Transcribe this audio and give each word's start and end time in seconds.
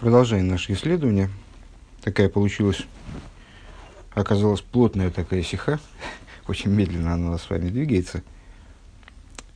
Продолжаем 0.00 0.48
наше 0.48 0.72
исследование. 0.72 1.28
Такая 2.00 2.30
получилась, 2.30 2.86
оказалась 4.14 4.62
плотная 4.62 5.10
такая 5.10 5.42
сиха. 5.42 5.78
Очень 6.48 6.70
медленно 6.70 7.12
она 7.12 7.36
с 7.36 7.50
вами 7.50 7.68
двигается. 7.68 8.22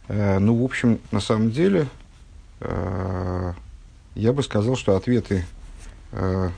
Э, 0.07 0.39
ну, 0.39 0.55
в 0.55 0.63
общем, 0.63 1.01
на 1.13 1.21
самом 1.21 1.51
деле, 1.51 1.87
э, 2.61 3.55
я 4.17 4.35
бы 4.35 4.43
сказал, 4.43 4.77
что 4.77 4.97
ответы, 4.97 5.47
э, 6.13 6.51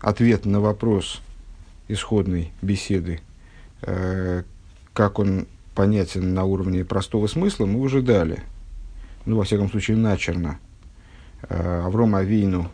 ответ 0.00 0.44
на 0.44 0.60
вопрос 0.60 1.20
исходной 1.86 2.50
беседы, 2.62 3.20
э, 3.82 4.42
как 4.92 5.20
он 5.20 5.46
понятен 5.76 6.34
на 6.34 6.42
уровне 6.42 6.84
простого 6.84 7.28
смысла, 7.28 7.64
мы 7.64 7.78
уже 7.78 8.02
дали. 8.02 8.42
Ну, 9.24 9.36
во 9.36 9.44
всяком 9.44 9.70
случае, 9.70 9.98
начерно. 9.98 10.58
Э, 11.42 11.84
Авром 11.86 12.16
Авину 12.16 12.72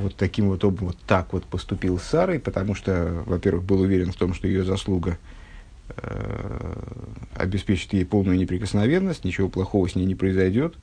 вот 0.00 0.16
таким 0.16 0.48
вот 0.48 0.64
образом, 0.64 0.88
вот 0.88 0.98
так 1.06 1.32
вот 1.32 1.44
поступил 1.44 1.98
с 1.98 2.02
Сарой, 2.02 2.38
потому 2.38 2.74
что, 2.74 3.22
во-первых, 3.26 3.64
был 3.64 3.80
уверен 3.80 4.12
в 4.12 4.16
том, 4.16 4.34
что 4.34 4.48
ее 4.48 4.64
заслуга 4.64 5.18
э, 5.96 6.72
обеспечит 7.34 7.92
ей 7.92 8.04
полную 8.04 8.38
неприкосновенность, 8.38 9.24
ничего 9.24 9.48
плохого 9.48 9.88
с 9.88 9.94
ней 9.94 10.06
не 10.06 10.14
произойдет. 10.14 10.74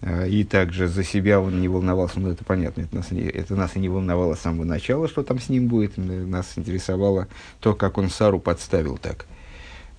Э, 0.00 0.28
и 0.28 0.44
также 0.44 0.88
за 0.88 1.04
себя 1.04 1.40
он 1.40 1.60
не 1.60 1.68
волновался, 1.68 2.20
ну 2.20 2.30
это 2.30 2.44
понятно, 2.44 2.82
это 2.82 2.96
нас, 2.96 3.06
это 3.10 3.56
нас 3.56 3.76
и 3.76 3.78
не 3.78 3.88
волновало 3.88 4.34
с 4.34 4.40
самого 4.40 4.64
начала, 4.64 5.08
что 5.08 5.22
там 5.22 5.40
с 5.40 5.48
ним 5.48 5.68
будет. 5.68 5.96
Нас 5.96 6.52
интересовало 6.56 7.28
то, 7.60 7.74
как 7.74 7.98
он 7.98 8.10
Сару 8.10 8.38
подставил 8.38 8.98
так. 8.98 9.26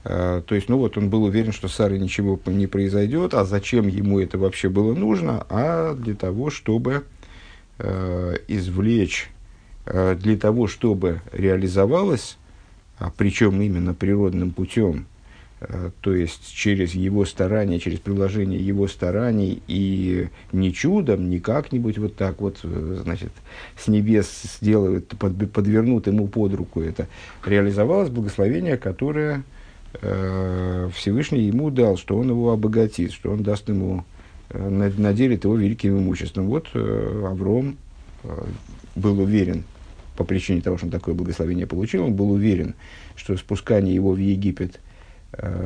Uh, 0.03 0.43
то 0.43 0.53
есть, 0.53 0.69
ну 0.69 0.77
вот 0.77 0.99
он 0.99 1.09
был 1.09 1.23
уверен, 1.23 1.51
что 1.51 1.67
с 1.67 1.73
Сарой 1.73 1.97
ничего 1.97 2.39
не 2.45 2.67
произойдет, 2.67 3.33
а 3.33 3.43
зачем 3.43 3.87
ему 3.87 4.19
это 4.19 4.37
вообще 4.37 4.69
было 4.69 4.93
нужно? 4.93 5.47
А 5.49 5.95
для 5.95 6.13
того, 6.13 6.51
чтобы 6.51 7.05
извлечь 7.77 9.29
э, 9.85 10.15
для 10.15 10.37
того, 10.37 10.67
чтобы 10.67 11.21
реализовалось, 11.31 12.37
а 12.97 13.11
причем 13.15 13.61
именно 13.61 13.93
природным 13.93 14.51
путем, 14.51 15.05
э, 15.59 15.91
то 16.01 16.13
есть 16.13 16.53
через 16.53 16.93
его 16.93 17.25
старания, 17.25 17.79
через 17.79 17.99
приложение 17.99 18.59
его 18.59 18.87
стараний 18.87 19.61
и 19.67 20.29
не 20.51 20.73
чудом, 20.73 21.29
не 21.29 21.39
как-нибудь 21.39 21.97
вот 21.97 22.15
так 22.15 22.41
вот, 22.41 22.59
э, 22.63 22.99
значит, 23.03 23.31
с 23.77 23.87
небес 23.87 24.29
сделают, 24.57 25.09
под, 25.09 25.51
подвернут 25.51 26.07
ему 26.07 26.27
под 26.27 26.53
руку. 26.53 26.81
Это, 26.81 27.07
реализовалось 27.45 28.09
благословение, 28.09 28.77
которое 28.77 29.43
э, 30.01 30.89
Всевышний 30.93 31.41
ему 31.41 31.69
дал, 31.69 31.97
что 31.97 32.17
он 32.17 32.29
его 32.29 32.51
обогатит, 32.51 33.11
что 33.11 33.31
он 33.31 33.43
даст 33.43 33.69
ему 33.69 34.05
Э, 34.05 34.14
наделит 34.53 35.43
его 35.43 35.55
великим 35.55 35.97
имуществом. 35.97 36.47
Вот 36.47 36.67
э, 36.73 37.23
Авром 37.25 37.77
э, 38.23 38.45
был 38.95 39.19
уверен, 39.19 39.63
по 40.15 40.23
причине 40.23 40.61
того, 40.61 40.77
что 40.77 40.85
он 40.85 40.91
такое 40.91 41.13
благословение 41.13 41.67
получил, 41.67 42.05
он 42.05 42.13
был 42.13 42.31
уверен, 42.31 42.75
что 43.15 43.35
спускание 43.37 43.93
его 43.93 44.11
в 44.11 44.17
Египет 44.17 44.79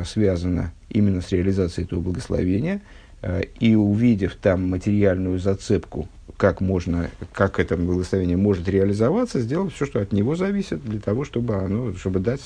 связано 0.03 0.71
именно 0.89 1.21
с 1.21 1.31
реализацией 1.31 1.85
этого 1.85 2.01
благословения, 2.01 2.81
и 3.59 3.75
увидев 3.75 4.35
там 4.41 4.67
материальную 4.67 5.37
зацепку, 5.37 6.07
как, 6.37 6.61
можно, 6.61 7.11
как 7.33 7.59
это 7.59 7.77
благословение 7.77 8.37
может 8.37 8.67
реализоваться, 8.67 9.39
сделал 9.39 9.69
все, 9.69 9.85
что 9.85 10.01
от 10.01 10.11
него 10.11 10.35
зависит, 10.35 10.83
для 10.83 10.99
того, 10.99 11.23
чтобы, 11.23 11.53
оно, 11.53 11.93
чтобы 11.93 12.19
дать 12.19 12.41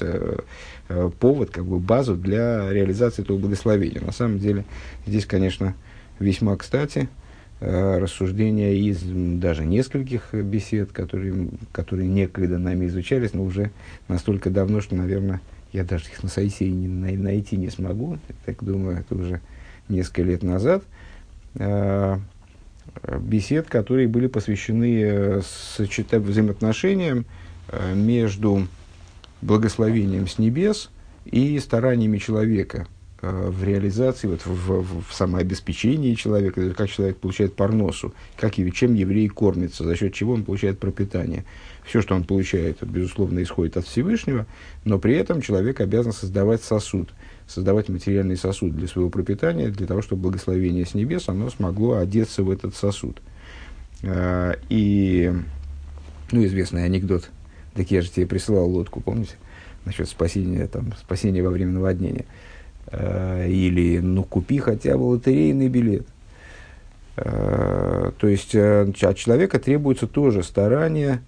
повод, 1.19 1.51
как 1.51 1.65
бы 1.65 1.79
базу 1.79 2.15
для 2.15 2.69
реализации 2.69 3.21
этого 3.21 3.37
благословения. 3.37 4.01
На 4.01 4.11
самом 4.11 4.39
деле, 4.39 4.65
здесь, 5.07 5.25
конечно, 5.25 5.75
весьма 6.23 6.55
кстати 6.55 7.09
э, 7.59 7.97
рассуждения 7.99 8.75
из 8.75 9.01
даже 9.03 9.65
нескольких 9.65 10.33
бесед, 10.33 10.91
которые, 10.91 11.49
которые 11.71 12.07
некогда 12.07 12.57
нами 12.57 12.87
изучались, 12.87 13.33
но 13.33 13.43
уже 13.43 13.71
настолько 14.07 14.49
давно, 14.49 14.81
что, 14.81 14.95
наверное, 14.95 15.41
я 15.71 15.83
даже 15.83 16.05
их 16.05 16.23
на 16.23 16.29
сайте 16.29 16.69
не, 16.69 16.87
найти 16.87 17.57
не 17.57 17.69
смогу. 17.69 18.17
Я 18.29 18.35
так 18.45 18.63
думаю, 18.63 18.99
это 18.99 19.15
уже 19.15 19.41
несколько 19.89 20.23
лет 20.23 20.43
назад. 20.43 20.83
Э, 21.55 22.17
бесед, 23.19 23.67
которые 23.67 24.07
были 24.07 24.27
посвящены 24.27 25.01
э, 25.01 25.41
сочета 25.75 26.19
взаимоотношениям 26.19 27.25
между 27.95 28.67
благословением 29.41 30.27
с 30.27 30.37
небес 30.37 30.91
и 31.25 31.57
стараниями 31.59 32.17
человека 32.17 32.87
в 33.23 33.63
реализации, 33.63 34.27
вот, 34.27 34.45
в, 34.45 34.49
в, 34.49 35.03
в 35.09 35.13
самообеспечении 35.13 36.13
человека, 36.13 36.73
как 36.73 36.89
человек 36.89 37.17
получает 37.17 37.55
парносу, 37.55 38.13
как, 38.35 38.55
чем 38.73 38.95
еврей 38.95 39.29
кормится, 39.29 39.85
за 39.85 39.95
счет 39.95 40.13
чего 40.13 40.33
он 40.33 40.43
получает 40.43 40.77
пропитание. 40.77 41.45
Все, 41.85 42.01
что 42.01 42.15
он 42.15 42.25
получает, 42.25 42.83
безусловно, 42.83 43.41
исходит 43.41 43.77
от 43.77 43.85
Всевышнего, 43.85 44.45
но 44.83 44.99
при 44.99 45.15
этом 45.15 45.41
человек 45.41 45.79
обязан 45.79 46.11
создавать 46.11 46.63
сосуд, 46.63 47.13
создавать 47.47 47.87
материальный 47.87 48.35
сосуд 48.35 48.75
для 48.75 48.87
своего 48.89 49.09
пропитания, 49.09 49.69
для 49.69 49.87
того, 49.87 50.01
чтобы 50.01 50.23
благословение 50.23 50.85
с 50.85 50.93
небес, 50.93 51.29
оно 51.29 51.49
смогло 51.49 51.99
одеться 51.99 52.43
в 52.43 52.51
этот 52.51 52.75
сосуд. 52.75 53.21
Э, 54.01 54.55
и, 54.67 55.31
ну, 56.33 56.45
известный 56.45 56.83
анекдот, 56.83 57.29
так 57.73 57.89
я 57.89 58.01
же 58.01 58.09
тебе 58.09 58.27
присылал 58.27 58.69
лодку, 58.69 58.99
помните, 58.99 59.35
насчет 59.85 60.09
спасения, 60.09 60.67
там, 60.67 60.93
спасения 61.01 61.41
во 61.41 61.51
время 61.51 61.71
наводнения– 61.71 62.25
Э, 62.35 62.51
или 62.91 63.99
ну 63.99 64.23
купи 64.23 64.59
хотя 64.59 64.97
бы 64.97 65.03
лотерейный 65.03 65.69
билет. 65.69 66.05
Э, 67.15 68.11
то 68.17 68.27
есть 68.27 68.55
э, 68.55 68.91
от 69.01 69.17
человека 69.17 69.59
требуется 69.59 70.07
тоже 70.07 70.43
старание, 70.43 71.21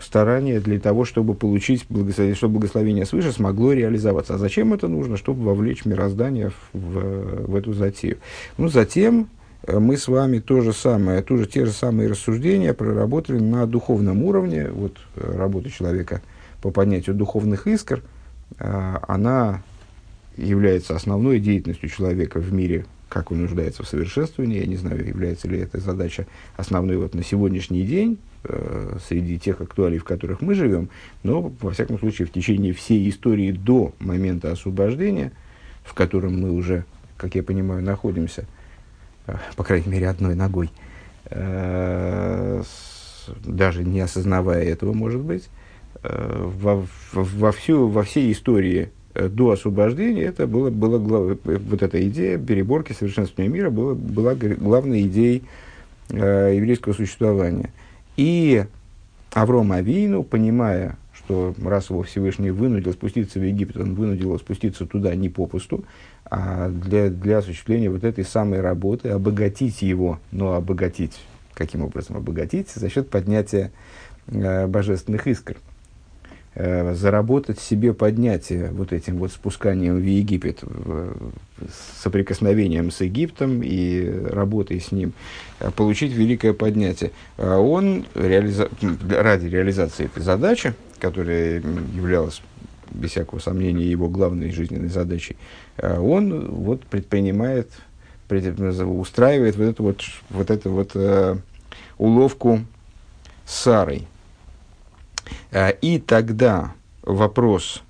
старание 0.00 0.58
для 0.58 0.80
того, 0.80 1.04
чтобы 1.04 1.34
получить 1.34 1.86
благословение, 1.88 2.34
чтобы 2.34 2.54
благословение 2.54 3.06
свыше 3.06 3.30
смогло 3.30 3.72
реализоваться. 3.72 4.34
А 4.34 4.38
зачем 4.38 4.74
это 4.74 4.88
нужно? 4.88 5.16
Чтобы 5.16 5.44
вовлечь 5.44 5.84
мироздание 5.84 6.50
в, 6.72 7.46
в, 7.46 7.54
эту 7.54 7.72
затею. 7.72 8.18
Ну, 8.58 8.66
затем 8.66 9.28
мы 9.68 9.96
с 9.96 10.08
вами 10.08 10.40
то 10.40 10.60
же 10.60 10.72
самое, 10.72 11.22
тоже 11.22 11.46
те 11.46 11.64
же 11.64 11.70
самые 11.70 12.08
рассуждения 12.08 12.74
проработали 12.74 13.38
на 13.38 13.64
духовном 13.68 14.24
уровне, 14.24 14.66
вот 14.68 14.96
работа 15.14 15.70
человека 15.70 16.20
по 16.60 16.72
понятию 16.72 17.14
духовных 17.14 17.68
искр– 17.68 18.02
она 18.58 19.62
является 20.36 20.94
основной 20.94 21.40
деятельностью 21.40 21.88
человека 21.88 22.38
в 22.38 22.52
мире, 22.52 22.86
как 23.08 23.30
он 23.30 23.42
нуждается 23.42 23.82
в 23.82 23.88
совершенствовании. 23.88 24.60
Я 24.60 24.66
не 24.66 24.76
знаю, 24.76 25.06
является 25.06 25.48
ли 25.48 25.58
эта 25.58 25.80
задача 25.80 26.26
основной 26.56 26.96
вот 26.96 27.14
на 27.14 27.22
сегодняшний 27.22 27.82
день 27.82 28.18
э, 28.44 28.96
среди 29.06 29.38
тех 29.38 29.60
актуалий, 29.60 29.98
в 29.98 30.04
которых 30.04 30.40
мы 30.40 30.54
живем, 30.54 30.88
но, 31.22 31.52
во 31.60 31.70
всяком 31.70 31.98
случае, 31.98 32.26
в 32.26 32.32
течение 32.32 32.72
всей 32.72 33.08
истории 33.10 33.52
до 33.52 33.92
момента 33.98 34.50
освобождения, 34.50 35.32
в 35.84 35.94
котором 35.94 36.40
мы 36.40 36.52
уже, 36.52 36.84
как 37.16 37.34
я 37.34 37.42
понимаю, 37.42 37.82
находимся, 37.82 38.46
э, 39.26 39.36
по 39.56 39.64
крайней 39.64 39.88
мере, 39.88 40.08
одной 40.08 40.34
ногой, 40.34 40.70
э, 41.26 42.62
даже 43.44 43.84
не 43.84 44.00
осознавая 44.00 44.64
этого, 44.64 44.94
может 44.94 45.20
быть, 45.20 45.48
во, 46.02 46.86
во, 47.12 47.52
всю, 47.52 47.88
во 47.88 48.02
всей 48.02 48.32
истории 48.32 48.90
э, 49.14 49.28
до 49.28 49.50
освобождения 49.50 50.22
это 50.22 50.46
было, 50.46 50.70
было 50.70 50.98
глав, 50.98 51.38
э, 51.44 51.58
вот 51.58 51.82
эта 51.82 52.06
идея 52.08 52.38
переборки 52.38 52.92
совершенствования 52.92 53.52
мира 53.52 53.70
была, 53.70 53.94
была 53.94 54.34
главной 54.34 55.02
идеей 55.02 55.44
э, 56.10 56.54
еврейского 56.56 56.92
существования. 56.92 57.72
И 58.16 58.64
Авром 59.32 59.72
Авину, 59.72 60.24
понимая, 60.24 60.96
что 61.14 61.54
раз 61.64 61.90
его 61.90 62.02
Всевышний 62.02 62.50
вынудил 62.50 62.92
спуститься 62.92 63.38
в 63.38 63.42
Египет, 63.42 63.76
он 63.76 63.94
вынудил 63.94 64.26
его 64.26 64.38
спуститься 64.38 64.86
туда 64.86 65.14
не 65.14 65.28
попусту, 65.28 65.84
а 66.24 66.68
для, 66.68 67.10
для 67.10 67.38
осуществления 67.38 67.90
вот 67.90 68.04
этой 68.04 68.24
самой 68.24 68.60
работы, 68.60 69.10
обогатить 69.10 69.82
его, 69.82 70.18
но 70.32 70.54
обогатить, 70.54 71.20
каким 71.54 71.82
образом 71.82 72.16
обогатить? 72.16 72.70
За 72.70 72.88
счет 72.90 73.08
поднятия 73.08 73.70
э, 74.26 74.66
божественных 74.66 75.26
искр. 75.26 75.56
Э, 75.56 75.71
заработать 76.54 77.58
себе 77.58 77.94
поднятие 77.94 78.70
вот 78.72 78.92
этим 78.92 79.16
вот 79.16 79.32
спусканием 79.32 79.96
в 79.96 80.04
Египет, 80.04 80.62
соприкосновением 82.02 82.90
с 82.90 83.00
Египтом 83.00 83.62
и 83.62 84.08
работой 84.30 84.80
с 84.80 84.92
ним, 84.92 85.12
э, 85.60 85.70
получить 85.70 86.12
великое 86.12 86.52
поднятие. 86.52 87.12
А 87.36 87.58
он 87.58 88.04
реализа... 88.14 88.68
ради 89.10 89.46
реализации 89.46 90.06
этой 90.06 90.22
задачи, 90.22 90.74
которая 90.98 91.56
являлась 91.94 92.42
без 92.90 93.10
всякого 93.10 93.38
сомнения 93.38 93.84
его 93.84 94.08
главной 94.08 94.50
жизненной 94.50 94.88
задачей, 94.88 95.36
э, 95.76 95.98
он 95.98 96.48
вот 96.50 96.82
предпринимает, 96.84 97.70
пред... 98.28 98.58
устраивает 98.58 99.56
вот 99.56 99.64
эту 99.64 99.82
вот, 99.82 100.02
вот 100.30 100.50
эту 100.50 100.70
вот 100.70 100.90
э, 100.94 101.36
уловку 101.98 102.60
с 103.46 103.54
Сарой– 103.54 104.06
Э, 104.11 104.11
и 105.80 105.98
тогда 105.98 106.72
вопрос 107.02 107.82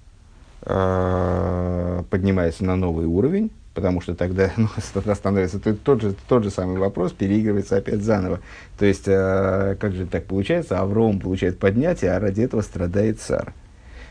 э, 0.63 2.03
поднимается 2.11 2.65
на 2.65 2.77
новый 2.77 3.07
уровень, 3.07 3.51
потому 3.75 4.01
что 4.01 4.15
тогда 4.15 4.51
ну, 4.57 4.69
становится 5.15 5.59
тот 5.59 6.03
же, 6.03 6.15
тот 6.29 6.45
же 6.45 6.51
самый 6.51 6.79
вопрос, 6.79 7.13
переигрывается 7.13 7.77
опять 7.77 8.03
заново. 8.03 8.41
То 8.79 8.87
есть, 8.87 9.05
э, 9.07 9.77
как 9.81 9.93
же 9.95 10.07
так 10.07 10.27
получается? 10.27 10.81
Авром 10.81 11.21
получает 11.21 11.59
поднятие, 11.59 12.13
а 12.13 12.21
ради 12.21 12.43
этого 12.43 12.63
страдает 12.63 13.21
царь. 13.21 13.53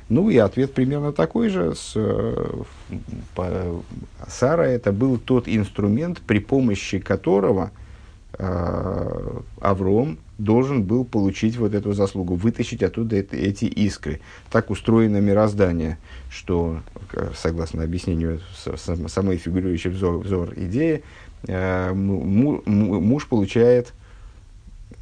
Ну 0.09 0.29
и 0.29 0.37
ответ 0.37 0.73
примерно 0.73 1.13
такой 1.13 1.49
же. 1.49 1.73
С, 1.73 1.93
э, 1.95 2.63
по, 3.35 3.81
Сара 4.27 4.65
это 4.65 4.91
был 4.91 5.17
тот 5.17 5.47
инструмент, 5.47 6.19
при 6.21 6.39
помощи 6.39 6.99
которого 6.99 7.71
э, 8.33 9.39
Авром 9.61 10.19
должен 10.43 10.83
был 10.83 11.05
получить 11.05 11.57
вот 11.57 11.73
эту 11.73 11.93
заслугу, 11.93 12.35
вытащить 12.35 12.83
оттуда 12.83 13.15
это, 13.17 13.37
эти 13.37 13.65
искры. 13.65 14.19
Так 14.49 14.69
устроено 14.69 15.17
мироздание, 15.17 15.97
что, 16.29 16.81
согласно 17.35 17.83
объяснению 17.83 18.39
самой 19.07 19.37
фигурирующей 19.37 19.91
взор, 19.91 20.17
взор 20.19 20.53
идеи, 20.55 21.03
э, 21.47 21.93
муж 21.93 23.27
получает 23.27 23.93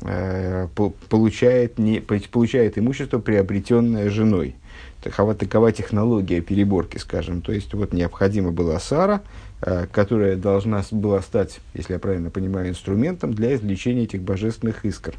э, 0.01 0.67
получает, 1.09 1.77
не, 1.77 1.99
получает 1.99 2.77
имущество, 2.77 3.19
приобретенное 3.19 4.09
женой 4.09 4.55
такова, 5.01 5.35
такова 5.35 5.71
технология 5.71 6.41
переборки, 6.41 6.97
скажем. 6.97 7.41
То 7.41 7.51
есть, 7.51 7.73
вот 7.73 7.93
необходима 7.93 8.51
была 8.51 8.79
Сара, 8.79 9.15
э, 9.15 9.48
которая 9.91 10.35
должна 10.35 10.83
была 10.91 11.21
стать, 11.21 11.59
если 11.73 11.93
я 11.93 11.99
правильно 11.99 12.29
понимаю, 12.29 12.69
инструментом 12.69 13.33
для 13.33 13.55
извлечения 13.55 14.03
этих 14.03 14.21
божественных 14.21 14.85
искр. 14.85 15.15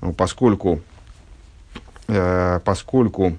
Ну, 0.00 0.12
поскольку, 0.12 0.80
э, 2.08 2.60
поскольку 2.64 3.36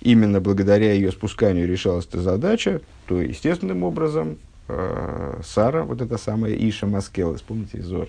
именно 0.00 0.40
благодаря 0.40 0.92
ее 0.92 1.12
спусканию 1.12 1.66
решалась 1.66 2.06
эта 2.06 2.20
задача, 2.20 2.80
то 3.06 3.20
естественным 3.20 3.82
образом 3.82 4.38
э, 4.68 5.40
Сара, 5.44 5.84
вот 5.84 6.00
эта 6.02 6.18
самая 6.18 6.52
Иша 6.52 6.86
Маскела, 6.86 7.36
вспомните 7.36 7.82
Зор, 7.82 8.08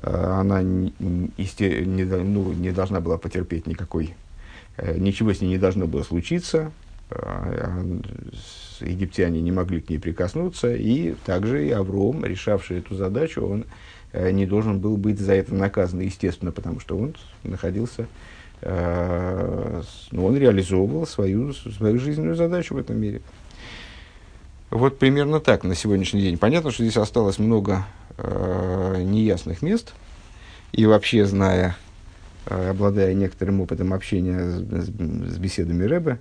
она 0.00 0.62
не, 0.62 0.92
не, 1.00 2.04
ну, 2.04 2.52
не 2.52 2.70
должна 2.70 3.00
была 3.00 3.18
потерпеть 3.18 3.66
никакой 3.66 4.14
Э, 4.78 4.96
ничего 4.96 5.32
с 5.32 5.40
ней 5.40 5.48
не 5.48 5.58
должно 5.58 5.86
было 5.86 6.02
случиться, 6.02 6.70
египтяне 8.80 9.40
не 9.40 9.52
могли 9.52 9.80
к 9.80 9.88
ней 9.88 9.98
прикоснуться, 9.98 10.74
и 10.74 11.14
также 11.24 11.66
и 11.66 11.70
Авром, 11.70 12.24
решавший 12.24 12.78
эту 12.78 12.94
задачу, 12.94 13.46
он 13.46 13.64
э, 14.12 14.30
не 14.30 14.46
должен 14.46 14.78
был 14.78 14.96
быть 14.96 15.18
за 15.18 15.34
это 15.34 15.54
наказан, 15.54 16.00
естественно, 16.00 16.52
потому 16.52 16.80
что 16.80 16.98
он 16.98 17.14
находился, 17.44 18.06
э, 18.60 19.82
ну, 20.10 20.26
он 20.26 20.36
реализовывал 20.36 21.06
свою, 21.06 21.54
свою 21.54 21.98
жизненную 21.98 22.36
задачу 22.36 22.74
в 22.74 22.78
этом 22.78 22.98
мире. 22.98 23.22
Вот 24.70 24.98
примерно 24.98 25.40
так 25.40 25.64
на 25.64 25.74
сегодняшний 25.74 26.20
день. 26.20 26.36
Понятно, 26.36 26.70
что 26.70 26.82
здесь 26.82 26.98
осталось 26.98 27.38
много 27.38 27.86
э, 28.18 29.02
неясных 29.02 29.62
мест, 29.62 29.94
и 30.72 30.84
вообще, 30.84 31.24
зная 31.24 31.76
Э, 32.50 32.70
обладая 32.70 33.12
некоторым 33.12 33.60
опытом 33.60 33.92
общения 33.92 34.38
с, 34.38 34.60
с, 34.60 34.86
с 34.86 35.38
беседами 35.38 35.84
Рэбе, 35.84 36.18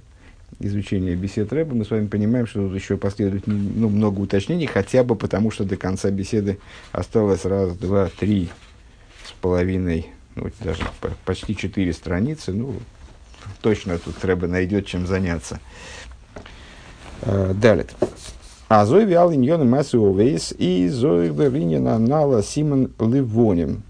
изучения 0.60 1.16
бесед 1.16 1.52
Рэбе, 1.54 1.74
мы 1.74 1.86
с 1.86 1.92
вами 1.92 2.08
понимаем, 2.08 2.48
что 2.48 2.68
тут 2.68 2.76
еще 2.76 2.98
последует 2.98 3.46
ну, 3.48 3.90
много 3.90 4.20
уточнений, 4.20 4.66
хотя 4.66 5.04
бы 5.04 5.16
потому, 5.16 5.52
что 5.52 5.64
до 5.64 5.78
конца 5.78 6.10
беседы 6.10 6.60
осталось 6.92 7.46
раз, 7.46 7.76
два, 7.78 8.10
три 8.20 8.50
с 9.26 9.32
половиной, 9.34 10.08
ну, 10.36 10.50
даже 10.62 10.84
почти 11.26 11.56
четыре 11.56 11.94
страницы. 11.94 12.54
Ну, 12.54 12.76
точно 13.62 13.98
тут 14.00 14.24
Рэбе 14.24 14.48
найдет 14.48 14.86
чем 14.86 15.06
заняться. 15.06 15.60
Э, 17.22 17.54
далее. 17.54 17.86
А 18.70 18.86
зой 18.86 19.06
вял 19.06 19.34
иньон 19.34 19.70
массу 19.70 20.04
овейс 20.04 20.54
и 20.58 20.90
зой 20.90 21.30
веринина 21.30 21.98
нала 22.00 22.44
симон 22.44 22.92
ливоним. 23.00 23.84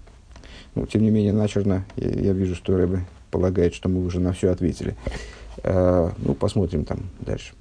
Ну, 0.74 0.86
тем 0.86 1.02
не 1.02 1.10
менее, 1.10 1.32
начерно 1.32 1.84
я, 1.96 2.08
я 2.10 2.32
вижу, 2.32 2.54
что 2.54 2.76
Рэбе 2.76 3.04
полагает, 3.30 3.74
что 3.74 3.88
мы 3.88 4.04
уже 4.04 4.20
на 4.20 4.32
все 4.32 4.50
ответили. 4.50 4.96
Э, 5.62 6.10
ну, 6.18 6.34
посмотрим 6.34 6.84
там 6.84 7.00
дальше. 7.20 7.54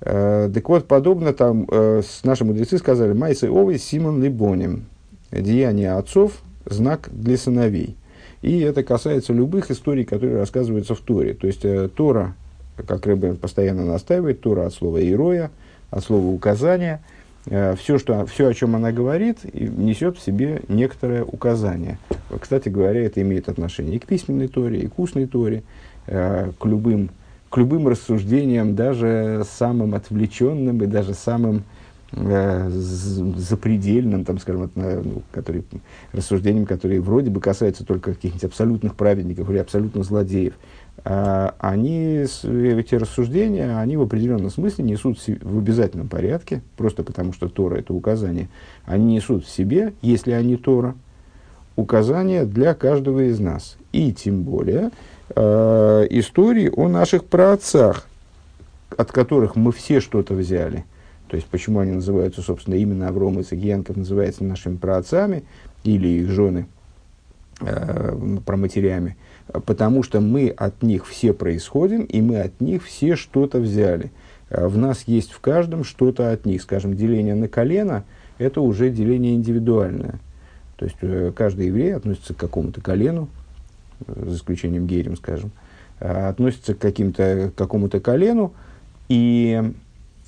Э, 0.00 0.50
так 0.52 0.68
вот, 0.68 0.86
подобно 0.86 1.32
там, 1.32 1.66
э, 1.70 2.02
наши 2.22 2.44
мудрецы 2.44 2.78
сказали, 2.78 3.12
Майсы 3.12 3.44
Овой 3.44 3.78
Симон 3.78 4.22
Либоним. 4.22 4.86
Деяние 5.30 5.92
отцов– 5.92 6.42
знак 6.66 7.08
для 7.12 7.36
сыновей. 7.36 7.96
И 8.42 8.60
это 8.60 8.82
касается 8.82 9.32
любых 9.32 9.70
историй, 9.70 10.04
которые 10.04 10.36
рассказываются 10.36 10.94
в 10.94 11.00
Торе. 11.00 11.34
То 11.34 11.46
есть, 11.46 11.64
Тора, 11.94 12.34
как 12.86 13.06
Рэбе 13.06 13.34
постоянно 13.34 13.84
настаивает, 13.84 14.42
Тора 14.42 14.66
от 14.66 14.74
слова 14.74 14.98
«ироя», 14.98 15.50
от 15.90 16.04
слова 16.04 16.26
«указания», 16.26 17.02
все, 17.46 17.98
что, 17.98 18.24
все, 18.26 18.48
о 18.48 18.54
чем 18.54 18.76
она 18.76 18.92
говорит, 18.92 19.38
несет 19.54 20.18
в 20.18 20.22
себе 20.22 20.62
некоторое 20.68 21.24
указание. 21.24 21.98
Кстати 22.40 22.68
говоря, 22.68 23.04
это 23.04 23.20
имеет 23.22 23.48
отношение 23.48 23.96
и 23.96 23.98
к 23.98 24.06
письменной 24.06 24.48
торе, 24.48 24.80
и 24.80 24.88
к 24.88 24.98
устной 24.98 25.26
торе, 25.26 25.62
э, 26.06 26.50
к 26.58 26.64
любым, 26.66 27.10
к 27.50 27.56
любым 27.56 27.88
рассуждениям, 27.88 28.74
даже 28.74 29.44
самым 29.50 29.94
отвлеченным 29.94 30.82
и 30.82 30.86
даже 30.86 31.14
самым 31.14 31.64
э, 32.12 32.70
запредельным, 32.70 34.24
там, 34.24 34.38
скажем, 34.38 34.70
ну, 34.74 35.22
который, 35.32 35.64
рассуждениям, 36.12 36.66
которые 36.66 37.00
вроде 37.00 37.30
бы 37.30 37.40
касаются 37.40 37.84
только 37.84 38.14
каких-нибудь 38.14 38.44
абсолютных 38.44 38.94
праведников 38.94 39.50
или 39.50 39.58
абсолютных 39.58 40.04
злодеев. 40.04 40.54
А, 41.06 41.54
они, 41.58 42.24
эти 42.24 42.94
рассуждения, 42.94 43.78
они 43.78 43.96
в 43.96 44.02
определенном 44.02 44.50
смысле 44.50 44.84
несут 44.84 45.18
в 45.26 45.58
обязательном 45.58 46.08
порядке, 46.08 46.62
просто 46.76 47.02
потому 47.02 47.32
что 47.32 47.48
Тора– 47.48 47.76
это 47.78 47.92
указание, 47.92 48.48
они 48.84 49.16
несут 49.16 49.44
в 49.44 49.50
себе, 49.50 49.92
если 50.00 50.32
они 50.32 50.56
Тора, 50.56 50.94
указания 51.76 52.44
для 52.44 52.74
каждого 52.74 53.28
из 53.28 53.40
нас. 53.40 53.76
И 53.92 54.12
тем 54.12 54.42
более 54.42 54.90
э, 55.34 56.06
истории 56.10 56.70
о 56.74 56.88
наших 56.88 57.24
праотцах, 57.24 58.06
от 58.96 59.12
которых 59.12 59.56
мы 59.56 59.72
все 59.72 60.00
что-то 60.00 60.34
взяли. 60.34 60.84
То 61.28 61.36
есть, 61.36 61.48
почему 61.48 61.80
они 61.80 61.92
называются, 61.92 62.42
собственно, 62.42 62.74
именно 62.74 63.08
Авром 63.08 63.40
и 63.40 63.44
Сагиянков 63.44 63.96
называются 63.96 64.44
нашими 64.44 64.76
праотцами 64.76 65.44
или 65.82 66.08
их 66.08 66.30
жены, 66.30 66.66
э, 67.60 68.38
проматерями– 68.44 69.16
потому 69.52 70.02
что 70.02 70.20
мы 70.20 70.48
от 70.48 70.82
них 70.82 71.06
все 71.06 71.32
происходим, 71.32 72.02
и 72.02 72.20
мы 72.20 72.40
от 72.40 72.60
них 72.60 72.84
все 72.84 73.16
что-то 73.16 73.58
взяли. 73.58 74.10
А 74.50 74.68
в 74.68 74.78
нас 74.78 75.04
есть 75.06 75.32
в 75.32 75.40
каждом 75.40 75.84
что-то 75.84 76.32
от 76.32 76.46
них. 76.46 76.62
Скажем, 76.62 76.96
деление 76.96 77.34
на 77.34 77.48
колено– 77.48 78.04
это 78.38 78.60
уже 78.60 78.90
деление 78.90 79.34
индивидуальное. 79.34 80.20
То 80.76 80.86
есть, 80.86 80.96
э, 81.02 81.32
каждый 81.34 81.66
еврей 81.66 81.94
относится 81.94 82.34
к 82.34 82.38
какому-то 82.38 82.80
колену, 82.80 83.24
э, 83.24 83.43
за 84.06 84.36
исключением 84.36 84.86
гейрим, 84.86 85.16
скажем, 85.16 85.50
а, 86.00 86.28
относится 86.28 86.74
к, 86.74 86.78
каким-то, 86.78 87.50
к 87.54 87.58
какому-то 87.58 88.00
колену, 88.00 88.52
и 89.08 89.62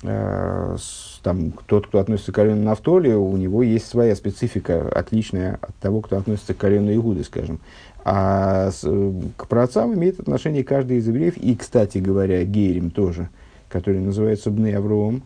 э, 0.03 0.77
там, 1.23 1.51
тот, 1.65 1.87
кто 1.87 1.99
относится 1.99 2.31
к 2.31 2.35
колену 2.35 2.63
Нафтоли, 2.63 3.11
у 3.11 3.35
него 3.37 3.63
есть 3.63 3.87
своя 3.87 4.15
специфика, 4.15 4.87
отличная 4.89 5.57
от 5.61 5.75
того, 5.77 6.01
кто 6.01 6.17
относится 6.17 6.53
к 6.53 6.57
колену 6.57 6.93
Игуды, 6.93 7.23
скажем. 7.23 7.59
А 8.05 8.71
с, 8.71 8.87
к 9.35 9.47
праотцам 9.47 9.93
имеет 9.95 10.19
отношение 10.19 10.63
каждый 10.63 10.97
из 10.97 11.07
евреев, 11.07 11.37
и, 11.37 11.55
кстати 11.55 11.97
говоря, 11.97 12.43
гейрим 12.45 12.91
тоже, 12.91 13.29
который 13.67 13.99
называется 13.99 14.51
Бны 14.51 14.73
Авроом, 14.73 15.23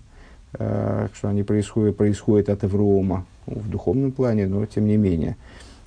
э, 0.58 1.08
что 1.14 1.28
они 1.28 1.44
происходят, 1.44 1.98
происходят 1.98 2.50
от 2.50 2.64
Аврома 2.64 3.26
в 3.46 3.70
духовном 3.70 4.12
плане, 4.12 4.48
но 4.48 4.66
тем 4.66 4.86
не 4.86 4.98
менее. 4.98 5.36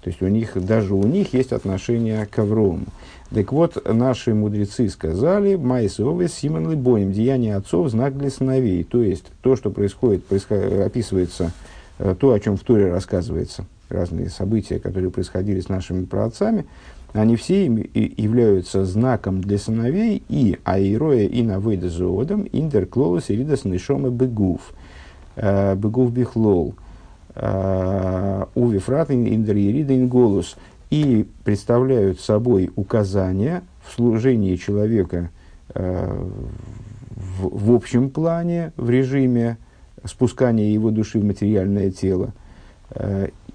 То 0.04 0.10
есть 0.10 0.22
у 0.22 0.28
них, 0.28 0.52
даже 0.54 0.94
у 0.94 1.02
них 1.04 1.34
есть 1.34 1.52
отношение 1.52 2.26
к 2.26 2.38
Аврому. 2.38 2.84
Так 3.30 3.52
вот, 3.52 3.82
наши 3.92 4.34
мудрецы 4.34 4.88
сказали, 4.88 5.56
Майс 5.56 5.98
Овес 5.98 6.34
Симон 6.34 6.70
Либоним, 6.70 7.10
деяние 7.10 7.56
отцов, 7.56 7.88
знак 7.90 8.16
для 8.16 8.30
сыновей. 8.30 8.84
То 8.84 9.02
есть, 9.02 9.24
то, 9.40 9.56
что 9.56 9.70
происходит, 9.70 10.24
происход, 10.26 10.58
описывается, 10.84 11.52
э, 11.98 12.14
то, 12.18 12.32
о 12.32 12.38
чем 12.38 12.56
в 12.56 12.60
Туре 12.60 12.92
рассказывается– 12.92 13.66
разные 13.88 14.28
события, 14.28 14.78
которые 14.78 15.10
происходили 15.10 15.60
с 15.60 15.68
нашими 15.68 16.04
праотцами, 16.04 16.66
они 17.12 17.36
все 17.36 17.64
являются 17.64 18.84
знаком 18.84 19.40
для 19.40 19.58
сыновей 19.58 20.22
и 20.28 20.58
аироя 20.64 21.26
и 21.26 21.42
навейда 21.42 21.88
зоодом 21.88 22.42
индер 22.42 22.86
клолос 22.86 23.30
и 23.30 23.36
ридас 23.36 23.64
нишома 23.64 24.10
бегув, 24.10 24.72
э, 25.36 25.76
бегув 25.76 26.12
бихлол, 26.12 26.74
увифрат 27.34 29.10
индер 29.10 29.56
ерида 29.56 29.96
инголус, 29.96 30.56
и 30.90 31.26
представляют 31.42 32.20
собой 32.20 32.70
указания 32.76 33.64
в 33.84 33.92
служении 33.94 34.54
человека 34.54 35.30
э, 35.74 36.28
в, 37.10 37.66
в 37.66 37.74
общем 37.74 38.10
плане, 38.10 38.72
в 38.76 38.88
режиме 38.90 39.58
спускания 40.04 40.70
его 40.70 40.90
души 40.90 41.18
в 41.18 41.24
материальное 41.24 41.90
тело, 41.90 42.32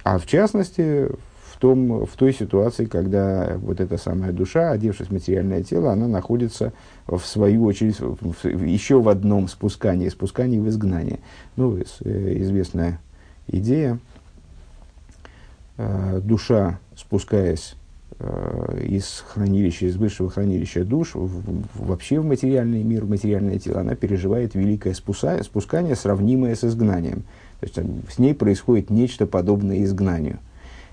а 0.03 0.17
в 0.17 0.25
частности, 0.25 1.07
в 1.51 1.57
том, 1.59 2.05
в 2.05 2.11
той 2.15 2.33
ситуации, 2.33 2.85
когда 2.85 3.57
вот 3.57 3.79
эта 3.79 3.97
самая 3.97 4.31
душа, 4.31 4.71
одевшись 4.71 5.07
в 5.07 5.11
материальное 5.11 5.63
тело, 5.63 5.91
она 5.91 6.07
находится 6.07 6.73
в 7.05 7.19
свою 7.19 7.65
очередь 7.65 7.99
в, 7.99 8.33
в, 8.33 8.63
еще 8.63 9.01
в 9.01 9.09
одном 9.09 9.47
спускании, 9.47 10.09
спускании 10.09 10.59
в 10.59 10.67
изгнание. 10.67 11.19
Ну, 11.55 11.77
э, 11.77 12.33
известная 12.39 12.99
идея. 13.51 13.99
Э, 15.77 16.19
душа, 16.23 16.79
спускаясь 16.95 17.75
э, 18.19 18.85
из 18.87 19.23
хранилища, 19.27 19.85
из 19.85 19.95
высшего 19.95 20.29
хранилища 20.29 20.83
душ, 20.83 21.11
вообще 21.75 22.19
в 22.19 22.25
материальный 22.25 22.83
мир, 22.83 23.05
в 23.05 23.09
материальное 23.09 23.59
тело, 23.59 23.81
она 23.81 23.95
переживает 23.95 24.55
великое 24.55 24.93
спуса, 24.93 25.41
спускание, 25.43 25.95
сравнимое 25.95 26.55
с 26.55 26.63
изгнанием. 26.63 27.23
То 27.59 27.65
есть 27.65 27.79
с 28.13 28.19
ней 28.19 28.33
происходит 28.33 28.89
нечто 28.89 29.25
подобное 29.25 29.83
изгнанию. 29.83 30.39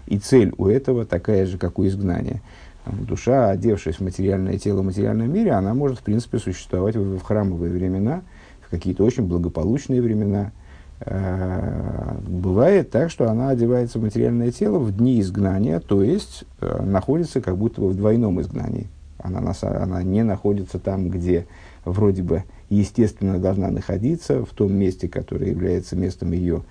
И 0.07 0.19
цель 0.19 0.53
у 0.57 0.69
этого 0.69 1.05
такая 1.05 1.47
же, 1.47 1.59
как 1.59 1.79
у 1.79 1.87
изгнания. 1.87 2.41
Душа, 2.87 3.51
одевшись 3.51 3.97
в 3.97 4.01
материальное 4.03 4.59
тело 4.59 4.83
в 4.83 4.85
материальном 4.85 5.33
мире, 5.33 5.53
она 5.53 5.75
может, 5.75 5.99
в 5.99 6.03
принципе, 6.03 6.39
существовать 6.39 6.95
в 6.95 7.21
храмовые 7.21 7.73
времена, 7.73 8.23
в 8.61 8.71
какие-то 8.71 9.05
очень 9.05 9.27
благополучные 9.27 10.01
времена. 10.01 10.53
Э, 11.01 12.17
бывает 12.27 12.91
так, 12.91 13.11
что 13.11 13.31
она 13.31 13.51
одевается 13.51 13.99
в 13.99 14.03
материальное 14.03 14.51
тело 14.51 14.79
в 14.79 14.97
дни 14.97 15.21
изгнания, 15.21 15.81
то 15.81 16.03
есть 16.03 16.45
э, 16.61 16.83
находится 16.83 17.41
как 17.41 17.57
будто 17.57 17.81
бы 17.81 17.89
в 17.89 17.97
двойном 17.97 18.41
изгнании. 18.41 18.89
Она, 19.19 19.53
она 19.63 20.03
не 20.03 20.23
находится 20.23 20.79
там, 20.79 21.09
где 21.09 21.47
вроде 21.85 22.23
бы 22.23 22.45
естественно 22.69 23.39
должна 23.39 23.71
находиться, 23.71 24.45
в 24.45 24.51
том 24.51 24.75
месте, 24.75 25.09
которое 25.09 25.51
является 25.51 25.97
местом 25.97 26.33
ее 26.33 26.63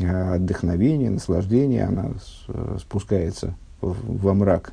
Э, 0.00 0.34
отдохновение, 0.34 1.08
наслаждение, 1.08 1.84
она 1.84 2.10
спускается 2.80 3.54
во 3.80 4.34
мрак 4.34 4.72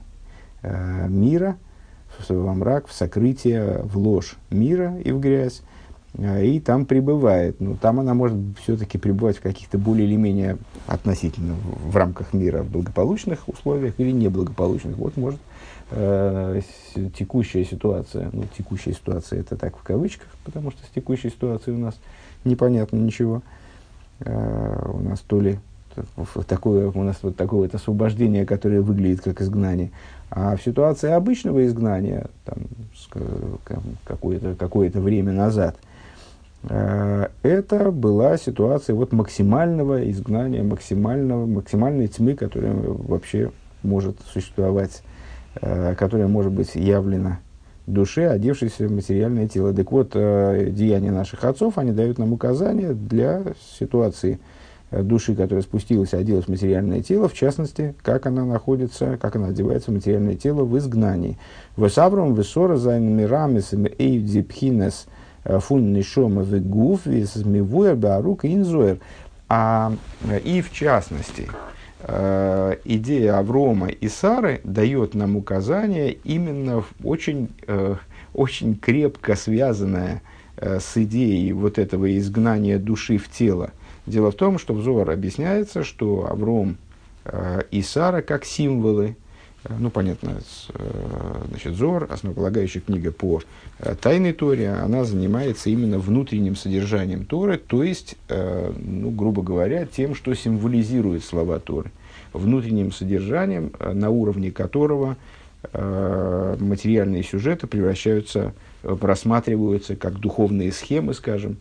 мира, 0.63 1.57
во 2.27 2.53
мрак, 2.53 2.87
в 2.87 2.93
сокрытие, 2.93 3.81
в 3.83 3.97
ложь 3.97 4.35
мира 4.49 4.97
и 4.97 5.11
в 5.11 5.19
грязь, 5.19 5.61
и 6.17 6.59
там 6.59 6.85
пребывает. 6.85 7.59
Но 7.59 7.75
там 7.75 7.99
она 7.99 8.13
может 8.13 8.37
все-таки 8.61 8.97
пребывать 8.97 9.37
в 9.37 9.41
каких-то 9.41 9.77
более 9.77 10.07
или 10.07 10.15
менее 10.15 10.57
относительно 10.87 11.55
в 11.55 11.95
рамках 11.95 12.33
мира 12.33 12.63
в 12.63 12.69
благополучных 12.69 13.47
условиях 13.47 13.95
или 13.97 14.11
неблагополучных. 14.11 14.97
Вот 14.97 15.17
может 15.17 15.39
э, 15.91 16.61
текущая 17.17 17.65
ситуация, 17.65 18.29
ну 18.33 18.43
текущая 18.57 18.93
ситуация 18.93 19.39
это 19.39 19.55
так 19.55 19.77
в 19.77 19.83
кавычках, 19.83 20.27
потому 20.43 20.71
что 20.71 20.83
с 20.85 20.89
текущей 20.89 21.29
ситуацией 21.29 21.75
у 21.75 21.79
нас 21.79 21.95
непонятно 22.43 22.97
ничего, 22.97 23.41
Э, 24.23 24.91
у 24.93 24.99
нас 24.99 25.19
то 25.21 25.39
ли 25.39 25.59
такое, 26.47 26.89
у 26.89 27.03
нас 27.03 27.17
вот 27.21 27.35
такое 27.35 27.61
вот 27.61 27.75
освобождение, 27.75 28.45
которое 28.45 28.81
выглядит 28.81 29.21
как 29.21 29.41
изгнание. 29.41 29.91
А 30.29 30.55
в 30.55 30.63
ситуации 30.63 31.11
обычного 31.11 31.65
изгнания, 31.65 32.27
там, 32.45 32.57
какое-то, 34.05 34.55
какое-то 34.55 35.01
время 35.01 35.33
назад, 35.33 35.77
это 36.63 37.91
была 37.91 38.37
ситуация 38.37 38.95
вот 38.95 39.13
максимального 39.13 40.09
изгнания, 40.11 40.63
максимального, 40.63 41.45
максимальной 41.45 42.07
тьмы, 42.07 42.35
которая 42.35 42.73
вообще 42.73 43.51
может 43.83 44.17
существовать, 44.31 45.01
э, 45.61 45.95
которая 45.95 46.27
может 46.27 46.51
быть 46.51 46.75
явлена 46.75 47.39
душе, 47.87 48.27
одевшейся 48.27 48.87
в 48.87 48.91
материальное 48.91 49.47
тело. 49.47 49.73
Так 49.73 49.91
вот, 49.91 50.11
э, 50.13 50.69
деяния 50.71 51.11
наших 51.11 51.43
отцов, 51.43 51.77
они 51.77 51.91
дают 51.91 52.17
нам 52.17 52.33
указания 52.33 52.93
для 52.93 53.43
ситуации 53.79 54.39
э, 54.91 55.01
души, 55.01 55.35
которая 55.35 55.63
спустилась 55.63 56.13
оделась 56.13 56.45
в 56.45 56.49
материальное 56.49 57.01
тело, 57.01 57.27
в 57.27 57.33
частности, 57.33 57.95
как 58.01 58.27
она 58.27 58.45
находится, 58.45 59.17
как 59.19 59.35
она 59.35 59.47
одевается 59.47 59.91
в 59.91 59.95
материальное 59.95 60.35
тело 60.35 60.63
в 60.63 60.77
изгнании. 60.77 61.37
וואס 61.75 62.01
אברהם 62.01 62.33
ושרה 62.35 62.77
זיינען 62.77 63.15
מרמז 63.15 63.73
э, 63.73 63.77
פון 65.43 65.93
נשמה 65.93 66.43
וגוף 66.43 66.79
ווי 66.79 67.05
ס'מבואר 67.05 67.95
בארוכה 67.95 68.45
אין 68.45 68.65
זוהר. 68.66 68.99
А, 69.49 69.93
и 70.43 70.61
в 70.61 70.71
частности, 70.71 71.49
э, 71.99 72.75
идея 72.85 73.37
Аврома 73.39 73.89
и 73.89 74.07
Сары 74.07 74.61
дает 74.63 75.13
нам 75.13 75.35
указание 75.35 76.13
именно 76.23 76.83
очень, 77.03 77.49
э, 77.67 77.95
очень 78.33 78.75
крепко 78.75 79.35
связанное 79.35 80.21
э, 80.55 80.79
с 80.79 80.95
идеей 80.95 81.51
вот 81.51 81.79
этого 81.79 82.17
изгнания 82.17 82.79
души 82.79 83.17
в 83.17 83.29
тело. 83.29 83.71
Дело 84.05 84.31
в 84.31 84.35
том, 84.35 84.57
что 84.57 84.73
в 84.73 84.81
объясняется, 85.11 85.83
что 85.83 86.27
Авром 86.29 86.77
э, 87.25 87.63
и 87.71 87.81
Сара 87.81 88.21
как 88.21 88.45
символы 88.45 89.15
Э, 89.15 89.30
ну, 89.69 89.91
понятно, 89.91 90.39
э, 90.73 91.43
значит, 91.49 91.75
Зор, 91.75 92.07
основополагающая 92.09 92.81
книга 92.81 93.11
по 93.11 93.41
э, 93.79 93.95
тайной 93.95 94.33
Торе, 94.33 94.71
она 94.71 95.03
занимается 95.03 95.69
именно 95.69 95.99
внутренним 95.99 96.55
содержанием 96.55 97.25
Торы, 97.25 97.57
то 97.57 97.83
есть, 97.83 98.15
ну, 98.27 99.11
грубо 99.11 99.43
говоря, 99.43 99.85
тем, 99.85 100.15
что 100.15 100.33
символизирует 100.33 101.23
слова 101.23 101.59
Торы, 101.59 101.91
внутренним 102.33 102.91
содержанием, 102.91 103.73
на 103.79 104.09
уровне 104.09 104.51
которого 104.51 105.17
материальные 105.73 107.23
сюжеты 107.23 107.67
превращаются, 107.67 108.53
просматриваются 108.81 109.95
как 109.95 110.19
духовные 110.19 110.71
схемы, 110.71 111.13
скажем, 111.13 111.57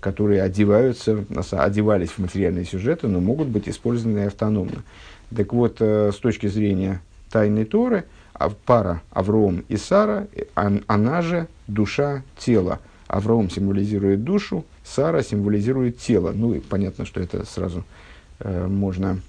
которые 0.00 0.42
одеваются, 0.42 1.24
одевались 1.52 2.10
в 2.10 2.18
материальные 2.18 2.64
сюжеты, 2.64 3.06
но 3.06 3.20
могут 3.20 3.48
быть 3.48 3.68
использованы 3.68 4.26
автономно. 4.26 4.82
Так 5.34 5.52
вот, 5.52 5.76
э, 5.80 6.10
с 6.12 6.16
точки 6.16 6.46
зрения 6.46 7.00
тайной 7.30 7.64
Торы, 7.64 8.04
а 8.32 8.50
пара 8.50 9.02
Авром 9.10 9.64
и 9.68 9.76
Сара, 9.76 10.26
она 10.54 11.22
же 11.22 11.46
душа 11.66 12.22
тела. 12.36 12.80
Авраам 13.06 13.50
символизирует 13.50 14.24
душу, 14.24 14.64
Сара 14.82 15.22
символизирует 15.22 15.98
тело. 15.98 16.32
Ну 16.34 16.54
и 16.54 16.60
понятно, 16.60 17.04
что 17.04 17.20
это 17.20 17.44
сразу 17.46 17.84
э, 18.40 18.66
можно 18.66 19.20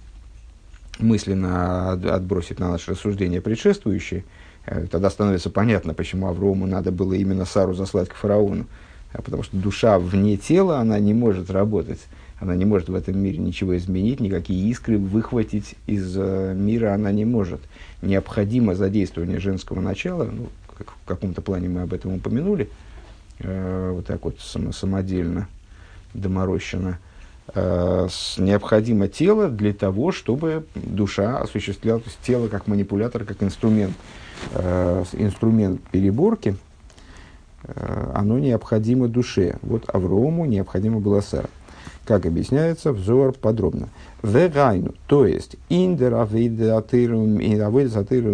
мысленно 1.00 1.92
отбросить 1.92 2.60
на 2.60 2.72
наше 2.72 2.92
рассуждение 2.92 3.42
предшествующие. 3.42 4.24
Э, 4.66 4.88
тогда 4.90 5.10
становится 5.10 5.50
понятно, 5.50 5.94
почему 5.94 6.28
Аврому 6.28 6.66
надо 6.66 6.92
было 6.92 7.14
именно 7.14 7.46
Сару 7.46 7.74
заслать 7.74 8.10
к 8.10 8.16
фараону. 8.16 8.66
А 9.14 9.22
потому 9.22 9.44
что 9.44 9.56
душа 9.56 10.00
вне 10.00 10.38
тела, 10.38 10.80
она 10.80 11.00
не 11.00 11.14
может 11.14 11.50
работать 11.50 12.00
она 12.40 12.56
не 12.56 12.66
может 12.66 12.90
в 12.90 12.96
этом 12.96 13.18
мире 13.18 13.38
ничего 13.38 13.78
изменить, 13.78 14.20
никакие 14.20 14.70
искры 14.70 14.98
выхватить 14.98 15.76
из 15.88 16.16
э, 16.18 16.54
мира 16.54 16.94
она 16.94 17.12
не 17.12 17.24
может. 17.24 17.62
Необходимо 18.02 18.76
задействование 18.76 19.40
женского 19.40 19.80
начала, 19.80 20.26
ну, 20.26 20.50
как, 20.78 20.92
в 20.92 21.08
каком-то 21.08 21.42
плане 21.42 21.70
мы 21.70 21.82
об 21.82 21.94
этом 21.94 22.14
упомянули, 22.14 22.70
э, 23.40 23.92
вот 23.94 24.06
так 24.06 24.26
вот 24.26 24.40
само, 24.42 24.74
самодельно, 24.74 25.48
доморощенно. 26.14 27.00
Э, 27.54 28.08
с, 28.10 28.38
необходимо 28.38 29.08
тело 29.08 29.48
для 29.48 29.74
того, 29.74 30.12
чтобы 30.12 30.66
душа 30.76 31.38
осуществляла, 31.40 32.02
то 32.02 32.08
есть 32.08 32.20
тело 32.22 32.50
как 32.50 32.68
манипулятор, 32.68 33.24
как 33.24 33.42
инструмент, 33.44 33.94
э, 34.52 35.06
инструмент 35.14 35.80
переборки, 35.90 36.58
э, 37.64 38.12
оно 38.14 38.40
необходимо 38.40 39.08
душе. 39.08 39.58
Вот 39.62 39.86
Аврому 39.88 40.46
необходимо 40.46 41.00
было 41.00 41.22
Сара 41.22 41.48
как 42.06 42.26
объясняется, 42.26 42.94
взор 42.94 43.34
подробно. 43.34 43.90
Вегайну, 44.24 44.94
то 45.08 45.26
есть, 45.26 45.58
индер 45.70 46.14
авейдатыру 46.16 47.20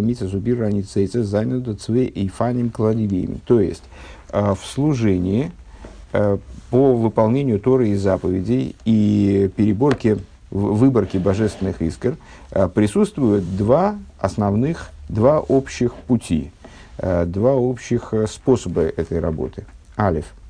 мица 0.02 0.28
зубира 0.28 0.68
ницейца 0.68 1.24
зайнуду 1.24 1.76
цве 1.76 2.06
и 2.06 2.28
фаним 2.28 2.70
кладивим. 2.70 3.42
То 3.46 3.60
есть, 3.60 3.84
э, 4.32 4.54
в 4.54 4.66
служении 4.66 5.52
э, 6.14 6.38
по 6.70 6.96
выполнению 6.96 7.60
Торы 7.60 7.90
и 7.90 7.96
заповедей 7.96 8.76
и 8.86 9.50
переборке, 9.56 10.20
выборке 10.50 11.20
божественных 11.20 11.82
искр 11.82 12.18
э, 12.52 12.68
присутствуют 12.68 13.58
два 13.58 13.96
основных, 14.20 14.92
два 15.10 15.40
общих 15.40 15.94
пути, 15.96 16.52
два 16.98 17.56
общих 17.56 18.14
способа 18.28 18.82
этой 18.84 19.20
работы. 19.20 19.66
Алиф– 19.98 20.26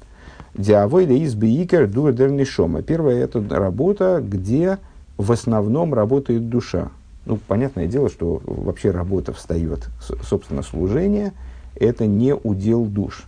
Диавойда 0.53 1.13
из 1.13 1.35
Бейкер 1.35 1.87
дуэдерни 1.87 2.43
шома. 2.43 2.81
Первая 2.81 3.23
это 3.23 3.43
работа, 3.49 4.23
где 4.25 4.77
в 5.17 5.31
основном 5.31 5.93
работает 5.93 6.49
душа. 6.49 6.89
Ну, 7.25 7.37
понятное 7.47 7.87
дело, 7.87 8.09
что 8.09 8.41
вообще 8.45 8.91
работа 8.91 9.31
встает, 9.33 9.87
собственно, 10.23 10.63
служение– 10.63 11.33
это 11.75 12.05
не 12.05 12.35
удел 12.35 12.85
душ. 12.85 13.25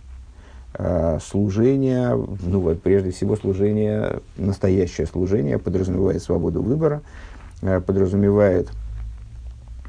А 0.74 1.18
служение, 1.24 2.10
ну 2.42 2.60
вот 2.60 2.82
прежде 2.82 3.12
всего 3.12 3.36
служение, 3.36 4.20
настоящее 4.36 5.06
служение 5.06 5.58
подразумевает 5.58 6.22
свободу 6.22 6.62
выбора, 6.62 7.02
а, 7.62 7.80
подразумевает 7.80 8.68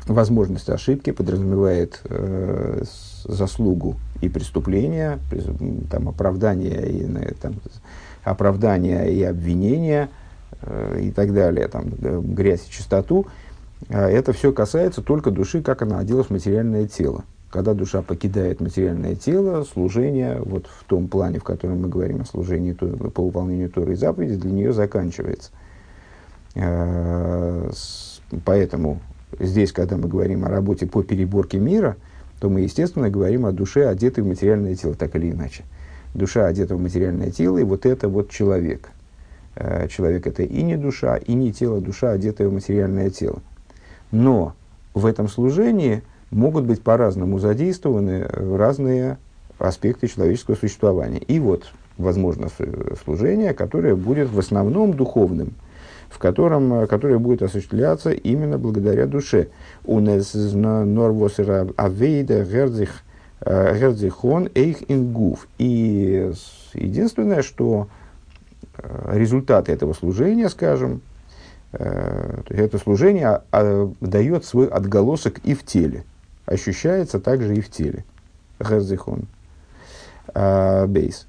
возможность 0.05 0.69
ошибки, 0.69 1.09
подразумевает 1.09 2.01
э, 2.03 2.83
заслугу 3.23 3.95
и 4.21 4.29
преступления, 4.29 5.19
там, 5.89 6.09
оправдание 6.09 6.89
и, 6.89 7.33
там, 7.35 7.55
оправдание 8.23 9.11
и 9.13 9.23
обвинение 9.23 10.09
э, 10.61 10.99
и 11.03 11.11
так 11.11 11.33
далее, 11.33 11.67
там, 11.67 11.89
грязь 11.89 12.67
и 12.67 12.71
чистоту. 12.71 13.27
это 13.89 14.33
все 14.33 14.51
касается 14.51 15.01
только 15.01 15.31
души, 15.31 15.61
как 15.61 15.81
она 15.81 15.99
оделась 15.99 16.27
в 16.27 16.31
материальное 16.31 16.87
тело. 16.87 17.23
Когда 17.49 17.73
душа 17.73 18.01
покидает 18.01 18.59
материальное 18.59 19.15
тело, 19.15 19.63
служение, 19.63 20.41
вот 20.43 20.67
в 20.67 20.83
том 20.83 21.07
плане, 21.07 21.39
в 21.39 21.43
котором 21.43 21.81
мы 21.81 21.87
говорим 21.87 22.21
о 22.21 22.25
служении 22.25 22.73
по 22.73 23.23
выполнению 23.23 23.69
Торы 23.69 23.93
и 23.93 23.95
заповеди, 23.95 24.35
для 24.35 24.51
нее 24.51 24.73
заканчивается. 24.73 25.51
Поэтому 28.43 28.99
здесь, 29.39 29.71
когда 29.71 29.97
мы 29.97 30.09
говорим 30.09 30.43
о 30.43 30.49
работе 30.49 30.85
по 30.85 31.03
переборке 31.03 31.59
мира, 31.59 31.95
то 32.39 32.49
мы, 32.49 32.61
естественно, 32.61 33.09
говорим 33.09 33.45
о 33.45 33.51
душе, 33.51 33.87
одетой 33.87 34.23
в 34.23 34.27
материальное 34.27 34.75
тело, 34.75 34.95
так 34.95 35.15
или 35.15 35.31
иначе. 35.31 35.63
Душа 36.13 36.45
одета 36.45 36.75
в 36.75 36.81
материальное 36.81 37.31
тело, 37.31 37.57
и 37.57 37.63
вот 37.63 37.85
это 37.85 38.07
вот 38.07 38.29
человек. 38.29 38.89
Э, 39.55 39.87
человек 39.87 40.27
это 40.27 40.43
и 40.43 40.63
не 40.63 40.77
душа, 40.77 41.17
и 41.17 41.33
не 41.33 41.51
тело, 41.51 41.81
душа, 41.81 42.11
одетая 42.11 42.47
в 42.47 42.53
материальное 42.53 43.09
тело. 43.09 43.39
Но 44.11 44.53
в 44.93 45.05
этом 45.05 45.27
служении 45.27 46.03
могут 46.31 46.65
быть 46.65 46.81
по-разному 46.81 47.39
задействованы 47.39 48.23
разные 48.23 49.17
аспекты 49.57 50.07
человеческого 50.07 50.55
существования. 50.55 51.19
И 51.19 51.39
вот, 51.39 51.71
возможно, 51.97 52.49
служение, 53.03 53.53
которое 53.53 53.95
будет 53.95 54.29
в 54.29 54.39
основном 54.39 54.93
духовным– 54.93 55.53
в 56.15 56.17
котором, 56.17 56.73
э, 56.73 56.87
которое 56.87 57.19
будет 57.19 57.41
осуществляться 57.41 58.11
именно 58.11 58.57
благодаря 58.57 59.05
душе. 59.05 59.49
У 59.83 59.99
нас 59.99 60.33
норвосера 60.33 61.67
авейда 61.75 62.45
герзих 62.45 63.01
э, 63.41 63.77
герзихон 63.77 64.49
эйх 64.55 64.89
ингуф. 64.89 65.45
И 65.57 66.31
единственное, 66.73 67.41
что 67.41 67.89
э, 68.77 69.17
результат 69.17 69.67
этого 69.67 69.91
служения, 69.91 70.49
скажем, 70.49 71.01
это 71.73 72.77
служение 72.77 73.41
а, 73.51 73.91
дает 73.99 74.45
свой 74.45 74.67
отголосок 74.67 75.39
и 75.39 75.53
в 75.53 75.65
теле, 75.65 76.05
ощущается 76.45 77.19
также 77.19 77.53
и 77.53 77.59
в 77.59 77.69
теле. 77.69 78.05
Герзихон. 78.61 79.27
Бейс. 80.33 81.27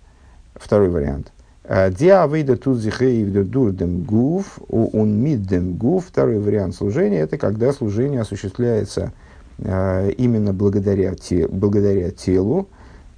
Второй 0.55 0.89
вариант. 0.89 1.33
Диа 1.69 2.29
выйда 2.29 2.57
тут 2.57 2.79
зихеев 2.79 3.49
дурдем 3.49 4.03
гуф, 4.03 4.61
он 4.69 5.21
миддем 5.21 5.77
гуф. 5.77 6.07
Второй 6.07 6.39
вариант 6.39 6.77
служения– 6.77 7.19
это 7.21 7.39
когда 7.39 7.73
служение 7.73 8.21
осуществляется 8.21 9.13
э, 9.59 10.13
именно 10.17 10.53
благодаря, 10.53 11.15
благодаря 11.49 12.11
телу, 12.11 12.69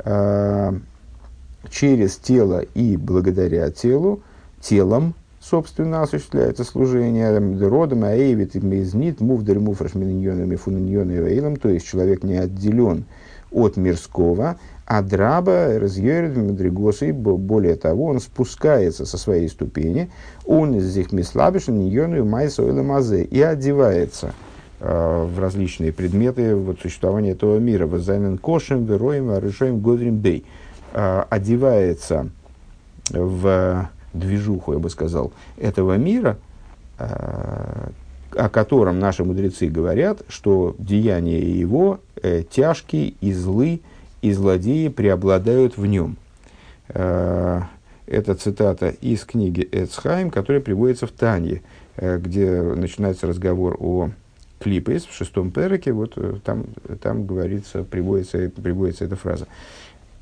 э, 0.02 0.72
через 1.68 2.16
тело 2.16 2.60
и 2.60 2.96
благодаря 2.96 3.70
телу, 3.70 4.22
телом, 4.62 5.14
собственно, 5.40 6.00
осуществляется 6.00 6.64
служение 6.64 7.38
родом, 7.68 8.04
аэвит, 8.04 8.54
мизнит, 8.54 9.20
мувдер, 9.20 9.60
муфраш, 9.60 9.94
миньонами, 9.94 10.56
фуниньоны, 10.56 11.56
то 11.56 11.68
есть 11.68 11.86
человек 11.86 12.22
не 12.22 12.38
отделен 12.38 13.04
от 13.50 13.76
мирского, 13.76 14.58
а 14.86 15.02
драба 15.02 15.78
разъерит 15.78 16.36
мадригосы, 16.36 17.12
более 17.12 17.76
того, 17.76 18.06
он 18.06 18.20
спускается 18.20 19.04
со 19.04 19.18
своей 19.18 19.48
ступени, 19.48 20.10
он 20.46 20.74
из 20.74 20.96
них 20.96 21.12
мислабишен, 21.12 21.78
ньону 21.78 22.24
майса 22.24 22.62
мазе, 22.62 23.22
и 23.22 23.40
одевается 23.40 24.32
э, 24.80 25.26
в 25.26 25.38
различные 25.38 25.92
предметы 25.92 26.54
вот, 26.56 26.80
существования 26.80 27.32
этого 27.32 27.58
мира. 27.58 27.86
Возайнен 27.86 28.38
кошем, 28.38 28.86
вероем, 28.86 29.38
решаем 29.38 29.80
годрим 29.80 30.16
бей. 30.16 30.46
Э, 30.94 31.24
одевается 31.28 32.30
в 33.10 33.90
движуху, 34.14 34.72
я 34.72 34.78
бы 34.78 34.88
сказал, 34.88 35.32
этого 35.58 35.98
мира, 35.98 36.38
э, 36.98 37.88
о 38.38 38.48
котором 38.48 39.00
наши 39.00 39.24
мудрецы 39.24 39.66
говорят, 39.66 40.22
что 40.28 40.76
деяния 40.78 41.40
его 41.40 42.00
э, 42.22 42.44
тяжкие 42.48 43.14
и 43.20 43.32
злые, 43.32 43.80
и 44.22 44.32
злодеи 44.32 44.88
преобладают 44.88 45.76
в 45.76 45.84
нем. 45.86 46.16
Э, 46.88 47.62
это 48.06 48.34
цитата 48.36 48.90
из 49.00 49.24
книги 49.24 49.68
Эцхайм, 49.72 50.30
которая 50.30 50.62
приводится 50.62 51.08
в 51.08 51.10
Танье, 51.10 51.62
э, 51.96 52.18
где 52.18 52.62
начинается 52.62 53.26
разговор 53.26 53.76
о 53.80 54.10
клипе 54.60 54.98
в 55.00 55.12
шестом 55.12 55.50
переке, 55.50 55.92
вот 55.92 56.12
э, 56.16 56.36
там, 56.44 56.66
там 57.02 57.26
говорится, 57.26 57.82
приводится, 57.82 58.50
приводится 58.50 59.04
эта 59.04 59.16
фраза. 59.16 59.48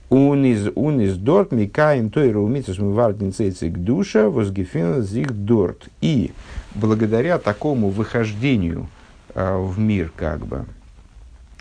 Он 0.08 0.44
из, 0.44 0.68
он 0.74 1.00
из 1.00 1.16
дорт 1.16 1.52
микаем 1.52 2.08
той 2.10 2.32
раумицус 2.32 2.78
мывардин 2.78 3.32
цейцик 3.32 3.76
душа 3.76 4.30
возгефин 4.30 5.02
зих 5.02 5.32
дорт. 5.32 5.88
И 6.00 6.30
благодаря 6.76 7.38
такому 7.38 7.90
выхождению 7.90 8.88
э, 9.34 9.56
в 9.56 9.78
мир, 9.78 10.12
как 10.14 10.46
бы, 10.46 10.64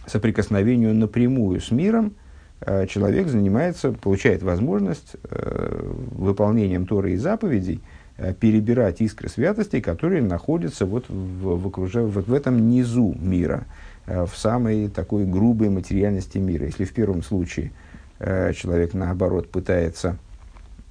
соприкосновению 0.05 0.93
напрямую 0.93 1.59
с 1.61 1.71
миром, 1.71 2.13
Э, 2.61 2.87
человек 2.87 3.27
занимается, 3.27 3.91
получает 3.91 4.41
возможность 4.41 5.15
э, 5.23 5.93
выполнением 6.11 6.85
Торы 6.85 7.13
и 7.13 7.17
заповедей 7.17 7.81
э, 8.17 8.33
перебирать 8.33 9.01
искры 9.01 9.29
святости, 9.29 9.81
которые 9.81 10.21
находятся 10.21 10.85
вот 10.85 11.07
в, 11.09 11.57
в, 11.57 11.67
окружа, 11.67 12.01
вот 12.01 12.27
в 12.27 12.33
этом 12.33 12.69
низу 12.69 13.15
мира, 13.19 13.65
в 14.07 14.29
самой 14.35 14.87
такой 14.87 15.25
грубой 15.25 15.69
материальности 15.69 16.37
мира. 16.37 16.65
Если 16.67 16.85
в 16.85 16.93
первом 16.93 17.23
случае 17.23 17.71
человек, 18.19 18.93
наоборот, 18.93 19.49
пытается 19.49 20.17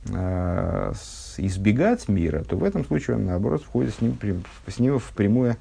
избегать 0.07 2.09
мира, 2.09 2.45
то 2.45 2.57
в 2.57 2.65
этом 2.65 2.85
случае 2.85 3.17
он, 3.17 3.25
наоборот, 3.25 3.63
входит 3.63 3.95
с 3.95 4.01
ним, 4.01 4.19
с 4.67 4.79
ним 4.79 4.99
в 4.99 5.13
прямое 5.13 5.57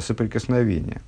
соприкосновение. 0.00 1.00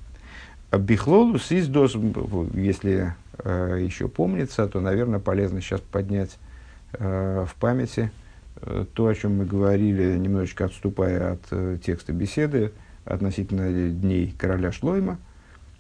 Бихлолус 0.77 1.51
из 1.51 1.69
если 1.69 3.15
э, 3.39 3.79
еще 3.81 4.09
помнится, 4.09 4.69
то, 4.69 4.81
наверное, 4.81 5.19
полезно 5.19 5.63
сейчас 5.63 5.81
поднять 5.81 6.39
э, 6.93 7.47
в 7.49 7.55
памяти 7.55 8.11
э, 8.57 8.85
то, 8.93 9.07
о 9.07 9.15
чем 9.15 9.39
мы 9.39 9.47
говорили, 9.47 10.19
немножечко 10.19 10.67
отступая 10.67 11.33
от 11.33 11.41
э, 11.53 11.79
текста 11.83 12.13
беседы 12.13 12.73
относительно 13.07 13.91
дней 13.91 14.35
короля 14.37 14.71
Шлойма, 14.71 15.17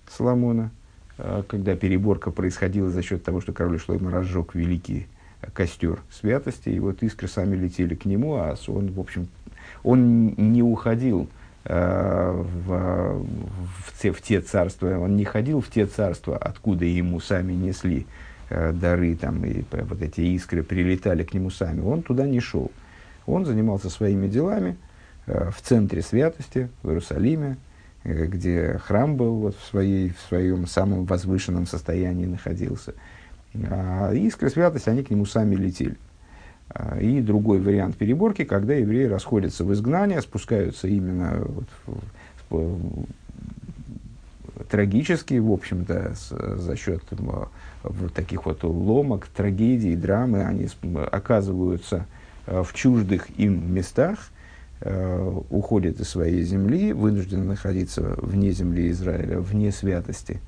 Соломона, 0.08 0.70
э, 1.18 1.42
когда 1.46 1.76
переборка 1.76 2.30
происходила 2.30 2.88
за 2.88 3.02
счет 3.02 3.22
того, 3.22 3.42
что 3.42 3.52
король 3.52 3.78
Шлойма 3.78 4.11
разжег 4.11 4.54
великий 4.54 5.06
костер 5.53 6.01
святости, 6.11 6.68
и 6.68 6.79
вот 6.81 7.03
искры 7.03 7.29
сами 7.29 7.57
летели 7.57 7.94
к 7.94 8.05
нему, 8.05 8.37
а 8.37 8.57
он, 8.68 8.92
в 8.92 9.01
общем, 9.01 9.29
он 9.83 10.35
не 10.37 10.62
уходил 10.62 11.29
Э, 11.70 12.33
в, 12.64 13.27
в, 13.85 14.01
те, 14.01 14.11
в 14.11 14.22
те 14.22 14.40
царства, 14.40 14.98
он 14.98 15.16
не 15.16 15.24
ходил 15.24 15.61
в 15.61 15.68
те 15.68 15.85
царства, 15.85 16.38
откуда 16.38 16.87
ему 16.87 17.20
сами 17.20 17.53
несли 17.53 18.07
э, 18.48 18.72
дары, 18.72 19.14
там, 19.16 19.44
и 19.44 19.64
вот 19.70 20.01
эти 20.01 20.22
искры 20.22 20.62
прилетали 20.62 21.24
к 21.24 21.35
нему 21.35 21.51
сами, 21.51 21.83
он 21.83 22.03
туда 22.03 22.27
не 22.27 22.40
шел. 22.40 22.72
Он 23.27 23.44
занимался 23.44 23.90
своими 23.90 24.29
делами 24.29 24.79
э, 25.27 25.51
в 25.51 25.61
центре 25.61 26.01
святости, 26.01 26.70
в 26.83 26.88
Иерусалиме, 26.88 27.59
где 28.03 28.81
храм 28.83 29.16
был 29.16 29.35
вот, 29.35 29.57
в, 29.59 29.66
своей, 29.66 30.11
в 30.11 30.20
своем 30.27 30.66
самом 30.66 31.05
возвышенном 31.05 31.66
состоянии 31.66 32.24
находился. 32.24 32.94
А 33.70 34.12
искры 34.12 34.50
святости, 34.50 34.88
они 34.88 35.02
к 35.02 35.11
нему 35.11 35.24
сами 35.26 35.54
летели. 35.54 35.96
А, 36.70 36.98
и 36.98 37.20
другой 37.20 37.61
вариант 37.61 37.96
переборки, 37.96 38.44
когда 38.44 38.74
евреи 38.74 39.04
расходятся 39.04 39.64
в 39.64 39.72
изгнание, 39.72 40.20
спускаются 40.20 40.87
именно 40.88 41.46
вот 42.50 43.08
трагически, 44.68 45.34
в 45.38 45.50
общем-то, 45.50 46.14
за 46.56 46.76
счет 46.76 47.02
вот 47.82 48.12
таких 48.12 48.44
вот 48.44 48.64
ломок, 48.64 49.28
трагедий, 49.28 49.96
драмы, 49.96 50.44
они 50.44 50.68
оказываются 51.11 52.06
а, 52.46 52.62
в 52.62 52.74
чуждых 52.74 53.28
им 53.38 53.72
местах, 53.72 54.30
уходят 55.50 55.98
из 55.98 56.08
своей 56.08 56.44
земли, 56.44 56.92
вынуждены 56.92 57.42
находиться 57.42 58.14
вне 58.18 58.52
земли 58.52 58.92
Израиля, 58.92 59.40
вне 59.40 59.72
святости, 59.72 60.40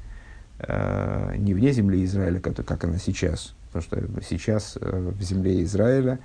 не 0.69 1.55
вне 1.55 1.73
земли 1.73 2.05
Израиля, 2.05 2.41
как, 2.41 2.55
как 2.65 2.85
она 2.85 2.99
сейчас, 2.99 3.55
Потому 3.73 3.83
что 3.85 4.23
сейчас 4.29 4.77
э, 4.81 5.13
в 5.17 5.23
земле 5.23 5.63
Израиля 5.63 6.19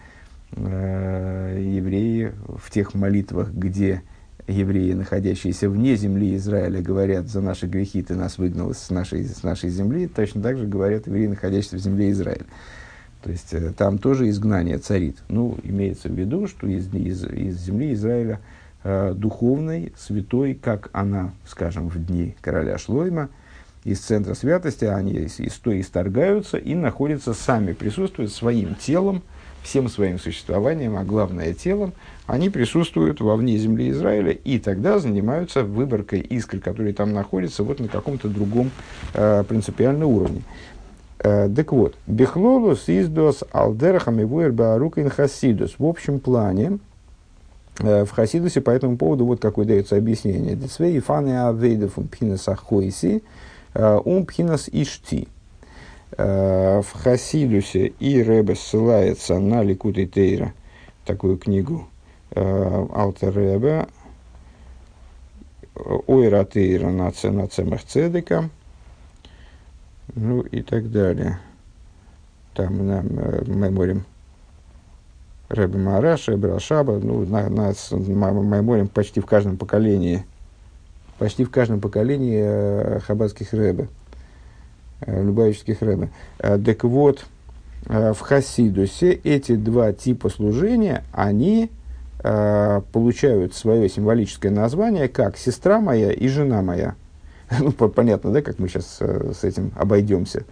э, 0.52 1.60
евреи 1.62 2.34
в 2.48 2.71
тех 2.71 2.95
молитвах, 2.95 3.52
где 3.52 4.02
евреи, 4.48 4.93
находящиеся 4.93 5.69
вне 5.69 5.95
земли 5.95 6.36
Израиля, 6.36 6.82
говорят, 6.82 7.28
за 7.28 7.41
наши 7.41 7.67
грехи 7.67 8.02
ты 8.02 8.15
нас 8.15 8.38
выгнал 8.38 8.74
с 8.74 8.89
нашей, 8.89 9.26
с 9.26 9.43
нашей 9.43 9.69
земли, 9.69 10.08
точно 10.08 10.41
так 10.41 10.58
же 10.58 10.65
говорят 10.65 11.08
евреи, 11.08 11.28
находящиеся 11.28 11.78
в 11.78 11.80
земле 11.80 12.12
Израиля. 12.12 12.45
То 13.21 13.30
есть 13.30 13.54
э, 13.54 13.71
там 13.78 14.00
тоже 14.00 14.28
изгнание 14.30 14.80
царит. 14.80 15.17
Ну, 15.30 15.58
имеется 15.62 16.10
в 16.10 16.13
виду, 16.13 16.48
что 16.48 16.65
из, 16.65 16.91
из, 16.93 17.24
из 17.26 17.60
земли 17.60 17.93
Израиля 17.93 18.39
э, 18.84 19.13
духовной, 19.15 19.93
святой, 19.95 20.56
как 20.56 20.89
она, 20.93 21.32
скажем, 21.45 21.89
в 21.89 22.04
дни 22.04 22.36
короля 22.41 22.80
Шлойма, 22.80 23.30
из 23.86 24.00
центра 24.00 24.34
святости, 24.34 24.84
они 24.84 25.13
исторгаются 25.13 26.58
и 26.58 26.76
находятся 26.76 27.34
сами, 27.34 27.71
присутствуют 27.71 28.34
своим 28.34 28.76
телом 28.76 29.24
всем 29.65 29.89
своим 29.89 30.19
существованием, 30.19 30.95
а 30.95 31.04
главное 31.04 31.54
телом, 31.54 31.93
они 32.28 32.50
присутствуют 32.50 33.19
вовне 33.19 33.58
земли 33.58 33.89
Израиля 33.89 34.32
и 34.32 34.60
тогда 34.60 35.00
занимаются 35.00 35.63
выборкой 35.63 36.19
искр, 36.19 36.60
которые 36.60 36.93
там 36.93 37.13
находятся, 37.13 37.63
вот 37.63 37.80
на 37.80 37.88
каком-то 37.88 38.30
другом 38.30 38.69
э, 39.13 39.43
принципиальном 39.48 40.10
уровне. 40.10 40.43
Э, 41.19 41.50
так 41.54 41.71
вот, 41.71 41.95
бехлолус 42.06 42.88
издос 42.88 43.43
алдерахами 43.52 44.24
вуэрбаарукин 44.24 45.10
хасидус. 45.10 45.76
В 45.80 45.86
общем 45.86 46.19
плане, 46.19 46.78
э, 47.80 48.06
в 48.06 48.12
Хасидусе 48.12 48.62
по 48.62 48.69
этому 48.69 48.98
поводу 48.98 49.26
вот 49.26 49.41
какое 49.41 49.65
дается 49.65 49.98
объяснение. 49.98 50.56
Децвей 50.56 51.00
фаны 51.00 51.48
авейдов 51.48 51.98
умпхинас 51.98 52.48
ахойси 52.48 53.24
э, 53.75 53.95
умпхинас 54.03 54.67
ишти. 54.71 55.27
В 56.17 56.85
Хасидусе 56.93 57.88
и 57.88 58.23
Рэбе 58.23 58.55
ссылается 58.55 59.38
на 59.39 59.63
Ликут 59.63 59.95
Тейра, 60.13 60.53
такую 61.03 61.38
книгу 61.38 61.89
Алтер 62.31 63.33
Рэбе, 63.33 63.88
Ойра 66.07 66.45
Тейра 66.45 66.89
на 66.89 67.11
Цемах 67.11 67.83
Цедека, 67.83 68.49
ну 70.13 70.41
и 70.41 70.61
так 70.61 70.89
далее. 70.91 71.39
Там 72.53 72.88
на 72.88 73.01
меморим 73.01 74.05
Рэбе 75.49 75.77
Мараш, 75.77 76.29
Рэбе 76.29 76.53
Рашаба, 76.53 76.99
ну, 76.99 77.25
на, 77.25 77.49
на, 77.49 77.73
меморим 77.91 78.88
почти 78.88 79.19
в 79.19 79.25
каждом 79.25 79.57
поколении, 79.57 80.25
почти 81.17 81.43
в 81.43 81.51
каждом 81.51 81.80
поколении 81.80 82.41
э, 82.43 82.99
хаббатских 82.99 83.54
Рэбе, 83.54 83.88
э, 85.01 85.23
любавических 85.23 85.82
Рэбе. 85.82 86.10
Э, 86.39 86.58
так 86.58 86.84
вот, 86.84 87.25
в 87.86 88.17
Хасидусе 88.19 89.12
эти 89.12 89.56
два 89.56 89.93
типа 89.93 90.30
служения, 90.30 91.04
они 91.12 91.69
получают 92.23 93.54
свое 93.54 93.88
символическое 93.88 94.51
название 94.51 95.08
как 95.08 95.38
«сестра 95.38 95.80
моя» 95.80 96.12
и 96.12 96.28
«жена 96.28 96.63
моя». 96.63 96.95
ну, 97.60 97.71
понятно, 97.71 98.32
да, 98.32 98.41
как 98.41 98.58
мы 98.58 98.69
сейчас 98.69 98.97
с 98.99 99.43
этим 99.43 99.71
обойдемся. 99.75 100.45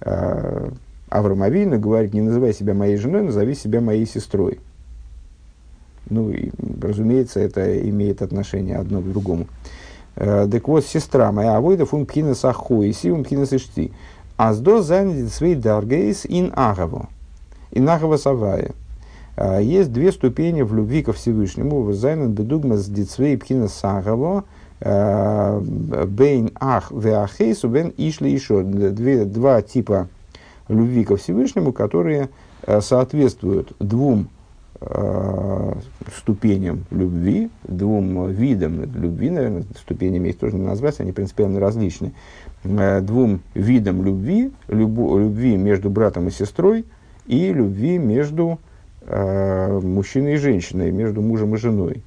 Авраам 0.00 1.42
Авину 1.42 1.78
говорит, 1.78 2.14
не 2.14 2.22
называй 2.22 2.54
себя 2.54 2.72
моей 2.72 2.96
женой, 2.96 3.22
назови 3.22 3.54
себя 3.54 3.82
моей 3.82 4.06
сестрой. 4.06 4.58
Ну, 6.08 6.30
и, 6.30 6.50
разумеется, 6.80 7.40
это 7.40 7.86
имеет 7.86 8.22
отношение 8.22 8.78
одно 8.78 9.02
к 9.02 9.10
другому. 9.10 9.46
Э, 10.18 10.48
так 10.50 10.68
вот, 10.68 10.84
сестра 10.84 11.32
моя, 11.32 11.56
авойдов 11.56 11.94
ум 11.94 12.04
пхинас 12.04 12.44
ахуиси, 12.44 13.08
ум 13.08 13.24
пхинас 13.24 13.52
ишти. 13.52 13.92
Аздо 14.36 14.82
занят 14.82 15.32
свей 15.32 15.54
даргейс 15.54 16.26
ин 16.26 16.52
агаву. 16.54 17.08
Ин 17.72 17.88
агава 17.88 18.16
савая. 18.16 18.72
Э, 19.36 19.60
есть 19.62 19.92
две 19.92 20.12
ступени 20.12 20.62
в 20.62 20.74
любви 20.74 21.02
ко 21.02 21.12
Всевышнему. 21.12 21.92
Зайнен 21.92 22.32
бедугмас 22.32 22.86
дицвей 22.86 23.38
пхинас 23.38 23.78
агаву– 23.82 24.44
Э, 24.80 25.60
бейн 25.60 26.52
ах 26.60 26.92
веахейсу 26.92 27.68
бен 27.68 27.92
ишли 27.96 28.32
еще. 28.32 28.62
Два 28.62 29.60
типа 29.60 30.08
любви 30.68 31.04
ко 31.04 31.16
Всевышнему, 31.16 31.72
которые 31.72 32.28
э, 32.62 32.80
соответствуют 32.80 33.72
двум 33.80 34.28
э, 34.80 35.72
ступеням 36.16 36.84
любви, 36.90 37.50
двум 37.64 38.30
видам 38.30 38.82
любви, 38.82 39.30
наверное, 39.30 39.64
ступенями 39.76 40.28
их 40.28 40.38
тоже 40.38 40.56
не 40.56 40.66
назвать, 40.66 41.00
они 41.00 41.12
принципиально 41.12 41.60
различны, 41.60 42.12
двум 42.64 43.40
видам 43.54 44.04
любви, 44.04 44.52
любу, 44.68 45.18
любви 45.18 45.56
между 45.56 45.90
братом 45.90 46.28
и 46.28 46.30
сестрой 46.30 46.84
и 47.26 47.52
любви 47.52 47.98
между 47.98 48.58
э, 49.02 49.80
мужчиной 49.80 50.34
и 50.34 50.38
женщиной, 50.38 50.90
между 50.90 51.22
мужем 51.22 51.54
и 51.54 51.58
женой. 51.58 52.02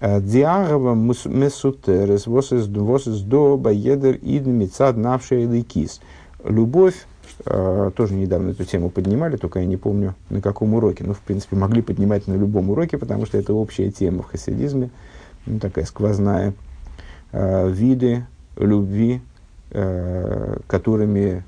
Диагова 0.00 0.94
месутерес, 0.94 2.26
вос 2.26 2.52
из 2.52 3.22
до 3.22 3.56
баедер 3.56 4.18
ид 4.20 4.44
мецад 4.46 4.96
навшая 4.96 5.46
ликис. 5.48 6.00
Любовь, 6.44 6.94
э, 6.94 7.13
тоже 7.44 8.14
недавно 8.14 8.50
эту 8.50 8.64
тему 8.64 8.90
поднимали, 8.90 9.36
только 9.36 9.60
я 9.60 9.66
не 9.66 9.76
помню 9.76 10.14
на 10.30 10.40
каком 10.40 10.74
уроке. 10.74 11.04
Ну, 11.04 11.14
в 11.14 11.20
принципе, 11.20 11.56
могли 11.56 11.82
поднимать 11.82 12.26
на 12.26 12.34
любом 12.34 12.70
уроке, 12.70 12.98
потому 12.98 13.26
что 13.26 13.38
это 13.38 13.52
общая 13.52 13.90
тема 13.90 14.22
в 14.22 14.26
хасидизме, 14.26 14.90
ну, 15.46 15.58
такая 15.58 15.84
сквозная. 15.84 16.54
Э, 17.32 17.70
виды 17.70 18.26
любви, 18.56 19.20
э, 19.70 20.58
которыми 20.66 21.44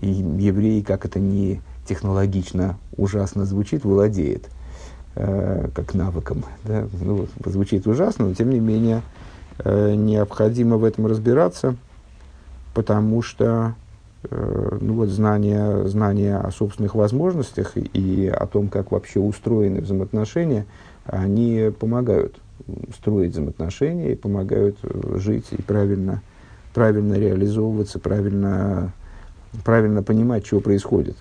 евреи, 0.00 0.80
как 0.82 1.04
это 1.04 1.20
не 1.20 1.60
технологично 1.86 2.78
ужасно 2.96 3.44
звучит, 3.44 3.84
владеет– 3.84 4.48
как 5.14 5.94
навыком. 5.94 6.44
Да? 6.64 6.86
Ну, 7.00 7.26
звучит 7.46 7.86
ужасно, 7.86 8.26
но 8.26 8.34
тем 8.34 8.50
не 8.50 8.60
менее 8.60 9.00
необходимо 9.64 10.76
в 10.76 10.84
этом 10.84 11.06
разбираться, 11.06 11.74
потому 12.74 13.22
что 13.22 13.74
ну, 14.30 14.94
вот 14.94 15.08
знание, 15.08 15.86
знание 15.88 16.36
о 16.36 16.50
собственных 16.50 16.94
возможностях 16.94 17.76
и 17.76 18.28
о 18.28 18.46
том, 18.46 18.68
как 18.68 18.92
вообще 18.92 19.20
устроены 19.20 19.80
взаимоотношения, 19.80 20.66
они 21.04 21.70
помогают 21.78 22.40
строить 22.96 23.32
взаимоотношения 23.32 24.12
и 24.12 24.16
помогают 24.16 24.76
э, 24.82 25.18
жить 25.18 25.46
и 25.52 25.62
правильно, 25.62 26.22
правильно 26.74 27.14
реализовываться, 27.14 27.98
правильно, 27.98 28.92
правильно 29.64 30.02
понимать, 30.02 30.46
что 30.46 30.60
происходит. 30.60 31.16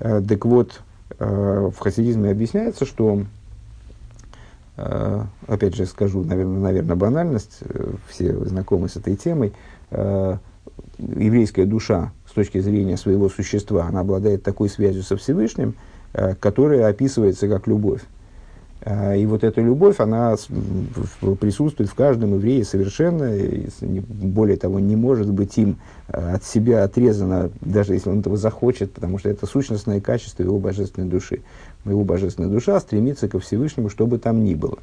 Э, 0.00 0.22
так 0.26 0.44
вот, 0.44 0.80
Э, 1.18 1.70
в 1.74 1.78
хасидизме 1.78 2.30
объясняется, 2.30 2.84
что, 2.84 3.22
э, 4.76 5.22
опять 5.46 5.76
же 5.76 5.86
скажу, 5.86 6.24
наверное, 6.24 6.60
наверное 6.60 6.96
банальность, 6.96 7.58
э, 7.60 7.92
все 8.08 8.36
знакомы 8.44 8.88
с 8.88 8.96
этой 8.96 9.16
темой, 9.16 9.52
еврейская 10.98 11.66
душа 11.66 12.12
с 12.28 12.32
точки 12.32 12.58
зрения 12.58 12.96
своего 12.96 13.28
существа, 13.28 13.86
она 13.86 14.00
обладает 14.00 14.42
такой 14.42 14.68
связью 14.68 15.02
со 15.02 15.16
Всевышним, 15.16 15.74
которая 16.40 16.88
описывается 16.88 17.48
как 17.48 17.66
любовь. 17.66 18.02
А, 18.88 19.16
и 19.16 19.26
вот 19.26 19.42
эта 19.42 19.60
любовь, 19.60 19.98
она 19.98 20.36
присутствует 21.40 21.90
в 21.90 21.94
каждом 21.94 22.34
еврее 22.34 22.64
совершенно, 22.64 23.32
более 23.80 24.56
того, 24.56 24.78
не 24.78 24.94
может 24.94 25.28
быть 25.28 25.58
им 25.58 25.78
а, 26.08 26.34
от 26.34 26.44
себя 26.44 26.84
отрезана, 26.84 27.50
даже 27.60 27.94
если 27.94 28.10
он 28.10 28.20
этого 28.20 28.36
захочет, 28.36 28.92
потому 28.92 29.18
что 29.18 29.28
это 29.28 29.44
сущностное 29.46 30.00
качество 30.00 30.44
его 30.44 30.58
божественной 30.58 31.08
души. 31.08 31.40
Его 31.84 32.04
божественная 32.04 32.48
душа 32.48 32.78
стремится 32.78 33.28
ко 33.28 33.40
Всевышнему, 33.40 33.88
что 33.88 34.06
бы 34.06 34.18
там 34.18 34.44
ни 34.44 34.54
было. 34.54 34.78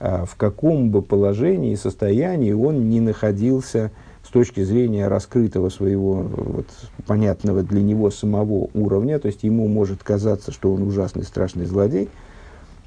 В 0.00 0.36
каком 0.36 0.90
бы 0.90 1.02
положении 1.02 1.72
и 1.72 1.76
состоянии 1.76 2.52
он 2.52 2.88
не 2.88 3.00
находился 3.00 3.90
с 4.28 4.30
точки 4.30 4.62
зрения 4.62 5.08
раскрытого 5.08 5.70
своего 5.70 6.12
вот, 6.14 6.66
понятного 7.06 7.62
для 7.62 7.80
него 7.80 8.10
самого 8.10 8.68
уровня, 8.74 9.18
то 9.18 9.26
есть 9.26 9.42
ему 9.42 9.66
может 9.68 10.02
казаться, 10.02 10.52
что 10.52 10.72
он 10.72 10.82
ужасный, 10.82 11.24
страшный 11.24 11.64
злодей– 11.64 12.08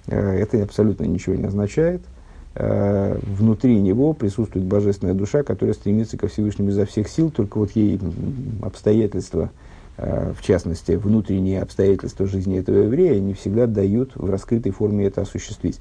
Э, 0.08 0.40
это 0.40 0.64
абсолютно 0.64 1.06
ничего 1.06 1.36
не 1.36 1.46
означает. 1.46 2.02
Э, 2.56 3.18
внутри 3.24 3.80
него 3.80 4.14
присутствует 4.14 4.66
божественная 4.66 5.14
душа, 5.14 5.44
которая 5.44 5.74
стремится 5.74 6.18
ко 6.18 6.28
Всевышнему 6.28 6.70
изо 6.70 6.86
всех 6.86 7.08
сил, 7.08 7.32
только 7.32 7.58
вот 7.58 7.72
ей 7.72 8.00
обстоятельства, 8.62 9.52
э, 9.98 10.34
в 10.38 10.44
частности, 10.44 10.94
внутренние 10.94 11.62
обстоятельства 11.62 12.26
жизни 12.26 12.60
этого 12.60 12.84
еврея, 12.84 13.20
не 13.20 13.34
всегда 13.34 13.68
дают 13.68 14.12
в 14.16 14.30
раскрытой 14.30 14.72
форме 14.72 15.06
это 15.06 15.22
осуществить. 15.22 15.80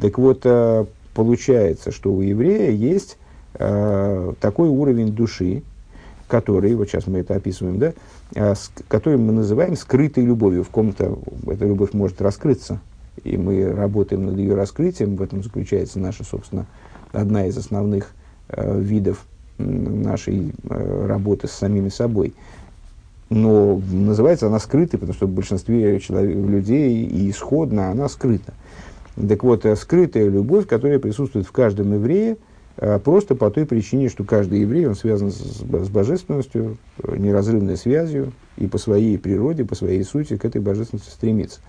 Так 0.00 0.18
вот, 0.18 0.46
получается, 1.14 1.90
что 1.90 2.12
у 2.12 2.20
еврея 2.20 2.70
есть 2.70 3.16
такой 3.54 4.68
уровень 4.68 5.12
души, 5.12 5.62
который, 6.28 6.74
вот 6.74 6.88
сейчас 6.88 7.06
мы 7.06 7.20
это 7.20 7.34
описываем, 7.34 7.78
да, 7.78 8.54
который 8.86 9.18
мы 9.18 9.32
называем 9.32 9.76
скрытой 9.76 10.24
любовью. 10.24 10.62
В 10.62 10.68
ком-то 10.68 11.18
эта 11.46 11.64
любовь 11.64 11.94
может 11.94 12.20
раскрыться, 12.20 12.80
и 13.24 13.36
мы 13.36 13.72
работаем 13.72 14.26
над 14.26 14.36
ее 14.36 14.54
раскрытием. 14.54 15.16
В 15.16 15.22
этом 15.22 15.42
заключается 15.42 15.98
наша, 15.98 16.24
собственно, 16.24 16.66
одна 17.12 17.46
из 17.46 17.56
основных 17.56 18.12
э, 18.48 18.78
видов 18.80 19.24
нашей 19.58 20.52
э, 20.68 21.06
работы 21.06 21.48
с 21.48 21.52
самими 21.52 21.88
собой. 21.88 22.34
Но 23.30 23.80
называется 23.90 24.46
она 24.46 24.58
скрытой, 24.58 24.98
потому 24.98 25.14
что 25.14 25.26
в 25.26 25.30
большинстве 25.30 26.00
человек, 26.00 26.36
людей 26.36 27.04
и 27.04 27.30
исходно 27.30 27.90
она 27.90 28.08
скрыта. 28.08 28.54
Так 29.16 29.42
вот, 29.42 29.64
э, 29.64 29.74
скрытая 29.76 30.28
любовь, 30.28 30.66
которая 30.66 30.98
присутствует 30.98 31.46
в 31.46 31.52
каждом 31.52 31.94
еврее, 31.94 32.32
э, 32.32 32.36
просто 33.04 33.34
по 33.34 33.50
той 33.50 33.66
причине, 33.66 34.08
что 34.08 34.24
каждый 34.24 34.60
еврей, 34.60 34.86
он 34.86 34.94
связан 34.94 35.30
с, 35.30 35.62
божественностью, 35.62 36.78
э, 37.02 37.16
неразрывной 37.16 37.76
связью, 37.76 38.32
и 38.56 38.66
по 38.66 38.78
своей 38.78 39.18
природе, 39.18 39.64
по 39.64 39.74
своей 39.74 40.04
сути 40.04 40.36
к 40.36 40.44
этой 40.44 40.60
божественности 40.60 41.10
стремится. 41.10 41.60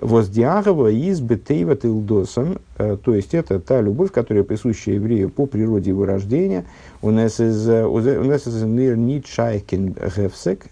Воздиагова 0.00 0.90
из 0.90 1.20
бетейва 1.20 1.74
тилдосом, 1.74 2.58
э, 2.78 2.96
то 3.02 3.14
есть 3.14 3.34
это 3.34 3.60
та 3.60 3.80
любовь, 3.80 4.12
которая 4.12 4.44
присуща 4.44 4.90
еврею 4.90 5.30
по 5.30 5.46
природе 5.46 5.90
его 5.90 6.04
рождения. 6.04 6.66
У 7.00 7.10
нас 7.10 7.40
из 7.40 7.68
э, 7.68 7.86
нас 7.86 8.46
из 8.46 8.62
нитшайкен 8.62 9.94
гефсек. 9.94 10.66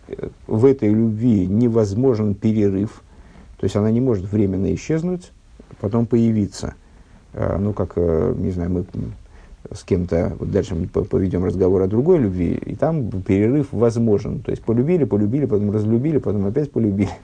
В 0.47 0.67
этой 0.67 0.91
любви 0.91 1.47
невозможен 1.47 2.35
перерыв. 2.35 3.03
То 3.59 3.65
есть 3.65 3.77
она 3.77 3.91
не 3.91 4.01
может 4.01 4.31
временно 4.31 4.75
исчезнуть, 4.75 5.33
потом 5.81 6.05
появиться. 6.07 6.75
Э, 7.33 7.57
ну, 7.59 7.73
как, 7.73 7.93
э, 7.97 8.35
не 8.37 8.51
знаю, 8.51 8.71
мы 8.71 8.85
с 9.73 9.83
кем-то, 9.85 10.37
вот 10.39 10.51
дальше 10.51 10.75
мы 10.75 10.87
поведем 10.87 11.45
разговор 11.45 11.83
о 11.83 11.87
другой 11.87 12.19
любви, 12.19 12.55
и 12.55 12.75
там 12.75 13.11
перерыв 13.23 13.69
возможен. 13.73 14.41
То 14.41 14.51
есть 14.51 14.63
полюбили, 14.63 15.05
полюбили, 15.05 15.47
потом 15.47 15.71
разлюбили, 15.71 16.19
потом 16.19 16.47
опять 16.47 16.71
полюбили. 16.71 17.11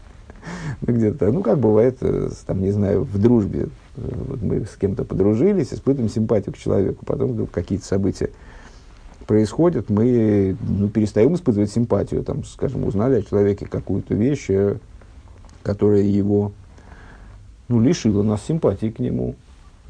Ну, 0.81 0.95
где-то, 0.95 1.31
ну, 1.31 1.43
как 1.43 1.59
бывает, 1.59 1.99
э, 2.01 2.31
там, 2.47 2.63
не 2.63 2.71
знаю, 2.71 3.03
в 3.03 3.19
дружбе. 3.19 3.69
Вот 3.97 4.41
мы 4.41 4.65
с 4.65 4.75
кем-то 4.81 5.05
подружились, 5.05 5.75
испытываем 5.75 6.09
симпатию 6.09 6.55
к 6.55 6.57
человеку, 6.57 7.05
потом 7.05 7.47
какие-то 7.47 7.85
события 7.85 8.31
происходят, 9.27 9.91
мы 9.91 10.57
ну, 10.67 10.89
перестаем 10.89 11.35
испытывать 11.35 11.71
симпатию, 11.71 12.25
там, 12.25 12.45
скажем, 12.45 12.85
узнали 12.85 13.17
о 13.17 13.23
человеке 13.23 13.67
какую-то 13.67 14.15
вещь, 14.15 14.49
которая 15.63 16.01
его 16.01 16.53
ну, 17.69 17.81
лишила 17.81 18.23
нас 18.23 18.43
симпатии 18.43 18.91
к 18.91 18.99
нему. 18.99 19.37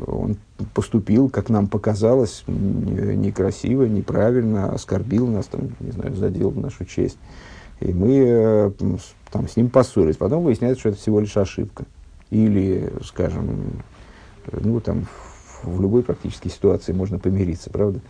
Он 0.07 0.37
поступил, 0.75 1.29
как 1.29 1.49
нам 1.49 1.67
показалось, 1.67 2.45
некрасиво, 2.47 3.85
неправильно, 3.85 4.73
оскорбил 4.73 5.27
нас, 5.27 5.47
там, 5.47 5.71
не 5.81 5.91
знаю, 5.91 6.15
задел 6.15 6.51
нашу 6.53 6.85
честь. 6.85 7.19
И 7.81 7.93
мы 7.93 8.25
э, 8.27 8.71
там, 9.31 9.49
с 9.49 9.57
ним 9.57 9.71
поссорились. 9.71 10.17
Потом 10.17 10.45
выясняется, 10.45 10.81
что 10.81 10.89
это 10.91 10.99
всего 10.99 11.21
лишь 11.21 11.37
ошибка. 11.37 11.85
Или, 12.31 12.93
скажем, 13.05 13.83
ну, 14.53 14.81
там, 14.81 15.07
в 15.63 15.81
любой 15.81 16.03
практически 16.03 16.49
ситуации 16.49 16.93
можно 16.93 17.19
помириться, 17.19 17.71
правда? 17.71 18.01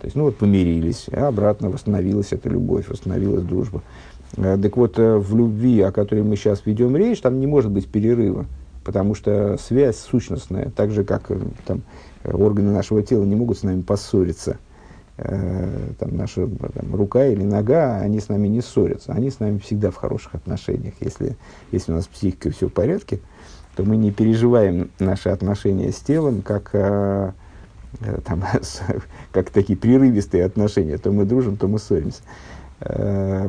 То 0.00 0.06
есть, 0.06 0.16
ну 0.16 0.24
вот 0.24 0.36
помирились, 0.36 1.06
а 1.10 1.28
обратно 1.28 1.70
восстановилась 1.70 2.32
эта 2.32 2.48
любовь, 2.48 2.88
восстановилась 2.88 3.42
дружба. 3.42 3.82
Э, 4.36 4.58
так 4.60 4.76
вот, 4.76 4.98
э, 4.98 5.16
в 5.16 5.36
любви, 5.36 5.80
о 5.80 5.92
которой 5.92 6.22
мы 6.22 6.36
сейчас 6.36 6.62
ведем 6.66 6.96
речь, 6.96 7.20
там 7.20 7.40
не 7.40 7.46
может 7.46 7.70
быть 7.70 7.88
перерыва, 7.88 8.46
потому 8.86 9.16
что 9.16 9.56
связь 9.58 9.98
сущностная, 9.98 10.70
так 10.70 10.92
же, 10.92 11.02
как 11.02 11.32
э, 11.32 11.40
там, 11.66 11.82
органы 12.22 12.72
нашего 12.72 13.02
тела 13.02 13.24
не 13.24 13.34
могут 13.34 13.58
с 13.58 13.64
нами 13.64 13.82
поссориться. 13.82 14.58
Там, 15.16 16.14
наша 16.14 16.46
там, 16.46 16.94
рука 16.94 17.24
или 17.24 17.42
нога, 17.42 17.96
они 17.96 18.20
с 18.20 18.28
нами 18.28 18.48
не 18.48 18.60
ссорятся, 18.60 19.14
они 19.14 19.30
с 19.30 19.40
нами 19.40 19.56
всегда 19.56 19.90
в 19.90 19.96
хороших 19.96 20.34
отношениях. 20.34 20.92
Если, 21.00 21.38
если 21.72 21.92
у 21.92 21.94
нас 21.94 22.04
с 22.04 22.08
психикой 22.08 22.52
все 22.52 22.68
в 22.68 22.72
порядке, 22.72 23.20
то 23.76 23.82
мы 23.82 23.96
не 23.96 24.12
переживаем 24.12 24.90
наши 24.98 25.30
отношения 25.30 25.90
с 25.90 26.00
телом 26.00 26.42
как, 26.42 26.70
там, 26.70 28.44
как 29.32 29.48
такие 29.48 29.78
прерывистые 29.78 30.44
отношения. 30.44 30.98
То 30.98 31.10
мы 31.12 31.24
дружим, 31.24 31.56
то 31.56 31.66
мы 31.66 31.78
ссоримся. 31.78 32.20
Э, 32.80 33.48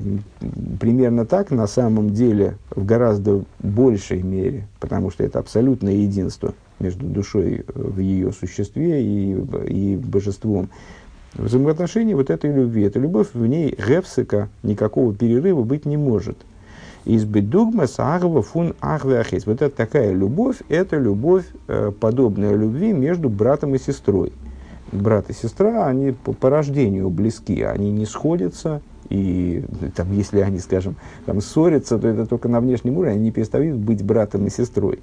примерно 0.79 1.25
так 1.25 1.51
на 1.51 1.67
самом 1.67 2.11
деле 2.11 2.57
в 2.69 2.85
гораздо 2.85 3.43
большей 3.59 4.21
мере, 4.21 4.67
потому 4.79 5.11
что 5.11 5.23
это 5.23 5.39
абсолютное 5.39 5.93
единство 5.93 6.53
между 6.79 7.05
душой 7.05 7.65
в 7.73 7.99
ее 7.99 8.31
существе 8.31 9.03
и, 9.03 9.33
и 9.67 9.95
божеством. 9.97 10.69
Взаимоотношения 11.33 12.15
вот 12.15 12.29
этой 12.29 12.53
любви, 12.53 12.83
эта 12.83 12.99
любовь 12.99 13.27
в 13.33 13.45
ней 13.45 13.75
гефсика, 13.77 14.47
никакого 14.63 15.13
перерыва 15.13 15.63
быть 15.63 15.85
не 15.85 15.97
может. 15.97 16.37
Избыть 17.03 17.49
дугма 17.49 17.87
сагва 17.87 18.41
фун 18.41 18.75
ахвяхис. 18.79 19.45
Вот 19.45 19.61
это 19.61 19.75
такая 19.75 20.13
любовь, 20.13 20.57
это 20.69 20.97
любовь, 20.97 21.45
э, 21.67 21.91
подобная 21.99 22.55
любви 22.55 22.93
между 22.93 23.29
братом 23.29 23.75
и 23.75 23.77
сестрой. 23.77 24.31
Брат 24.93 25.29
и 25.29 25.33
сестра, 25.33 25.85
они 25.85 26.11
по, 26.11 26.31
по 26.31 26.49
рождению 26.49 27.09
близки, 27.09 27.61
они 27.61 27.91
не 27.91 28.05
сходятся, 28.05 28.81
и 29.09 29.63
там, 29.95 30.11
если 30.11 30.39
они, 30.39 30.59
скажем, 30.59 30.95
там, 31.25 31.41
ссорятся, 31.41 31.97
то 31.97 32.07
это 32.07 32.25
только 32.25 32.49
на 32.49 32.59
внешнем 32.59 32.97
уровне, 32.97 33.13
они 33.13 33.23
не 33.25 33.31
перестают 33.31 33.77
быть 33.77 34.03
братом 34.03 34.45
и 34.45 34.49
сестрой. 34.49 34.99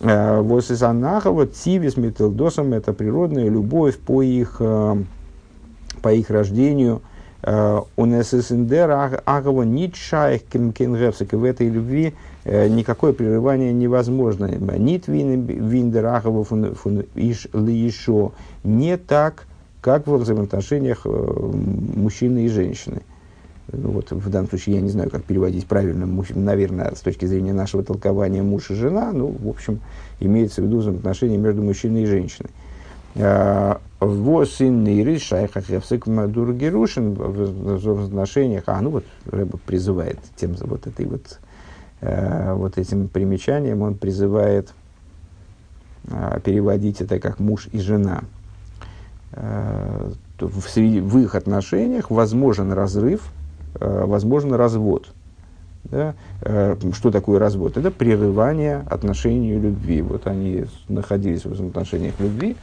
А, 0.00 0.42
вот 0.42 0.70
из 0.70 0.82
Анахова, 0.82 1.46
Тивис, 1.46 1.96
Метелдосом, 1.96 2.72
это 2.72 2.92
природная 2.92 3.48
любовь 3.48 3.98
по 3.98 4.22
их, 4.22 4.56
а, 4.60 4.98
по 6.02 6.12
их 6.12 6.30
рождению. 6.30 7.02
А, 7.42 7.84
Он 7.96 8.22
ССНДР, 8.22 9.22
Агава, 9.24 9.62
Нитшайх, 9.62 10.42
Кенгевсик, 10.42 11.32
и 11.32 11.36
в 11.36 11.44
этой 11.44 11.68
любви 11.68 12.14
э, 12.44 12.68
никакое 12.68 13.12
прерывание 13.12 13.72
невозможно. 13.72 14.46
Нит 14.46 15.08
Виндер, 15.08 16.06
Агава, 16.06 16.44
фун 16.44 17.04
Иш 17.14 17.48
Лишо. 17.52 18.32
Не 18.64 18.96
так, 18.96 19.46
как 19.80 20.06
во 20.06 20.18
взаимоотношениях 20.18 21.02
э, 21.04 21.08
мужчины 21.08 22.46
и 22.46 22.48
женщины. 22.48 23.02
Ну, 23.72 23.90
вот 23.90 24.12
в 24.12 24.30
данном 24.30 24.48
случае 24.48 24.76
я 24.76 24.80
не 24.80 24.90
знаю, 24.90 25.10
как 25.10 25.24
переводить 25.24 25.66
правильно, 25.66 26.06
наверное, 26.34 26.94
с 26.94 27.00
точки 27.00 27.24
зрения 27.26 27.52
нашего 27.52 27.82
толкования 27.82 28.42
муж 28.42 28.70
и 28.70 28.74
жена, 28.74 29.10
ну, 29.12 29.26
в 29.28 29.48
общем, 29.48 29.80
имеется 30.20 30.62
в 30.62 30.66
виду 30.66 30.78
взаимоотношения 30.78 31.36
между 31.36 31.62
мужчиной 31.62 32.04
и 32.04 32.06
женщиной. 32.06 32.50
А, 33.16 33.80
Восин 33.98 35.18
шайха 35.18 35.62
хевсик 35.62 36.06
мадур 36.06 36.52
герушин 36.52 37.14
в 37.14 37.76
взаимоотношениях, 37.76 38.64
а 38.66 38.80
ну 38.80 38.90
вот 38.90 39.04
Рэба 39.24 39.58
призывает 39.58 40.18
тем 40.36 40.54
вот 40.60 40.86
этой 40.86 41.06
вот 41.06 41.38
э, 42.02 42.52
вот 42.52 42.76
этим 42.76 43.08
примечанием 43.08 43.80
он 43.80 43.94
призывает 43.94 44.74
а, 46.10 46.40
переводить 46.40 47.00
это 47.00 47.18
как 47.18 47.40
муж 47.40 47.68
и 47.72 47.80
жена. 47.80 48.24
Э, 49.32 50.10
в, 50.38 50.68
среди, 50.68 51.00
в 51.00 51.18
их 51.18 51.34
отношениях 51.34 52.10
возможен 52.10 52.72
разрыв, 52.72 53.22
э, 53.80 54.04
возможен 54.04 54.54
развод. 54.54 55.08
Да? 55.84 56.14
Э, 56.42 56.76
что 56.92 57.10
такое 57.10 57.38
развод? 57.38 57.76
Это 57.76 57.90
прерывание 57.90 58.84
отношений 58.88 59.58
любви. 59.58 60.02
Вот 60.02 60.26
они 60.26 60.66
находились 60.88 61.44
в 61.44 61.52
отношениях 61.52 62.14
любви, 62.18 62.56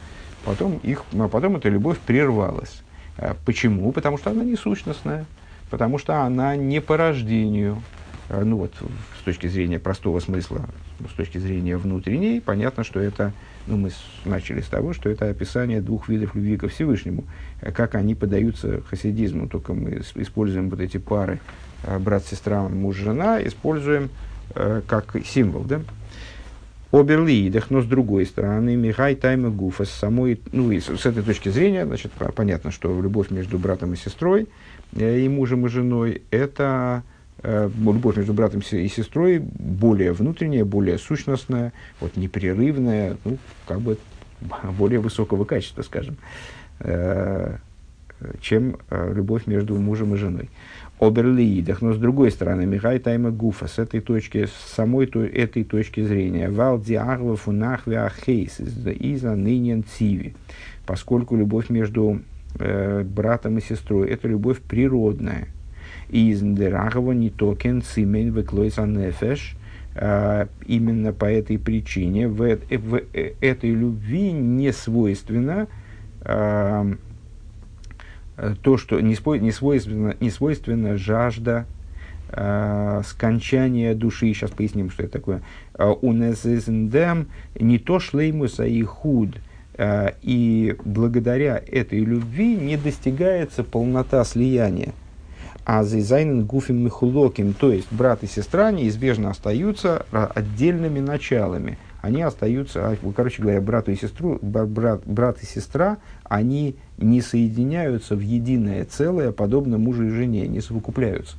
потом, 0.46 0.80
их, 0.84 1.04
а 1.18 1.28
потом 1.28 1.58
эта 1.58 1.70
любовь 1.70 2.00
прервалась. 2.00 2.82
Почему? 3.46 3.92
Потому 3.92 4.18
что 4.18 4.32
она 4.32 4.44
не 4.44 4.56
сущностная, 4.56 5.26
потому 5.70 6.00
что 6.00 6.22
она 6.22 6.56
не 6.56 6.82
по 6.82 6.98
рождению. 6.98 7.78
Ну 8.42 8.58
вот, 8.58 8.74
с 9.20 9.24
точки 9.24 9.48
зрения 9.48 9.80
простого 9.80 10.20
смысла, 10.20 10.66
с 11.08 11.14
точки 11.14 11.38
зрения 11.38 11.78
внутренней, 11.78 12.42
понятно, 12.42 12.84
что 12.84 13.00
это 13.00 13.34
ну, 13.68 13.78
мы 13.78 13.92
начали 14.26 14.62
с 14.62 14.68
того, 14.68 14.94
что 14.94 15.10
это 15.10 15.30
описание 15.30 15.82
двух 15.82 16.10
видов 16.10 16.36
любви 16.36 16.58
ко 16.58 16.68
Всевышнему, 16.68 17.24
э, 17.62 17.72
как 17.72 17.96
они 17.96 18.16
подаются 18.16 18.82
хасидизму, 18.82 19.48
только 19.48 19.74
мы 19.74 20.02
используем 20.16 20.70
вот 20.70 20.80
эти 20.80 20.98
пары 20.98 21.40
э, 21.84 21.98
брат-сестра, 21.98 22.64
муж-жена, 22.64 23.42
используем 23.46 24.10
э, 24.56 24.82
как 24.88 25.16
символ, 25.26 25.64
да? 25.64 25.82
Оберлиидах, 26.92 27.72
но 27.72 27.82
с 27.82 27.86
другой 27.86 28.26
стороны, 28.26 28.76
Михай 28.76 29.16
Тайма 29.16 29.50
Гуфа, 29.50 29.86
с 29.86 29.90
самой, 29.90 30.40
ну 30.52 30.72
и 30.72 30.80
с, 30.80 30.96
с 30.96 31.06
этой 31.08 31.24
точки 31.24 31.50
зрения, 31.50 31.88
значит, 31.88 32.12
понятно, 32.36 32.70
что 32.70 33.02
любовь 33.02 33.32
между 33.32 33.58
братом 33.58 33.94
и 33.94 33.96
сестрой, 33.96 34.48
и 34.96 35.28
мужем 35.28 35.66
и 35.66 35.70
женой, 35.70 36.22
это 36.30 37.02
Э, 37.02 37.13
любовь 37.44 38.18
между 38.18 38.34
братом 38.34 38.62
и 38.72 38.88
сестрой 38.88 39.40
более 39.40 40.14
внутренняя, 40.14 40.64
более 40.64 40.98
сущностная, 40.98 41.74
вот 42.00 42.16
непрерывная, 42.16 43.18
ну, 43.26 43.38
как 43.68 43.82
бы 43.82 43.98
более 44.78 45.00
высокого 45.00 45.44
качества, 45.44 45.82
скажем, 45.82 46.18
э, 46.80 47.58
чем 48.42 48.78
э, 48.90 49.14
любовь 49.14 49.48
между 49.48 49.76
мужем 49.76 50.14
и 50.16 50.18
женой. 50.18 50.50
Оберлиидах, 51.00 51.82
но 51.82 51.92
с 51.92 51.98
другой 51.98 52.32
стороны, 52.32 52.66
Михай 52.66 52.98
Тайма 53.00 53.32
Гуфа, 53.32 53.68
с 53.68 53.78
этой 53.78 54.00
точки, 54.00 54.46
с 54.46 54.74
самой 54.74 55.08
той, 55.08 55.28
этой 55.28 55.66
точки 55.66 56.02
зрения, 56.02 56.50
Валди 56.50 56.94
Арва 56.94 57.36
Фунахви 57.36 57.96
Ахейс, 57.96 58.60
из 58.60 59.24
нынен 59.24 59.84
Циви, 59.84 60.36
поскольку 60.86 61.36
любовь 61.36 61.70
между 61.70 62.22
э, 62.58 63.04
братом 63.04 63.58
и 63.58 63.62
сестрой– 63.62 64.10
это 64.10 64.30
любовь 64.30 64.62
природная– 64.62 65.48
из 66.14 66.44
Ndерагова 66.44 67.12
не 67.14 67.30
токен 67.32 67.82
цимен 67.82 68.32
выклойса 68.32 68.86
нефеш. 68.86 69.56
А, 69.96 70.48
именно 70.66 71.12
по 71.12 71.26
этой 71.26 71.58
причине 71.58 72.28
в, 72.28 72.38
в, 72.38 72.78
в 72.78 73.02
этой 73.42 73.70
любви 73.72 74.32
не 74.32 74.72
свойственно 74.72 75.68
а, 76.22 76.88
то, 78.62 78.78
что 78.78 79.00
не, 79.00 79.16
спой, 79.16 79.40
не, 79.40 79.52
свойственно, 79.52 80.16
не 80.20 80.32
свойственно 80.32 80.98
жажда 80.98 81.68
э, 82.30 83.02
скончания 83.06 83.94
души. 83.94 84.34
Сейчас 84.34 84.50
поясним, 84.50 84.90
что 84.90 85.04
это 85.04 85.14
такое. 85.14 85.42
Унесендем 85.78 87.28
не 87.60 87.78
то 87.78 88.00
шлеймуса 88.00 88.66
и 88.66 88.82
худ. 88.82 89.38
И 90.24 90.76
благодаря 90.84 91.62
этой 91.68 92.00
любви 92.00 92.56
не 92.56 92.76
достигается 92.76 93.64
полнота 93.64 94.24
слияния 94.24 94.94
а 95.66 95.84
зайзайнен 95.84 96.46
гуфим 96.46 96.84
михулоким, 96.84 97.54
то 97.54 97.72
есть 97.72 97.88
брат 97.92 98.24
и 98.24 98.28
сестра 98.28 98.72
неизбежно 98.72 99.30
остаются 99.30 100.06
отдельными 100.12 101.00
началами. 101.00 101.78
Они 102.02 102.22
остаются, 102.22 102.86
а, 102.86 102.98
короче 103.16 103.42
говоря, 103.42 103.62
брат 103.62 103.88
и, 103.88 103.96
сестру, 103.96 104.38
брат, 104.42 105.04
брат 105.06 105.42
и 105.42 105.46
сестра, 105.46 106.00
они 106.26 106.76
не 106.98 107.22
соединяются 107.22 108.18
в 108.18 108.20
единое 108.20 108.84
целое, 108.84 109.32
подобно 109.32 109.78
мужу 109.78 110.08
и 110.08 110.10
жене, 110.10 110.48
не 110.50 110.60
совокупляются. 110.60 111.38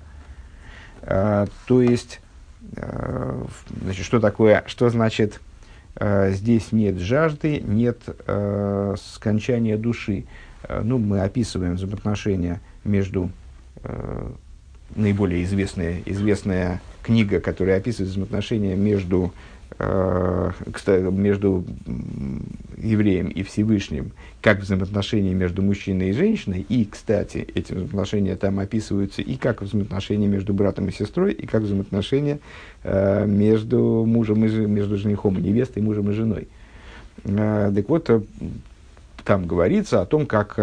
А, 1.02 1.46
то 1.66 1.82
есть, 1.82 2.22
значит, 3.82 4.06
что 4.06 4.20
такое, 4.20 4.64
что 4.66 4.88
значит 4.88 5.40
здесь 6.00 6.72
нет 6.72 6.98
жажды, 6.98 7.60
нет 7.60 8.00
скончания 8.96 9.76
души. 9.76 10.24
Ну, 10.82 10.96
мы 10.96 11.20
описываем 11.20 11.74
взаимоотношения 11.74 12.62
между 12.84 13.30
наиболее 14.94 15.44
известная, 15.44 16.02
известная 16.06 16.80
книга, 17.02 17.40
которая 17.40 17.78
описывает 17.78 18.10
взаимоотношения 18.10 18.76
между 18.76 19.32
Э, 19.76 20.52
между 21.10 21.64
евреем 22.76 23.26
и 23.28 23.42
Всевышним, 23.42 24.12
как 24.40 24.60
взаимоотношения 24.60 25.34
между 25.34 25.62
мужчиной 25.62 26.10
и 26.10 26.12
женщиной. 26.12 26.64
И, 26.68 26.84
кстати, 26.84 27.38
эти 27.38 27.72
взаимоотношения 27.72 28.36
там 28.36 28.60
описываются 28.60 29.20
и 29.20 29.34
как 29.34 29.62
взаимоотношения 29.62 30.28
между 30.28 30.54
братом 30.54 30.88
и 30.88 30.92
сестрой, 30.92 31.32
и 31.32 31.46
как 31.46 31.62
взаимоотношения 31.62 32.38
э, 32.84 33.26
между 33.26 34.04
мужем 34.06 34.44
и 34.44 34.48
между 34.48 34.96
женихом 34.96 35.38
и 35.38 35.42
невестой, 35.42 35.82
мужем 35.82 36.08
и 36.10 36.12
женой. 36.12 36.46
Э, 37.24 37.72
так 37.74 37.88
вот, 37.88 38.08
там 39.24 39.46
говорится 39.46 40.02
о 40.02 40.06
том, 40.06 40.26
как 40.26 40.56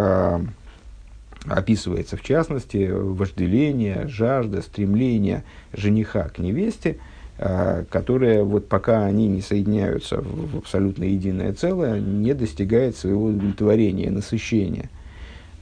описывается, 1.46 2.18
в 2.18 2.22
частности, 2.22 2.90
вожделение, 2.92 4.08
жажда, 4.08 4.62
стремление 4.62 5.44
жениха 5.74 6.30
к 6.30 6.40
невесте– 6.40 6.98
Э, 7.44 7.86
которые 7.90 8.44
вот 8.44 8.70
пока 8.70 9.04
они 9.04 9.28
не 9.28 9.42
соединяются 9.42 10.22
в, 10.22 10.60
абсолютно 10.60 11.06
единое 11.06 11.54
целое, 11.54 12.00
не 12.00 12.36
достигает 12.36 12.96
своего 12.96 13.26
удовлетворения, 13.26 14.12
насыщения. 14.12 14.92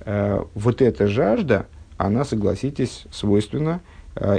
Э, 0.02 0.44
вот 0.56 0.82
эта 0.82 1.08
жажда, 1.08 1.68
она, 1.96 2.26
согласитесь, 2.26 3.06
свойственна 3.12 3.80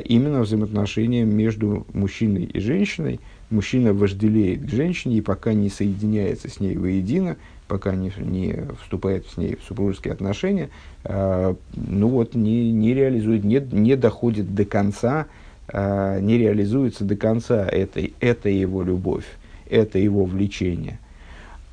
именно 0.04 0.40
взаимоотношениям 0.42 1.34
между 1.34 1.86
мужчиной 1.92 2.44
и 2.44 2.60
женщиной. 2.60 3.20
Мужчина 3.50 3.92
вожделеет 3.92 4.66
к 4.66 4.68
женщине 4.68 5.16
и 5.16 5.20
пока 5.20 5.52
не 5.52 5.70
соединяется 5.70 6.48
с 6.48 6.60
ней 6.60 6.76
воедино, 6.76 7.36
пока 7.66 7.94
не, 7.94 8.12
не 8.18 8.64
вступает 8.82 9.26
с 9.26 9.36
ней 9.36 9.56
в 9.56 9.66
супружеские 9.66 10.12
отношения, 10.12 10.70
ну 11.04 12.08
вот 12.08 12.34
не, 12.34 12.70
не 12.72 12.94
реализует, 12.94 13.44
не, 13.44 13.60
не 13.72 13.96
доходит 13.96 14.54
до 14.54 14.64
конца 14.64 15.26
э, 15.72 16.20
не 16.20 16.38
реализуется 16.38 17.04
до 17.04 17.16
конца, 17.16 17.66
это, 17.66 18.02
это 18.20 18.48
его 18.48 18.82
любовь, 18.82 19.26
это 19.68 19.98
его 19.98 20.24
влечение. 20.24 20.98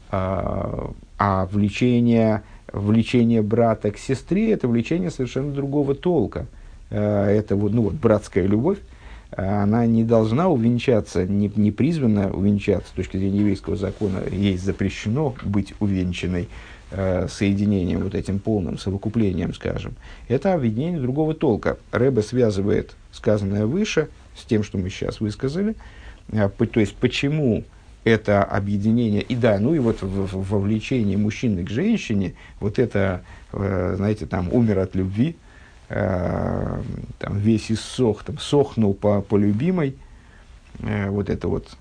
А, 0.10 0.92
а 1.18 1.46
влечение, 1.48 2.44
влечение 2.72 3.42
брата 3.42 3.92
к 3.92 3.98
сестре– 3.98 4.52
это 4.54 4.68
влечение 4.68 5.12
совершенно 5.12 5.52
другого 5.52 5.96
толка. 5.96 6.48
Э, 6.90 7.26
это 7.26 7.56
вот, 7.56 7.74
ну, 7.74 7.84
вот 7.84 7.94
братская 7.94 8.46
любовь, 8.46 8.80
она 9.36 9.86
не 9.86 10.04
должна 10.04 10.48
увенчаться, 10.48 11.26
не, 11.26 11.52
не 11.56 11.72
призвана 11.72 12.32
увенчаться 12.32 12.90
с 12.90 12.96
точки 12.96 13.18
зрения 13.18 13.40
еврейского 13.40 13.76
закона, 13.76 14.22
ей 14.32 14.58
запрещено 14.58 15.36
быть 15.44 15.74
увенчанной 15.80 16.48
э, 16.92 17.28
соединением, 17.30 18.04
вот 18.04 18.16
этим 18.16 18.40
полным 18.40 18.78
совокуплением, 18.78 19.54
скажем. 19.54 19.96
Это 20.28 20.54
объединение 20.54 21.02
другого 21.02 21.34
толка. 21.34 21.78
Рэбе 21.92 22.22
связывает 22.22 22.96
сказанное 23.12 23.66
выше, 23.66 24.08
с 24.36 24.46
тем, 24.46 24.64
что 24.64 24.78
мы 24.78 24.90
сейчас 24.90 25.20
высказали. 25.20 25.76
А, 26.32 26.50
то 26.50 26.80
есть, 26.80 26.96
почему 26.96 27.64
это 28.04 28.44
объединение, 28.44 29.22
и 29.22 29.36
да, 29.36 29.60
ну 29.60 29.74
и 29.74 29.80
вот 29.80 29.98
вовлечение 30.02 31.18
мужчины 31.18 31.66
к 31.66 31.70
женщине, 31.70 32.36
вот 32.62 32.80
это, 32.80 33.24
э, 33.52 33.94
знаете, 33.98 34.26
там, 34.26 34.54
умер 34.54 34.80
от 34.80 34.96
любви, 34.96 35.36
там, 35.88 37.38
весь 37.38 37.72
иссох, 37.72 38.24
там, 38.24 38.38
сохнул 38.40 38.94
по, 38.94 39.22
по 39.22 39.38
любимой, 39.38 39.96
вот 40.80 41.30
это 41.30 41.48
вот 41.48 41.78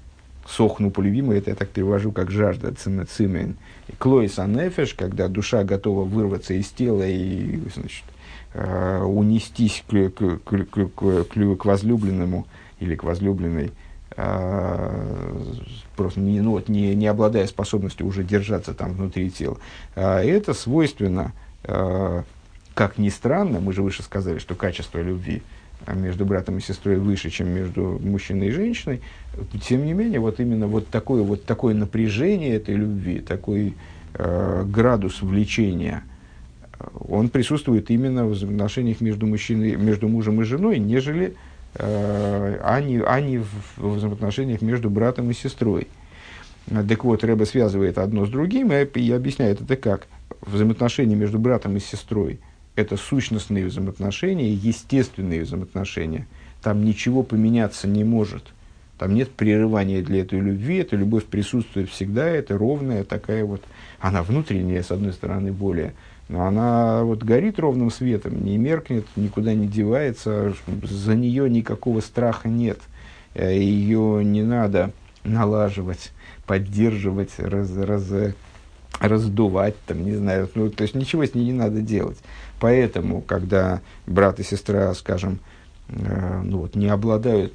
сохну 0.49 0.91
по 0.91 1.01
любимой, 1.01 1.39
это 1.39 1.51
я 1.51 1.57
так 1.57 1.69
перевожу 1.69 2.13
как 2.13 2.31
жажда 2.31 2.73
цимен. 2.73 3.57
Клоис 3.99 4.39
анефеш, 4.39 4.95
когда 4.95 5.29
душа 5.29 5.65
готова 5.65 6.05
вырваться 6.05 6.55
из 6.55 6.69
тела 6.69 7.07
и 7.07 7.61
значит, 7.75 8.05
э, 8.55 9.03
унестись 9.03 9.85
к, 9.89 10.11
к, 10.11 10.39
к, 10.39 10.65
к, 10.65 10.89
к, 10.89 11.57
к 11.57 11.65
возлюбленному 11.65 12.47
или 12.81 12.95
к 12.95 13.05
возлюбленной, 13.05 13.73
э, 14.17 15.23
просто 15.97 16.21
не, 16.21 16.41
ну, 16.41 16.53
вот, 16.53 16.69
не, 16.69 16.95
не 16.95 17.07
обладая 17.07 17.47
способностью 17.47 18.07
уже 18.07 18.25
держаться 18.25 18.75
там 18.75 18.93
внутри 18.93 19.31
тела. 19.31 19.59
Э, 19.95 20.19
это 20.19 20.55
свойственно, 20.55 21.33
э, 21.65 22.23
как 22.77 22.99
ни 22.99 23.09
странно, 23.09 23.59
мы 23.59 23.73
же 23.73 23.83
выше 23.83 24.03
сказали, 24.03 24.39
что 24.39 24.55
качество 24.55 25.01
любви 25.01 25.43
между 25.95 26.27
братом 26.27 26.59
и 26.59 26.61
сестрой 26.61 26.97
выше, 26.97 27.31
чем 27.31 27.49
между 27.49 27.99
мужчиной 28.03 28.49
и 28.49 28.51
женщиной, 28.51 29.01
тем 29.63 29.87
не 29.87 29.95
менее, 29.95 30.21
вот 30.21 30.41
именно 30.41 30.67
вот 30.67 30.89
такое, 30.89 31.23
вот 31.23 31.45
такое 31.45 31.75
напряжение 31.75 32.55
этой 32.55 32.75
любви, 32.75 33.21
такой 33.21 33.75
э, 34.15 34.65
градус 34.67 35.23
влечения– 35.23 36.05
он 37.09 37.31
присутствует 37.31 37.91
именно 37.91 38.27
в 38.27 38.33
взаимоотношениях 38.33 39.01
между, 39.01 39.27
мужчиной, 39.27 39.77
между 39.77 40.09
мужем 40.09 40.43
и 40.43 40.45
женой, 40.45 40.79
нежели 40.79 41.35
э, 41.75 42.59
а, 42.63 42.81
не, 42.83 43.01
а 43.01 43.19
не 43.23 43.39
в, 43.39 43.49
в 43.79 43.95
взаимоотношениях 43.95 44.61
между 44.61 44.91
братом 44.91 45.31
и 45.31 45.35
сестрой. 45.35 45.89
Так 46.67 47.05
вот, 47.05 47.25
Рэба 47.25 47.45
связывает 47.45 47.97
одно 47.97 48.27
с 48.27 48.29
другим 48.29 48.73
и, 48.73 48.85
и 48.85 49.11
объясняет 49.11 49.63
это 49.63 49.77
как. 49.77 50.07
Взаимоотношения 50.43 51.17
между 51.17 51.39
братом 51.39 51.77
и 51.79 51.81
сестрой– 51.81 52.41
это 52.77 52.97
сущностные 52.97 53.67
взаимоотношения, 53.67 54.53
естественные 54.53 55.43
взаимоотношения. 55.43 56.27
Там 56.63 56.85
ничего 56.85 57.23
поменяться 57.23 57.89
не 57.89 58.05
может. 58.05 58.45
Там 58.99 59.15
нет 59.15 59.31
прерывания 59.31 60.03
для 60.03 60.21
этой 60.21 60.41
любви, 60.41 60.77
эта 60.77 60.97
любовь 60.97 61.25
присутствует 61.25 61.91
всегда, 61.91 62.29
это 62.29 62.57
ровная 62.57 63.05
такая 63.05 63.45
вот, 63.45 63.63
она 64.01 64.23
внутренняя, 64.23 64.83
с 64.83 64.91
одной 64.91 65.13
стороны, 65.13 65.53
более 65.53 65.93
но 66.29 66.47
она 66.47 67.05
вот 67.05 67.23
горит 67.23 67.59
ровным 67.59 67.91
светом, 67.91 68.45
не 68.45 68.59
меркнет, 68.59 69.07
никуда 69.15 69.55
не 69.55 69.67
девается, 69.67 70.55
за 70.83 71.15
нее 71.15 71.49
никакого 71.49 72.01
страха 72.01 72.49
нет. 72.49 72.81
Ее 73.35 74.25
не 74.25 74.43
надо 74.43 74.93
налаживать, 75.23 76.13
поддерживать, 76.47 77.39
раз, 77.39 77.71
раз, 77.77 78.11
раздувать, 78.99 79.77
там, 79.87 80.05
не 80.05 80.15
знаю, 80.15 80.49
ну, 80.55 80.71
то 80.71 80.83
есть 80.83 80.95
ничего 80.95 81.25
с 81.25 81.35
ней 81.35 81.45
не 81.45 81.53
надо 81.53 81.81
делать. 81.81 82.19
Поэтому, 82.59 83.21
когда 83.21 83.81
брат 84.07 84.41
и 84.41 84.43
сестра, 84.43 84.93
скажем, 84.95 85.41
э, 85.89 86.41
ну, 86.43 86.61
вот, 86.61 86.75
не 86.75 86.89
обладают 86.89 87.55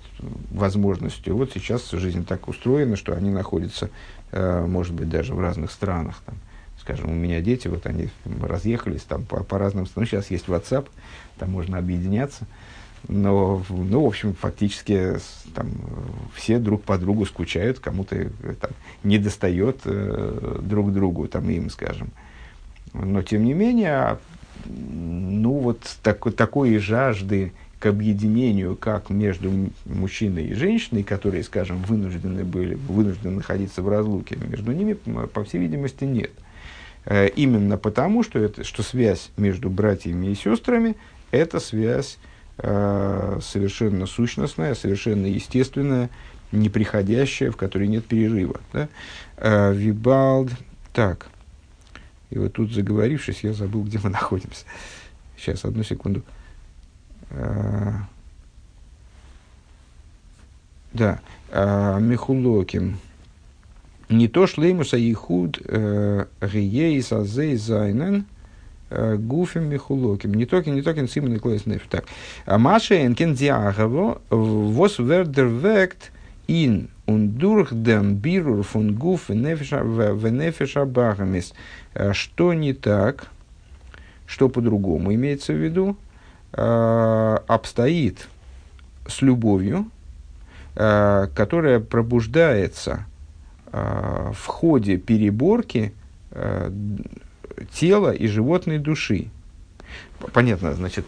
возможностью, 0.51 1.35
вот 1.35 1.51
сейчас 1.53 1.89
жизнь 1.91 2.25
так 2.25 2.47
устроена, 2.47 2.95
что 2.95 3.13
они 3.13 3.29
находятся, 3.29 3.89
э, 4.31 4.65
может 4.65 4.93
быть, 4.93 5.09
даже 5.09 5.33
в 5.33 5.39
разных 5.39 5.71
странах, 5.71 6.21
там, 6.25 6.35
скажем, 6.79 7.11
у 7.11 7.15
меня 7.15 7.41
дети, 7.41 7.67
вот 7.67 7.85
они 7.85 8.09
разъехались 8.41 9.01
там 9.01 9.23
по, 9.23 9.43
по 9.43 9.57
разным 9.57 9.85
странам. 9.85 10.07
Ну, 10.11 10.17
сейчас 10.17 10.31
есть 10.31 10.47
WhatsApp, 10.47 10.87
там 11.37 11.51
можно 11.51 11.77
объединяться. 11.77 12.45
Но, 13.07 13.63
ну, 13.69 14.03
в 14.03 14.07
общем, 14.07 14.35
фактически 14.35 15.17
там, 15.55 15.71
все 16.35 16.59
друг 16.59 16.83
по 16.83 16.97
другу 16.97 17.25
скучают, 17.25 17.79
кому-то 17.79 18.15
э, 18.15 18.29
там, 18.59 18.71
не 19.03 19.17
достает 19.17 19.81
э, 19.85 20.59
друг 20.61 20.93
другу, 20.93 21.27
там, 21.27 21.49
им, 21.49 21.69
скажем. 21.71 22.11
Но, 22.93 23.23
тем 23.23 23.43
не 23.43 23.53
менее, 23.53 24.19
ну, 24.65 25.54
вот 25.54 25.80
так, 26.04 26.34
такой 26.36 26.78
жажды 26.78 27.52
к 27.80 27.88
объединению, 27.88 28.76
как 28.76 29.10
между 29.10 29.52
мужчиной 29.86 30.47
и 30.47 30.54
женщиной, 30.54 31.04
которые, 31.04 31.43
скажем, 31.43 31.82
вынуждены 31.82 32.43
были, 32.43 32.76
вынуждены 32.76 33.38
находиться 33.38 33.82
в 33.82 33.89
разлуке, 33.89 34.38
между 34.47 34.71
ними, 34.71 34.93
по 34.93 35.43
всей 35.43 35.60
видимости, 35.60 36.04
нет. 36.04 36.32
Э, 37.06 37.28
именно 37.30 37.78
потому, 37.78 38.24
что, 38.24 38.38
это, 38.38 38.63
что 38.63 38.84
связь 38.84 39.32
между 39.38 39.69
братьями 39.69 40.28
и 40.28 40.36
сестрами– 40.36 40.95
это 41.32 41.60
связь 41.60 42.19
э, 42.60 43.39
совершенно 43.41 44.06
сущностная, 44.06 44.76
совершенно 44.76 45.26
естественная, 45.26 46.10
неприходящая, 46.52 47.50
в 47.50 47.58
которой 47.58 47.88
нет 47.88 48.06
перерыва. 48.06 48.60
Да? 48.74 48.89
Э, 49.38 49.74
Вибалд. 49.74 50.52
Так. 50.93 51.28
И 52.31 52.39
вот 52.39 52.53
тут 52.53 52.71
заговорившись, 52.73 53.43
я 53.43 53.53
забыл, 53.53 53.83
где 53.83 53.99
мы 53.99 54.09
находимся. 54.09 54.65
Сейчас, 55.37 55.63
одну 55.63 55.83
секунду. 55.83 56.23
Э, 57.29 57.93
да. 60.93 61.19
Э, 61.51 61.99
Михулоким 61.99 62.97
не 64.11 64.27
то 64.27 64.45
шлеймуса 64.45 64.97
и 64.97 65.13
худ 65.13 65.59
э, 65.63 66.25
риейс 66.41 67.11
азей 67.11 67.55
зайнен 67.55 68.25
э, 68.89 69.15
гуфем 69.15 69.69
михулоким. 69.69 70.34
Не 70.34 70.45
токен, 70.45 70.75
не 70.75 70.82
токен 70.82 71.07
симен 71.07 71.36
и 71.36 71.39
клейс 71.39 71.65
неф. 71.65 71.84
Так. 71.89 72.05
А 72.45 72.57
Маша 72.57 73.05
энкен 73.05 73.34
диагаво 73.34 74.21
вос 74.29 74.99
вердер 74.99 75.47
вект 75.47 76.11
ин 76.47 76.89
und 77.12 77.38
durch 77.38 77.70
den 77.72 78.20
Birur 78.22 78.64
von 78.64 78.97
Guf 78.97 79.30
Венефеша 79.30 80.86
Бахамис. 80.86 81.53
Что 82.14 82.53
не 82.53 82.74
так, 82.74 83.28
что 84.26 84.49
по-другому 84.49 85.14
имеется 85.14 85.53
в 85.53 85.57
виду, 85.57 85.97
обстоит 86.53 88.28
с 89.07 89.22
любовью, 89.22 89.88
э, 90.76 91.28
которая 91.36 91.80
пробуждается 91.80 93.05
э, 93.72 94.32
в 94.34 94.45
ходе 94.47 94.97
переборки 94.97 95.93
э, 96.32 96.72
тела 97.74 98.12
и 98.12 98.28
животной 98.28 98.80
души. 98.80 99.28
Понятно, 100.34 100.74
значит, 100.74 101.07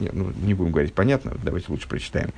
э, 0.00 0.04
не, 0.04 0.10
ну, 0.12 0.32
не 0.42 0.54
будем 0.54 0.72
говорить 0.72 0.94
понятно, 0.94 1.32
давайте 1.42 1.66
лучше 1.68 1.88
прочитаем. 1.88 2.30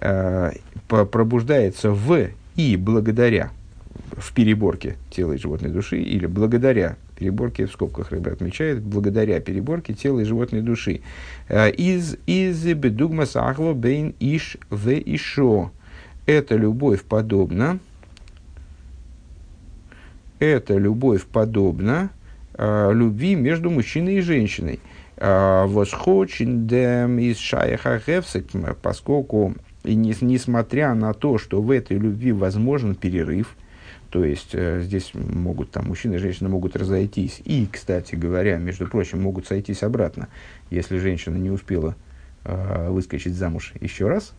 Э, 0.00 0.52
пробуждается 0.88 1.90
в 1.90 2.28
и 2.56 2.76
благодаря 2.76 3.50
в 4.12 4.32
переборке 4.32 4.96
тела 5.10 5.32
и 5.32 5.38
животной 5.38 5.70
души, 5.70 6.00
или 6.00 6.26
благодаря 6.26 6.96
переборке, 7.20 7.66
в 7.66 7.72
скобках 7.72 8.10
рыба 8.10 8.32
отмечает, 8.32 8.82
благодаря 8.82 9.40
переборке 9.40 9.94
тела 9.94 10.20
и 10.20 10.24
животной 10.24 10.62
души. 10.62 11.02
Э, 11.48 11.70
из 11.70 12.16
из 12.26 12.64
бедугма 12.64 13.26
сахва 13.26 13.74
бейн 13.74 14.14
иш 14.20 14.56
в 14.70 14.90
ишо. 14.90 15.70
Эта 16.26 16.56
любовь 16.56 17.02
подобна, 17.02 17.78
эта 20.38 20.76
любовь 20.76 21.24
подобна 21.24 22.10
э, 22.54 22.90
любви 22.94 23.34
между 23.34 23.70
мужчиной 23.70 24.16
и 24.16 24.20
женщиной. 24.20 24.80
Э, 25.20 25.66
Восхочиндем 25.66 27.18
из 27.18 27.36
шаяха 27.36 28.00
поскольку 28.80 29.54
и 29.84 29.94
не, 29.94 30.14
несмотря 30.22 30.94
на 30.94 31.12
то, 31.12 31.36
что 31.36 31.60
в 31.60 31.70
этой 31.70 31.98
любви 31.98 32.32
возможен 32.32 32.94
перерыв, 32.94 33.54
то 34.08 34.24
есть 34.24 34.54
э, 34.54 34.80
здесь 34.80 35.12
могут 35.12 35.72
там 35.72 35.88
мужчина 35.88 36.14
и 36.14 36.18
женщина 36.18 36.48
могут 36.48 36.74
разойтись. 36.74 37.42
И, 37.44 37.68
кстати 37.70 38.14
говоря, 38.14 38.56
между 38.56 38.86
прочим, 38.86 39.20
могут 39.20 39.46
сойтись 39.46 39.82
обратно, 39.82 40.28
если 40.70 40.96
женщина 40.96 41.36
не 41.36 41.50
успела 41.50 41.96
э, 42.44 42.88
выскочить 42.88 43.34
замуж 43.34 43.74
еще 43.78 44.08
раз, 44.08 44.32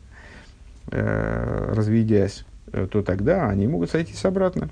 э, 0.91 1.73
разведясь, 1.75 2.43
э, 2.73 2.87
то 2.91 3.03
тогда 3.03 3.47
они 3.49 3.67
могут 3.67 3.91
сойтись 3.91 4.25
обратно. 4.25 4.69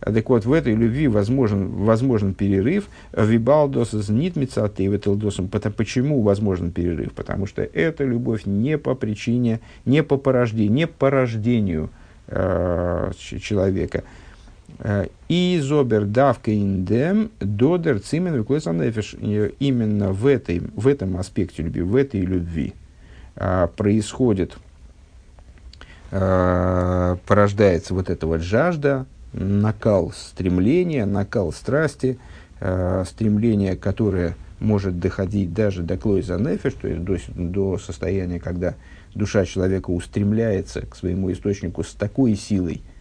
Так 0.00 0.28
вот, 0.28 0.44
в 0.44 0.52
этой 0.52 0.74
любви 0.74 1.08
возможен, 1.08 1.68
возможен 1.68 2.34
перерыв. 2.34 2.88
Вибалдос 3.16 3.92
знит 3.92 4.36
мецатейветелдосом. 4.36 5.48
Почему 5.48 6.22
возможен 6.22 6.70
перерыв? 6.70 7.12
Потому 7.12 7.46
что 7.46 7.62
эта 7.62 8.04
любовь 8.04 8.44
не 8.44 8.76
по 8.78 8.94
причине, 8.94 9.60
не 9.84 10.02
по 10.02 10.16
порождению, 10.16 10.72
не 10.72 10.86
по 10.86 11.10
рождению 11.10 11.90
э, 12.28 13.12
человека. 13.40 14.04
Э, 14.80 15.06
и 15.28 15.58
зобер 15.62 16.04
давка 16.04 16.50
индем 16.50 17.30
додер 17.40 18.00
цимен 18.00 18.44
Именно 19.58 20.12
в, 20.12 20.26
этой, 20.26 20.62
в 20.74 20.86
этом 20.86 21.16
аспекте 21.16 21.62
любви, 21.62 21.82
в 21.82 21.96
этой 21.96 22.20
любви 22.20 22.74
э, 23.36 23.68
происходит, 23.76 24.58
э, 26.10 27.16
порождается 27.26 27.94
вот 27.94 28.10
эта 28.10 28.26
вот 28.26 28.42
жажда, 28.42 29.06
накал 29.36 30.12
стремления, 30.12 31.06
накал 31.06 31.52
страсти, 31.52 32.18
стремление, 32.58 33.76
которое 33.76 34.34
может 34.60 34.98
доходить 34.98 35.52
даже 35.52 35.82
до 35.82 35.98
клойза 35.98 36.38
нефиш, 36.38 36.72
то 36.72 36.88
есть 36.88 37.02
до, 37.04 37.18
до 37.34 37.78
состояния, 37.78 38.40
когда 38.40 38.74
душа 39.14 39.44
человека 39.44 39.90
устремляется 39.90 40.80
к 40.80 40.96
своему 40.96 41.30
источнику 41.30 41.84
с 41.84 41.92
такой 41.92 42.34
силой– 42.34 42.82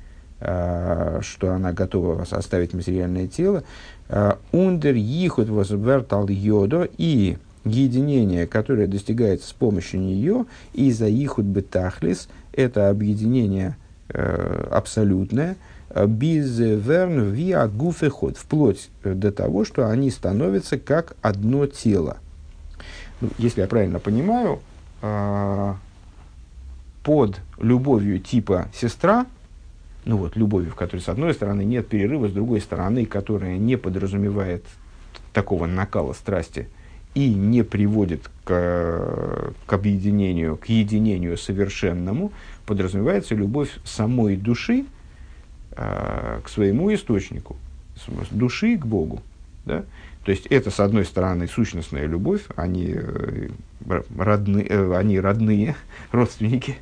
Э, 0.41 1.21
что 1.21 1.53
она 1.53 1.71
готова 1.71 2.21
оставить 2.21 2.73
материальное 2.73 3.25
тело. 3.25 3.63
Э, 4.09 4.33
Ундер 4.51 4.93
ихут 4.93 5.47
возвертал 5.47 6.27
йодо 6.27 6.89
и 6.97 7.37
единение, 7.63 8.45
которое 8.45 8.85
достигается 8.85 9.47
с 9.47 9.53
помощью 9.53 10.01
нее, 10.01 10.45
и 10.73 10.91
за 10.91 11.07
ихут 11.07 11.45
бетахлис, 11.45 12.27
это 12.51 12.89
объединение 12.89 13.77
э, 14.09 14.67
абсолютное, 14.71 15.55
без 15.95 16.59
верн 16.59 17.31
виа 17.31 17.67
гуфеход, 17.67 18.37
вплоть 18.37 18.89
до 19.03 19.31
того, 19.31 19.65
что 19.65 19.89
они 19.89 20.11
становятся 20.11 20.77
как 20.77 21.15
одно 21.21 21.65
тело. 21.67 22.17
Ну, 23.21 23.29
если 23.37 23.61
я 23.61 23.67
правильно 23.67 23.99
понимаю, 23.99 24.59
под 27.03 27.39
любовью 27.59 28.19
типа 28.19 28.67
сестра 28.73 29.25
ну 30.05 30.17
вот, 30.17 30.35
любовью, 30.35 30.71
в 30.71 30.75
которой, 30.75 30.99
с 30.99 31.09
одной 31.09 31.33
стороны, 31.33 31.63
нет 31.63 31.87
перерыва, 31.87 32.27
с 32.27 32.31
другой 32.31 32.61
стороны, 32.61 33.05
которая 33.05 33.57
не 33.57 33.75
подразумевает 33.75 34.63
такого 35.33 35.65
накала 35.65 36.13
страсти 36.13 36.69
и 37.15 37.33
не 37.33 37.63
приводит 37.63 38.29
к, 38.43 39.53
к 39.65 39.73
объединению, 39.73 40.57
к 40.57 40.67
единению 40.67 41.37
совершенному, 41.37 42.31
подразумевается 42.65 43.35
любовь 43.35 43.69
самой 43.83 44.35
души 44.35 44.81
э, 44.81 44.85
к 45.75 46.43
своему 46.47 46.93
источнику, 46.93 47.57
души 48.31 48.77
к 48.77 48.85
Богу. 48.85 49.21
Да? 49.65 49.83
То 50.25 50.31
есть 50.31 50.47
это, 50.47 50.71
с 50.71 50.79
одной 50.79 51.05
стороны, 51.05 51.47
сущностная 51.47 52.07
любовь, 52.07 52.41
они, 52.55 52.95
э, 52.95 53.49
родны, 54.17 54.65
э, 54.67 54.95
они 54.95 55.19
родные, 55.19 55.75
родственники, 56.11 56.77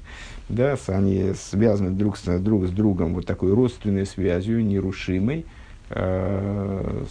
да, 0.47 0.77
они 0.87 1.33
связаны 1.35 1.91
друг 1.91 2.17
с, 2.17 2.39
друг 2.39 2.67
с 2.67 2.69
другом 2.69 3.13
вот 3.13 3.25
такой 3.25 3.53
родственной 3.53 4.05
связью, 4.05 4.65
нерушимой, 4.65 5.45
э, 5.89 7.03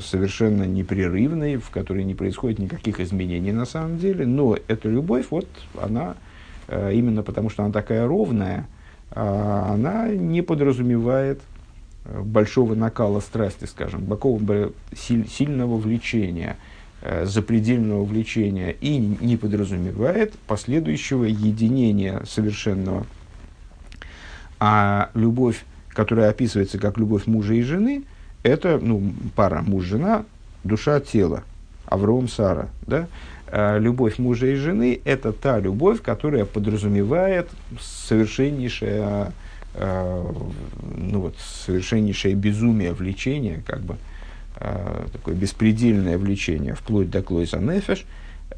совершенно 0.00 0.62
непрерывной, 0.62 1.56
в 1.56 1.70
которой 1.70 2.04
не 2.04 2.14
происходит 2.14 2.60
никаких 2.60 3.00
изменений 3.00 3.50
на 3.50 3.64
самом 3.64 3.98
деле. 3.98 4.24
Но 4.24 4.56
эта 4.68 4.88
любовь, 4.88 5.26
вот 5.30 5.48
она, 5.80 6.14
э, 6.68 6.92
именно 6.94 7.24
потому 7.24 7.50
что 7.50 7.64
она 7.64 7.72
такая 7.72 8.06
ровная, 8.06 8.60
э, 8.60 8.81
она 9.14 10.08
не 10.08 10.42
подразумевает 10.42 11.40
большого 12.04 12.74
накала 12.74 13.20
страсти, 13.20 13.64
скажем, 13.64 14.06
такого 14.06 14.72
сильного 14.94 15.76
влечения– 15.76 16.56
Э, 17.04 17.26
запредельного 17.26 18.04
влечения 18.04 18.70
и 18.70 18.96
не 18.96 19.36
подразумевает 19.36 20.34
последующего 20.46 21.24
единения 21.24 22.22
совершенного. 22.24 23.08
А 24.60 25.10
любовь, 25.14 25.64
которая 25.88 26.30
описывается 26.30 26.78
как 26.78 26.98
любовь 26.98 27.26
мужа 27.26 27.54
и 27.54 27.62
жены, 27.62 28.04
это 28.44 28.78
ну, 28.80 29.12
пара 29.34 29.62
муж-жена, 29.62 30.24
душа-тело, 30.62 31.42
Авром 31.86 32.28
Сара. 32.28 32.68
Да? 32.86 33.08
А 33.52 33.78
любовь 33.78 34.18
мужа 34.18 34.46
и 34.46 34.54
жены– 34.54 35.00
это 35.04 35.32
та 35.32 35.60
любовь, 35.60 36.02
которая 36.02 36.44
подразумевает 36.46 37.48
совершеннейшее, 37.80 39.32
э, 39.74 40.32
ну 40.96 41.20
вот, 41.20 41.36
совершеннейшее 41.38 42.34
безумие 42.34 42.92
влечения, 42.92 43.62
как 43.66 43.82
бы, 43.82 43.96
Э, 44.64 45.06
такое 45.12 45.34
беспредельное 45.34 46.16
влечение, 46.18 46.74
вплоть 46.74 47.10
до 47.10 47.20
клойса 47.20 47.58
нефеш, 47.58 48.04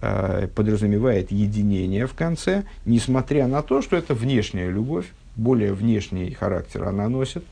э, 0.03 0.49
подразумевает 0.55 1.31
единение 1.31 2.07
в 2.07 2.13
конце, 2.13 2.65
несмотря 2.85 3.47
на 3.47 3.63
то, 3.63 3.81
что 3.81 3.97
это 3.97 4.13
внешняя 4.13 4.69
любовь, 4.69 5.07
более 5.35 5.73
внешний 5.73 6.31
характер 6.33 6.85
она 6.85 7.09
носит. 7.09 7.45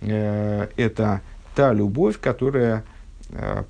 Э, 0.00 0.68
это 0.76 1.20
та 1.54 1.74
любовь, 1.74 2.18
которая 2.18 2.84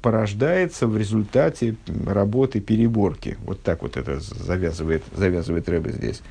порождается 0.03 0.87
в 0.87 0.97
результате 0.97 1.77
работы 2.07 2.61
переборки. 2.61 3.37
Вот 3.45 3.63
так 3.63 3.83
вот 3.83 3.97
это 3.97 4.21
завязывает, 4.21 5.03
завязывает 5.15 5.69
Рэбе 5.69 5.93
здесь. 5.93 6.23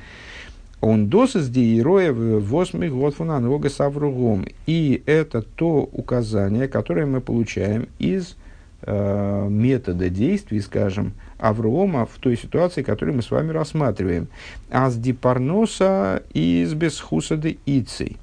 Он 0.80 1.08
досыс 1.08 1.48
диероя 1.48 2.12
в 2.12 2.42
восьмых 2.48 2.92
год 2.92 3.14
фунанога 3.14 3.68
савругом. 3.68 4.46
И 4.66 5.02
это 5.06 5.42
то 5.42 5.88
указание, 5.92 6.68
которое 6.68 7.04
мы 7.04 7.20
получаем 7.20 7.88
из 7.98 8.36
э, 8.82 9.46
метода 9.48 10.08
действий, 10.08 10.60
скажем, 10.60 11.12
Аврома 11.38 12.06
в 12.06 12.18
той 12.18 12.36
ситуации, 12.36 12.82
которую 12.82 13.16
мы 13.16 13.22
с 13.22 13.30
вами 13.30 13.50
рассматриваем. 13.50 14.28
Аз 14.70 14.96
дипарноса 14.96 16.22
из 16.32 16.72
бесхусады 16.74 17.58
ицей. 17.66 18.16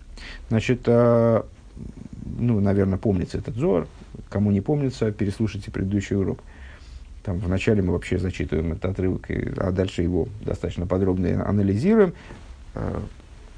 Значит, 0.50 0.82
э, 0.86 1.42
ну, 2.40 2.60
наверное, 2.60 2.98
помнится 2.98 3.38
этот 3.38 3.56
зор. 3.56 3.88
Кому 4.30 4.52
не 4.52 4.62
помнится, 4.62 5.12
переслушайте 5.12 5.72
предыдущий 5.72 6.16
урок. 6.16 6.40
Там 7.24 7.40
вначале 7.40 7.82
мы 7.82 7.94
вообще 7.94 8.18
зачитываем 8.18 8.72
этот 8.74 8.86
отрывок, 8.86 9.28
а 9.58 9.72
дальше 9.72 10.02
его 10.02 10.28
достаточно 10.46 10.88
подробно 10.88 11.48
анализируем. 11.48 12.14
Э, 12.74 13.00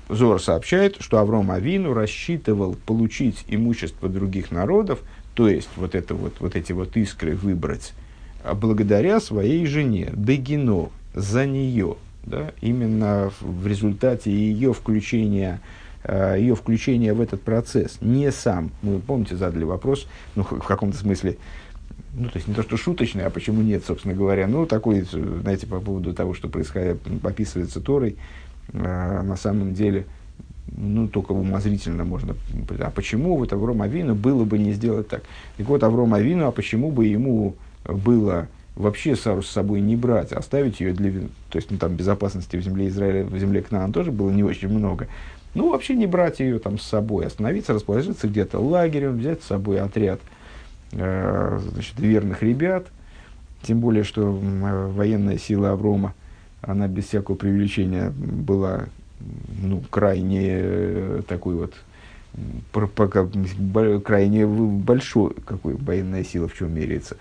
Зор 0.10 0.41
сообщает, 0.41 0.97
что 0.99 1.20
Авром 1.20 1.51
Авину 1.51 1.93
рассчитывал 1.93 2.76
получить 2.88 3.45
имущество 3.47 4.10
других 4.10 4.49
народов, 4.49 5.01
то 5.36 5.47
есть 5.47 5.70
вот, 5.76 5.93
это 5.93 6.16
вот, 6.16 6.38
вот 6.39 6.55
эти 6.55 6.72
вот 6.72 6.97
искры 6.97 7.36
выбрать, 7.36 7.93
а 8.43 8.55
благодаря 8.55 9.20
своей 9.20 9.68
жене, 9.68 10.10
Дегино, 10.14 10.89
за 11.14 11.45
нее, 11.45 11.95
да, 12.24 12.53
именно 12.62 13.32
в 13.39 13.68
результате 13.68 14.32
ее 14.32 14.74
включения, 14.74 15.62
ее 16.08 16.56
включения 16.56 17.14
в 17.14 17.22
этот 17.22 17.41
процесс, 17.41 17.97
не 18.02 18.32
сам. 18.32 18.72
Мы, 18.82 19.00
помните, 19.00 19.36
задали 19.36 19.64
вопрос, 19.64 20.08
ну, 20.36 20.43
в 20.43 20.66
каком-то 20.66 20.97
смысле, 20.97 21.38
ну, 22.14 22.30
то 22.30 22.38
есть 22.38 22.47
не 22.47 22.54
то, 22.54 22.64
что 22.64 22.78
шуточный, 22.78 23.26
а 23.26 23.30
почему 23.30 23.62
нет, 23.62 23.84
собственно 23.86 24.14
говоря, 24.14 24.47
ну, 24.47 24.66
такой, 24.66 25.02
знаете, 25.02 25.68
по 25.68 25.80
поводу 25.80 26.14
того, 26.14 26.34
что 26.34 26.47
происходит, 26.47 27.00
описывается 27.24 27.82
Торой, 27.82 28.18
э, 28.72 29.22
на 29.22 29.36
самом 29.36 29.74
деле, 29.74 30.06
ну, 30.76 31.08
только 31.08 31.34
умозрительно 31.34 32.06
можно, 32.06 32.36
а 32.80 32.91
почему 32.91 33.38
вот 33.38 33.54
Авром 33.54 33.82
Авину 33.82 34.16
было 34.16 34.43
бы 34.45 34.58
не 34.58 34.72
сделать 34.72 35.08
так? 35.08 35.24
Так 35.58 35.68
вот, 35.68 35.84
Авром 35.84 36.14
Авину, 36.14 36.47
а 36.47 36.52
почему 36.52 36.91
бы 36.91 37.06
ему 37.06 37.56
было 37.86 38.47
вообще 38.76 39.16
Сару 39.16 39.41
с 39.41 39.50
собой 39.50 39.82
не 39.82 39.95
брать, 39.95 40.32
а 40.32 40.38
оставить 40.38 40.80
ее 40.80 40.93
для... 40.93 41.12
То 41.50 41.58
есть, 41.58 41.70
ну, 41.70 41.78
там 41.78 41.95
безопасности 41.95 42.56
в 42.56 42.62
земле 42.62 42.88
Израиля, 42.88 43.26
в 43.26 43.38
земле 43.38 43.62
Кнаан 43.62 43.91
тоже 43.91 44.12
было 44.12 44.32
не 44.32 44.43
очень 44.43 44.70
много. 44.70 45.08
Ну, 45.54 45.72
вообще 45.72 45.95
не 45.95 46.06
брать 46.06 46.39
ее 46.39 46.60
там 46.60 46.78
с 46.78 46.84
собой, 46.84 47.26
остановиться, 47.26 47.74
расположиться 47.74 48.28
где-то 48.28 48.60
лагерем, 48.60 49.18
взять 49.18 49.41
с 49.41 49.47
собой 49.47 49.80
отряд 49.80 50.20
э, 50.91 51.60
значит, 51.72 52.00
верных 52.00 52.43
ребят. 52.43 52.88
Тем 53.64 53.80
более, 53.80 54.04
что 54.04 54.32
военная 54.32 55.38
сила 55.38 55.72
Аврома, 55.72 56.14
она 56.62 56.88
без 56.88 57.06
всякого 57.06 57.36
преувеличения 57.36 58.12
была 58.12 58.86
ну, 59.62 59.82
крайне 59.89 60.41
э, 60.43 61.22
такой 61.28 61.56
вот 61.56 61.74
крайне 64.04 64.45
большой, 64.45 65.34
какой 65.45 65.76
военная 65.76 66.24
сила 66.24 66.47
в 66.47 66.56
чем 66.56 66.74
меряется. 66.74 67.18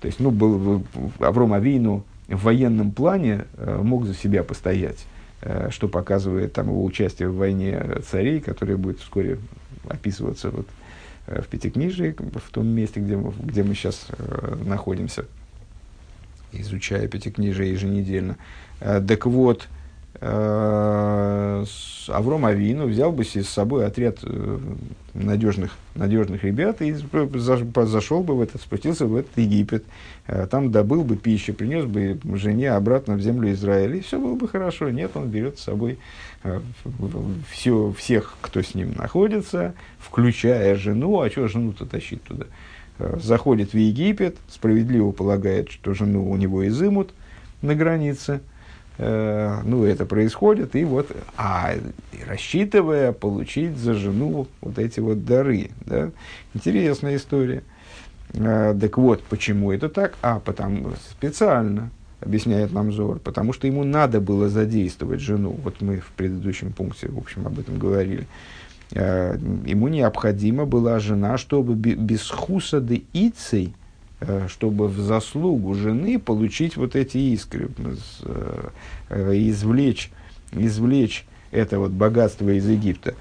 То 0.00 0.06
есть, 0.06 0.20
ну, 0.20 0.30
был, 0.30 0.84
Авром 1.20 1.52
Авину 1.52 2.04
в 2.28 2.44
военном 2.44 2.92
плане 2.92 3.44
э, 3.56 3.80
мог 3.82 4.06
за 4.06 4.14
себя 4.14 4.42
постоять, 4.42 4.98
э, 4.98 5.11
что 5.70 5.88
показывает 5.88 6.52
там, 6.52 6.68
его 6.68 6.84
участие 6.84 7.28
в 7.28 7.36
войне 7.36 7.80
царей, 8.08 8.40
которое 8.40 8.76
будет 8.76 9.00
вскоре 9.00 9.38
описываться 9.88 10.50
вот, 10.50 10.66
э, 11.26 11.42
в 11.42 11.48
Пятикнижии, 11.48 12.14
в 12.18 12.50
том 12.50 12.66
месте, 12.66 13.00
где 13.00 13.16
мы, 13.16 13.32
где 13.40 13.62
мы 13.62 13.74
сейчас 13.74 14.06
э, 14.10 14.56
находимся, 14.64 15.26
изучая 16.52 17.08
Пятикнижие 17.08 17.72
еженедельно. 17.72 18.36
Э, 18.80 19.00
так 19.06 19.26
вот, 19.26 19.62
э, 19.62 19.66
Э, 19.66 19.81
Авром 22.08 22.44
Авину 22.46 22.86
взял 22.86 23.12
бы 23.12 23.24
с 23.24 23.48
собой 23.48 23.86
отряд 23.86 24.18
э, 24.22 24.58
надежных, 25.14 25.76
надежных 25.94 26.44
ребят 26.44 26.82
и 26.82 26.94
зашел 27.34 28.22
бы 28.22 28.36
в 28.36 28.40
этот, 28.40 28.60
спустился 28.60 29.06
в 29.06 29.16
этот 29.16 29.36
Египет, 29.36 29.84
э, 30.26 30.46
там 30.50 30.70
добыл 30.70 31.04
бы 31.04 31.16
пищу, 31.16 31.54
принес 31.54 31.84
бы 31.84 32.18
жене 32.36 32.72
обратно 32.72 33.14
в 33.14 33.20
землю 33.20 33.52
Израиля, 33.52 33.96
и 33.96 34.00
все 34.00 34.18
было 34.18 34.34
бы 34.34 34.48
хорошо. 34.48 34.90
Нет, 34.90 35.12
он 35.14 35.28
берет 35.28 35.58
с 35.58 35.64
собой 35.64 35.98
все, 37.50 37.92
всех, 37.96 38.36
кто 38.40 38.62
с 38.62 38.74
ним 38.74 38.94
находится, 38.96 39.74
включая 39.98 40.74
жену, 40.74 41.20
а 41.20 41.30
что 41.30 41.46
жену-то 41.46 41.86
тащить 41.86 42.22
туда? 42.24 42.46
Заходит 42.98 43.72
в 43.72 43.76
Египет, 43.76 44.36
справедливо 44.48 45.12
полагает, 45.12 45.70
что 45.70 45.94
жену 45.94 46.28
у 46.28 46.36
него 46.36 46.66
изымут 46.66 47.14
на 47.62 47.74
границе– 47.74 48.40
Э, 48.51 48.51
ну, 48.98 49.84
это 49.84 50.04
происходит, 50.04 50.76
и 50.76 50.84
вот, 50.84 51.10
а 51.36 51.74
рассчитывая 52.26 53.12
получить 53.12 53.76
за 53.76 53.94
жену 53.94 54.46
вот 54.60 54.78
эти 54.78 55.00
вот 55.00 55.24
дары, 55.24 55.70
да, 55.86 56.10
интересная 56.54 57.16
история. 57.16 57.62
Э, 58.34 58.76
так 58.78 58.98
вот, 58.98 59.22
почему 59.22 59.72
это 59.72 59.88
так? 59.88 60.14
А, 60.22 60.40
потому 60.40 60.92
специально, 61.10 61.90
объясняет 62.20 62.72
нам 62.72 62.92
Зор, 62.92 63.18
потому 63.18 63.52
что 63.52 63.66
ему 63.66 63.84
надо 63.84 64.20
было 64.20 64.48
задействовать 64.48 65.20
жену. 65.20 65.58
Вот 65.62 65.80
мы 65.80 65.98
в 65.98 66.10
предыдущем 66.12 66.72
пункте, 66.72 67.08
в 67.08 67.18
общем, 67.18 67.46
об 67.46 67.58
этом 67.58 67.78
говорили. 67.78 68.26
Э, 68.92 69.36
ему 69.66 69.88
необходима 69.88 70.64
была 70.66 70.98
жена, 70.98 71.38
чтобы 71.38 71.74
без 71.74 72.28
хуса 72.28 72.80
де 72.80 73.02
ицей, 73.12 73.74
Э, 73.74 73.81
чтобы 74.48 74.88
в 74.88 74.98
заслугу 74.98 75.74
жены 75.74 76.18
получить 76.18 76.76
вот 76.76 76.96
эти 76.96 77.18
искры, 77.18 77.70
э, 78.24 78.68
э, 79.08 79.32
извлечь, 79.34 80.10
извлечь 80.52 81.26
это 81.50 81.78
вот 81.78 81.90
богатство 81.90 82.48
из 82.50 82.68
Египта. 82.68 83.14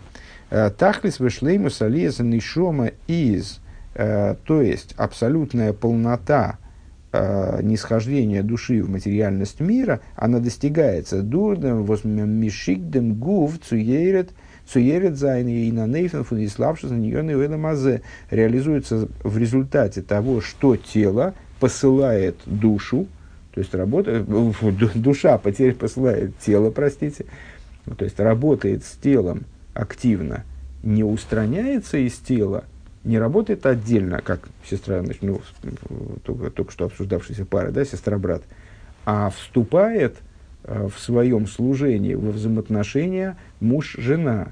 Тахлис 0.50 1.20
вышлейму 1.20 1.70
салеза 1.70 2.24
нишома 2.24 2.92
из, 3.08 3.62
то 3.94 4.62
есть 4.62 4.94
абсолютная 4.98 5.72
полнота 5.72 6.58
нисхождения 7.14 8.44
души 8.44 8.84
в 8.84 8.90
материальность 8.90 9.62
мира, 9.62 10.02
она 10.16 10.40
достигается 10.40 11.22
дурдом, 11.22 11.86
возмешикдем 11.86 13.14
гув 13.14 13.60
цуерет, 13.60 14.32
Цуерет 14.72 15.18
Зайн 15.18 15.48
и 15.48 15.72
на 15.72 15.86
Нейфен 15.86 16.24
фун 16.24 16.44
Иславшис 16.46 16.92
на 16.92 16.96
нее 16.96 17.58
мазе 17.58 18.02
реализуется 18.30 19.08
в 19.24 19.38
результате 19.38 20.02
того, 20.02 20.42
что 20.42 20.76
тело 20.78 21.34
посылает 21.60 22.38
душу, 22.46 23.08
то 23.54 23.60
есть 23.60 23.76
работа, 23.76 24.26
душа 24.96 25.38
потерь 25.38 25.74
посылает 25.74 26.38
тело, 26.40 26.72
простите, 26.72 27.26
то 27.98 28.06
есть 28.06 28.20
работает 28.20 28.86
с 28.86 28.92
телом 28.92 29.44
активно, 29.74 30.46
не 30.84 31.04
устраняется 31.04 31.98
из 31.98 32.14
тела, 32.16 32.64
не 33.04 33.20
работает 33.20 33.66
отдельно, 33.66 34.22
как 34.22 34.48
сестра, 34.70 35.04
ну, 35.22 35.42
только, 36.24 36.50
только 36.50 36.72
что 36.72 36.86
обсуждавшаяся 36.86 37.46
пара, 37.46 37.72
да, 37.72 37.84
сестра-брат, 37.84 38.44
а 39.06 39.32
вступает– 39.32 40.16
Э, 40.64 40.88
в 40.94 41.00
своем 41.00 41.48
служении 41.48 42.14
во 42.14 42.32
взаимоотношения 42.32 43.36
муж-жена. 43.60 44.52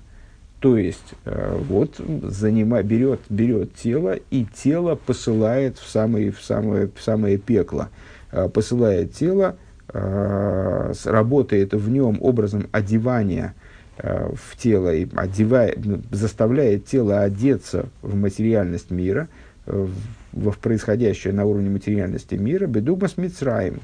То 0.59 0.77
есть, 0.77 1.13
э, 1.25 1.57
вот 1.67 2.01
занима, 2.23 2.83
берет, 2.83 3.21
берет 3.29 3.75
тело, 3.75 4.17
и 4.29 4.45
тело 4.45 4.95
посылает 4.95 5.77
в 5.77 5.87
самое, 5.89 6.31
в 6.31 6.41
самое, 6.41 6.89
в 6.93 7.01
самое 7.01 7.37
пекло. 7.37 7.89
Э, 8.31 8.49
посылает 8.49 9.13
тело, 9.13 9.57
работает 9.91 11.73
в 11.73 11.89
нем 11.89 12.19
образом 12.21 12.67
одевания 12.71 13.55
в 13.97 14.55
тело, 14.55 14.93
и 14.93 15.07
одевает, 15.15 15.83
ну, 15.83 15.99
заставляет 16.11 16.85
тело 16.85 17.21
одеться 17.21 17.87
в 18.03 18.15
материальность 18.15 18.91
мира, 18.91 19.29
в, 19.65 19.89
в 20.31 20.57
происходящее 20.59 21.33
на 21.33 21.45
уровне 21.45 21.71
материальности 21.71 22.35
мира, 22.35 22.67
бедума 22.67 23.07
с 23.07 23.17
Мицраем, 23.17 23.79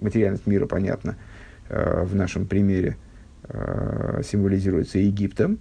материальность 0.00 0.46
мира, 0.46 0.64
понятно, 0.64 1.16
Э, 1.68 2.04
в 2.04 2.14
нашем 2.14 2.46
примере 2.46 2.96
э, 3.48 4.22
символизируется 4.24 4.98
Египтом, 4.98 5.58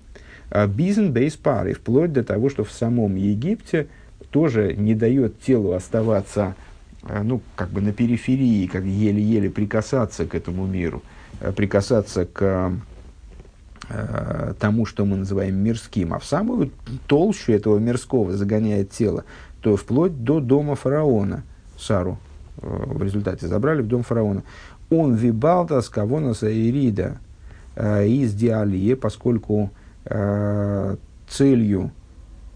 а 0.50 0.68
бизнес 0.68 1.10
бейс 1.10 1.36
пары, 1.36 1.74
вплоть 1.74 2.14
до 2.14 2.24
того, 2.24 2.50
что 2.50 2.64
в 2.64 2.72
самом 2.72 3.16
Египте 3.16 3.88
тоже 4.32 4.76
не 4.76 4.96
дает 4.96 5.42
телу 5.42 5.74
оставаться 5.74 6.56
э, 7.04 7.22
ну, 7.24 7.42
как 7.56 7.70
бы 7.70 7.82
на 7.82 7.92
периферии, 7.92 8.68
как 8.68 8.84
еле-еле 8.84 9.50
прикасаться 9.50 10.26
к 10.26 10.36
этому 10.36 10.66
миру, 10.66 11.02
прикасаться 11.56 12.26
к 12.26 12.72
тому, 14.60 14.88
что 14.88 15.06
мы 15.06 15.18
называем 15.18 15.58
мирским, 15.58 16.14
а 16.16 16.20
в 16.20 16.26
самую 16.26 16.72
толщу 17.06 17.52
этого 17.52 17.78
мирского 17.78 18.34
загоняет 18.36 18.90
тело, 18.90 19.26
то 19.62 19.78
вплоть 19.78 20.24
до 20.24 20.40
дома 20.40 20.76
фараона, 20.76 21.44
Сару 21.78 22.18
в 22.58 23.04
результате 23.04 23.48
забрали 23.48 23.82
в 23.82 23.88
дом 23.88 24.02
фараона. 24.04 24.44
Он 24.90 25.14
вибалта 25.14 25.82
с 25.82 25.90
кавонаса 25.90 26.52
ирида 26.52 27.18
из 27.78 28.34
диалии, 28.34 28.94
поскольку 28.96 29.72
э, 30.06 30.96
целью 31.28 31.92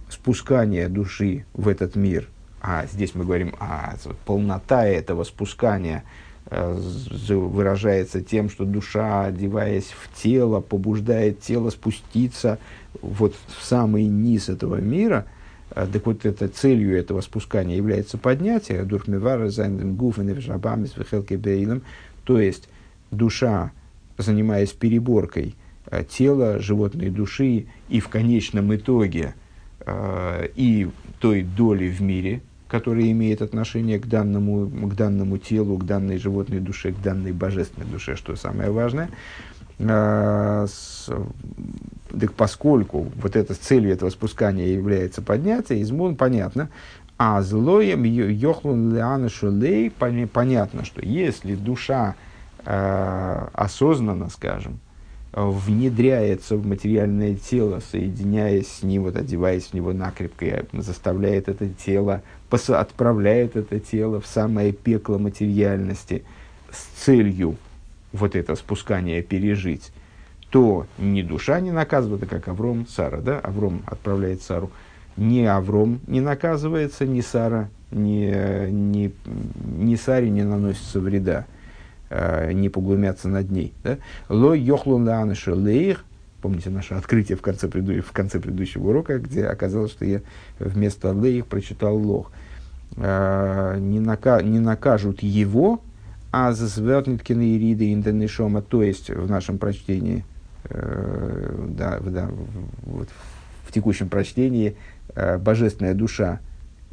спускания 0.09 0.89
души 0.89 1.45
в 1.53 1.67
этот 1.67 1.95
мир, 1.95 2.27
а 2.61 2.85
здесь 2.87 3.15
мы 3.15 3.25
говорим, 3.25 3.55
а 3.59 3.95
полнота 4.25 4.85
этого 4.85 5.23
спускания 5.23 6.03
э, 6.47 6.79
выражается 7.29 8.21
тем, 8.21 8.49
что 8.49 8.65
душа, 8.65 9.25
одеваясь 9.25 9.87
в 9.91 10.21
тело, 10.21 10.61
побуждает 10.61 11.41
тело 11.41 11.69
спуститься 11.69 12.59
вот 13.01 13.35
в 13.59 13.63
самый 13.63 14.05
низ 14.05 14.49
этого 14.49 14.77
мира– 14.77 15.25
а, 15.71 15.85
так 15.85 16.05
вот, 16.05 16.25
это, 16.25 16.47
целью 16.47 16.97
этого 16.97 17.21
спускания 17.21 17.75
является 17.75 18.17
поднятие, 18.17 18.83
дурхмивара, 18.83 19.49
зайнден 19.49 19.95
гуфен, 19.95 20.27
вишабамис, 20.29 20.95
то 22.23 22.39
есть 22.39 22.69
душа, 23.11 23.71
занимаясь 24.17 24.71
переборкой 24.71 25.49
э, 25.49 25.58
тела, 26.09 26.59
животной 26.59 27.09
души 27.09 27.67
и 27.87 27.99
в 27.99 28.09
конечном 28.09 28.75
итоге 28.75 29.33
э, 29.81 30.47
и 30.55 30.89
той 31.19 31.43
доли 31.43 31.89
в 31.89 32.01
мире, 32.01 32.41
которая 32.67 33.11
имеет 33.11 33.41
отношение 33.41 33.99
к 33.99 34.07
данному, 34.07 34.67
к 34.67 34.95
данному 34.95 35.37
телу, 35.37 35.77
к 35.77 35.85
данной 35.85 36.17
животной 36.17 36.59
душе, 36.59 36.91
к 36.91 37.01
данной 37.01 37.31
божественной 37.31 37.89
душе, 37.89 38.15
что 38.15 38.35
самое 38.35 38.71
важное. 38.71 39.09
Э, 39.79 40.67
так 42.19 42.33
поскольку 42.33 43.07
вот 43.15 43.35
эта 43.35 43.53
целью 43.53 43.91
этого 43.91 44.09
спускания 44.09 44.67
является 44.67 45.21
поднятие, 45.21 45.81
измон 45.81 46.15
понятно, 46.15 46.69
а 47.17 47.41
злоем 47.41 48.03
йохлун 48.03 48.93
леана 48.95 49.29
шулей, 49.29 49.91
понятно, 49.91 50.85
что 50.85 51.01
если 51.01 51.55
душа 51.55 52.15
э, 52.65 53.47
осознанно, 53.53 54.29
скажем, 54.29 54.79
внедряется 55.31 56.55
в 56.55 56.65
материальное 56.65 57.35
тело, 57.35 57.81
соединяясь 57.91 58.67
с 58.67 58.83
ним, 58.83 59.03
вот, 59.03 59.15
одеваясь 59.15 59.67
в 59.67 59.73
него 59.73 59.93
накрепко, 59.93 60.65
заставляет 60.73 61.49
это 61.49 61.69
тело, 61.69 62.23
отправляет 62.49 63.55
это 63.55 63.79
тело 63.79 64.19
в 64.19 64.27
самое 64.27 64.71
пекло 64.71 65.19
материальности 65.19 66.23
с 66.71 67.03
целью 67.03 67.57
вот 68.11 68.35
это 68.35 68.55
спускание 68.55 69.21
пережить, 69.21 69.91
то 70.49 70.87
ни 70.97 71.21
душа 71.21 71.59
не 71.59 71.71
наказывается, 71.71 72.25
как 72.25 72.47
Авром 72.47 72.87
Сара, 72.87 73.21
да, 73.21 73.39
Авром 73.39 73.83
отправляет 73.85 74.41
Сару, 74.41 74.71
ни 75.15 75.43
Авром 75.43 75.99
не 76.07 76.21
наказывается, 76.21 77.05
ни 77.05 77.21
Сара, 77.21 77.69
ни, 77.91 78.69
ни, 78.71 79.11
ни 79.77 79.95
Саре 79.95 80.31
не 80.31 80.43
наносится 80.43 80.99
вреда, 80.99 81.45
э, 81.45 81.58
не 82.09 82.69
поглумятся 82.69 83.29
над 83.29 83.51
ней. 83.51 83.73
Ло 84.29 84.53
йохлун 84.53 85.07
лааныша 85.07 85.53
лейх, 85.53 86.05
помните 86.41 86.69
наше 86.69 86.93
открытие 86.95 87.37
в 87.37 87.41
конце, 87.41 87.67
преду, 87.67 88.01
в 88.01 88.11
конце 88.11 88.39
предыдущего 88.39 88.89
урока, 88.89 89.19
где 89.19 89.45
оказалось, 89.45 89.91
что 89.91 90.05
я 90.05 90.21
вместо 90.59 91.11
лейх 91.11 91.47
прочитал 91.47 91.95
лох. 91.97 92.31
Э, 92.97 93.77
не, 93.79 93.99
нака, 93.99 94.41
не 94.41 94.59
накажут 94.59 95.21
его, 95.21 95.81
а 96.31 96.53
зазвертниткины 96.53 97.55
и 97.55 97.59
риды 97.59 97.91
инденешома, 97.91 98.61
то 98.61 98.83
есть 98.83 99.09
в 99.09 99.29
нашем 99.29 99.57
прочтении, 99.57 100.23
э, 100.65 101.67
да, 101.69 101.99
да, 101.99 102.29
в, 102.83 103.05
в 103.67 103.71
текущем 103.71 104.09
прочтении, 104.09 104.75
э, 105.15 105.37
божественная 105.37 105.93
душа 105.93 106.39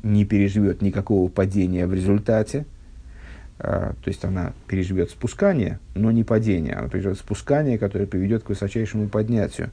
не 0.02 0.24
переживет 0.24 0.82
никакого 0.82 1.28
падения 1.28 1.86
в 1.86 1.94
результате, 1.94 2.60
э, 2.60 2.75
то 3.58 3.94
есть 4.04 4.24
она 4.24 4.52
переживет 4.66 5.10
спускание, 5.10 5.78
но 5.94 6.10
не 6.10 6.24
падение, 6.24 6.74
она 6.74 6.88
переживет 6.88 7.18
спускание, 7.18 7.78
которое 7.78 8.06
приведет 8.06 8.42
к 8.42 8.48
высочайшему 8.50 9.08
поднятию. 9.08 9.70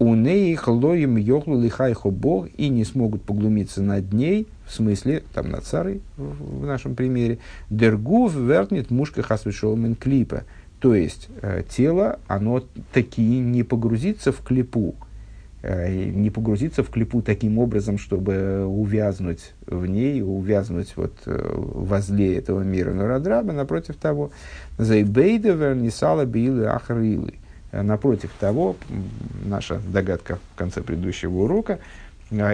У 0.00 0.14
ней 0.14 0.56
хлоем 0.56 1.16
йохлу 1.16 1.60
лихайхо 1.60 2.10
бог 2.10 2.48
и 2.56 2.70
не 2.70 2.84
смогут 2.84 3.22
поглумиться 3.22 3.82
над 3.82 4.14
ней, 4.14 4.48
в 4.66 4.72
смысле, 4.72 5.22
там 5.34 5.50
над 5.50 5.64
царой 5.64 6.00
в, 6.16 6.64
нашем 6.64 6.94
примере, 6.94 7.38
дергув 7.68 8.34
вертнет 8.34 8.90
мушка 8.90 9.22
хасвишолмен 9.22 9.94
клипа. 9.94 10.44
То 10.80 10.94
есть 10.94 11.28
э, 11.42 11.64
тело, 11.68 12.18
оно 12.26 12.64
таки 12.94 13.20
не 13.20 13.62
погрузится 13.62 14.32
в 14.32 14.40
клипу, 14.42 14.94
не 15.62 16.30
погрузиться 16.30 16.82
в 16.82 16.90
клипу 16.90 17.20
таким 17.20 17.58
образом, 17.58 17.98
чтобы 17.98 18.64
увязнуть 18.64 19.52
в 19.66 19.86
ней, 19.86 20.22
увязнуть 20.22 20.94
вот, 20.96 21.12
э, 21.26 21.52
возле 21.54 22.36
этого 22.36 22.62
мира. 22.62 22.94
Но 22.94 23.06
Радраба, 23.06 23.52
напротив 23.52 23.96
того, 23.96 24.30
«Зайбейда 24.78 25.50
вернисала 25.50 26.24
билы 26.24 26.66
ахрилы». 26.66 27.34
Напротив 27.72 28.30
того, 28.40 28.74
наша 29.44 29.80
догадка 29.92 30.38
в 30.54 30.58
конце 30.58 30.82
предыдущего 30.82 31.42
урока, 31.42 31.78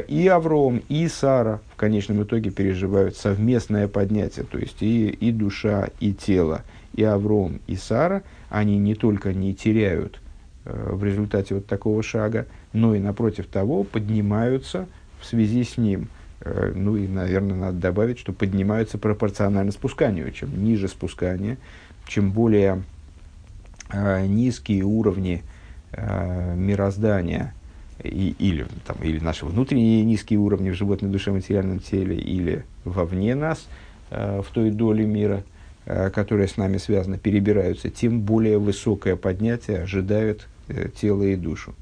и 0.09 0.27
Авром, 0.29 0.83
и 0.89 1.07
Сара 1.09 1.61
в 1.73 1.77
конечном 1.77 2.23
итоге 2.23 2.51
переживают 2.51 3.17
совместное 3.17 3.89
поднятие, 3.89 4.45
то 4.45 4.59
есть 4.59 4.83
и, 4.83 5.09
и 5.09 5.31
душа, 5.31 5.89
и 6.01 6.13
тело, 6.13 6.63
и 6.95 7.03
Авром, 7.03 7.61
и 7.67 7.77
Сара, 7.77 8.23
они 8.49 8.79
не 8.79 8.95
только 8.95 9.35
не 9.35 9.55
теряют 9.55 10.21
э, 10.65 10.91
в 10.93 11.05
результате 11.05 11.55
вот 11.55 11.67
такого 11.67 12.03
шага, 12.03 12.47
но 12.77 12.95
и 12.95 12.99
напротив 12.99 13.47
того 13.47 13.85
поднимаются 13.85 14.87
в 15.19 15.25
связи 15.25 15.65
с 15.65 15.79
ним. 15.79 16.09
Э, 16.41 16.73
ну 16.75 16.97
и, 16.97 17.09
наверное, 17.09 17.57
надо 17.57 17.79
добавить, 17.79 18.19
что 18.19 18.33
поднимаются 18.33 18.99
пропорционально 18.99 19.73
спусканию. 19.73 20.31
Чем 20.31 20.63
ниже 20.63 20.87
спускание, 20.87 21.57
чем 22.07 22.33
более 22.33 22.83
э, 23.91 24.27
низкие 24.27 24.83
уровни 24.83 25.43
э, 25.93 26.55
мироздания 26.55 27.55
и, 28.05 28.37
или, 28.39 28.67
там, 28.87 28.99
или 29.03 29.21
наши 29.21 29.47
внутренние 29.47 30.05
низкие 30.05 30.39
уровни 30.39 30.69
в 30.69 30.75
животной 30.75 31.09
душе, 31.09 31.33
материальном 31.33 31.81
теле, 31.81 32.15
или 32.17 32.65
вовне 32.85 33.35
нас, 33.35 33.67
в 34.11 34.47
той 34.53 34.71
доле 34.71 35.05
мира, 35.05 35.43
которая 35.85 36.47
с 36.47 36.57
нами 36.57 36.77
связана, 36.77 37.19
перебираются, 37.19 37.91
тем 37.91 38.21
более 38.21 38.59
высокое 38.59 39.17
поднятие 39.17 39.83
ожидают 39.83 40.47
э, 40.69 40.91
тело 40.95 41.25
и 41.25 41.35
душу. 41.35 41.75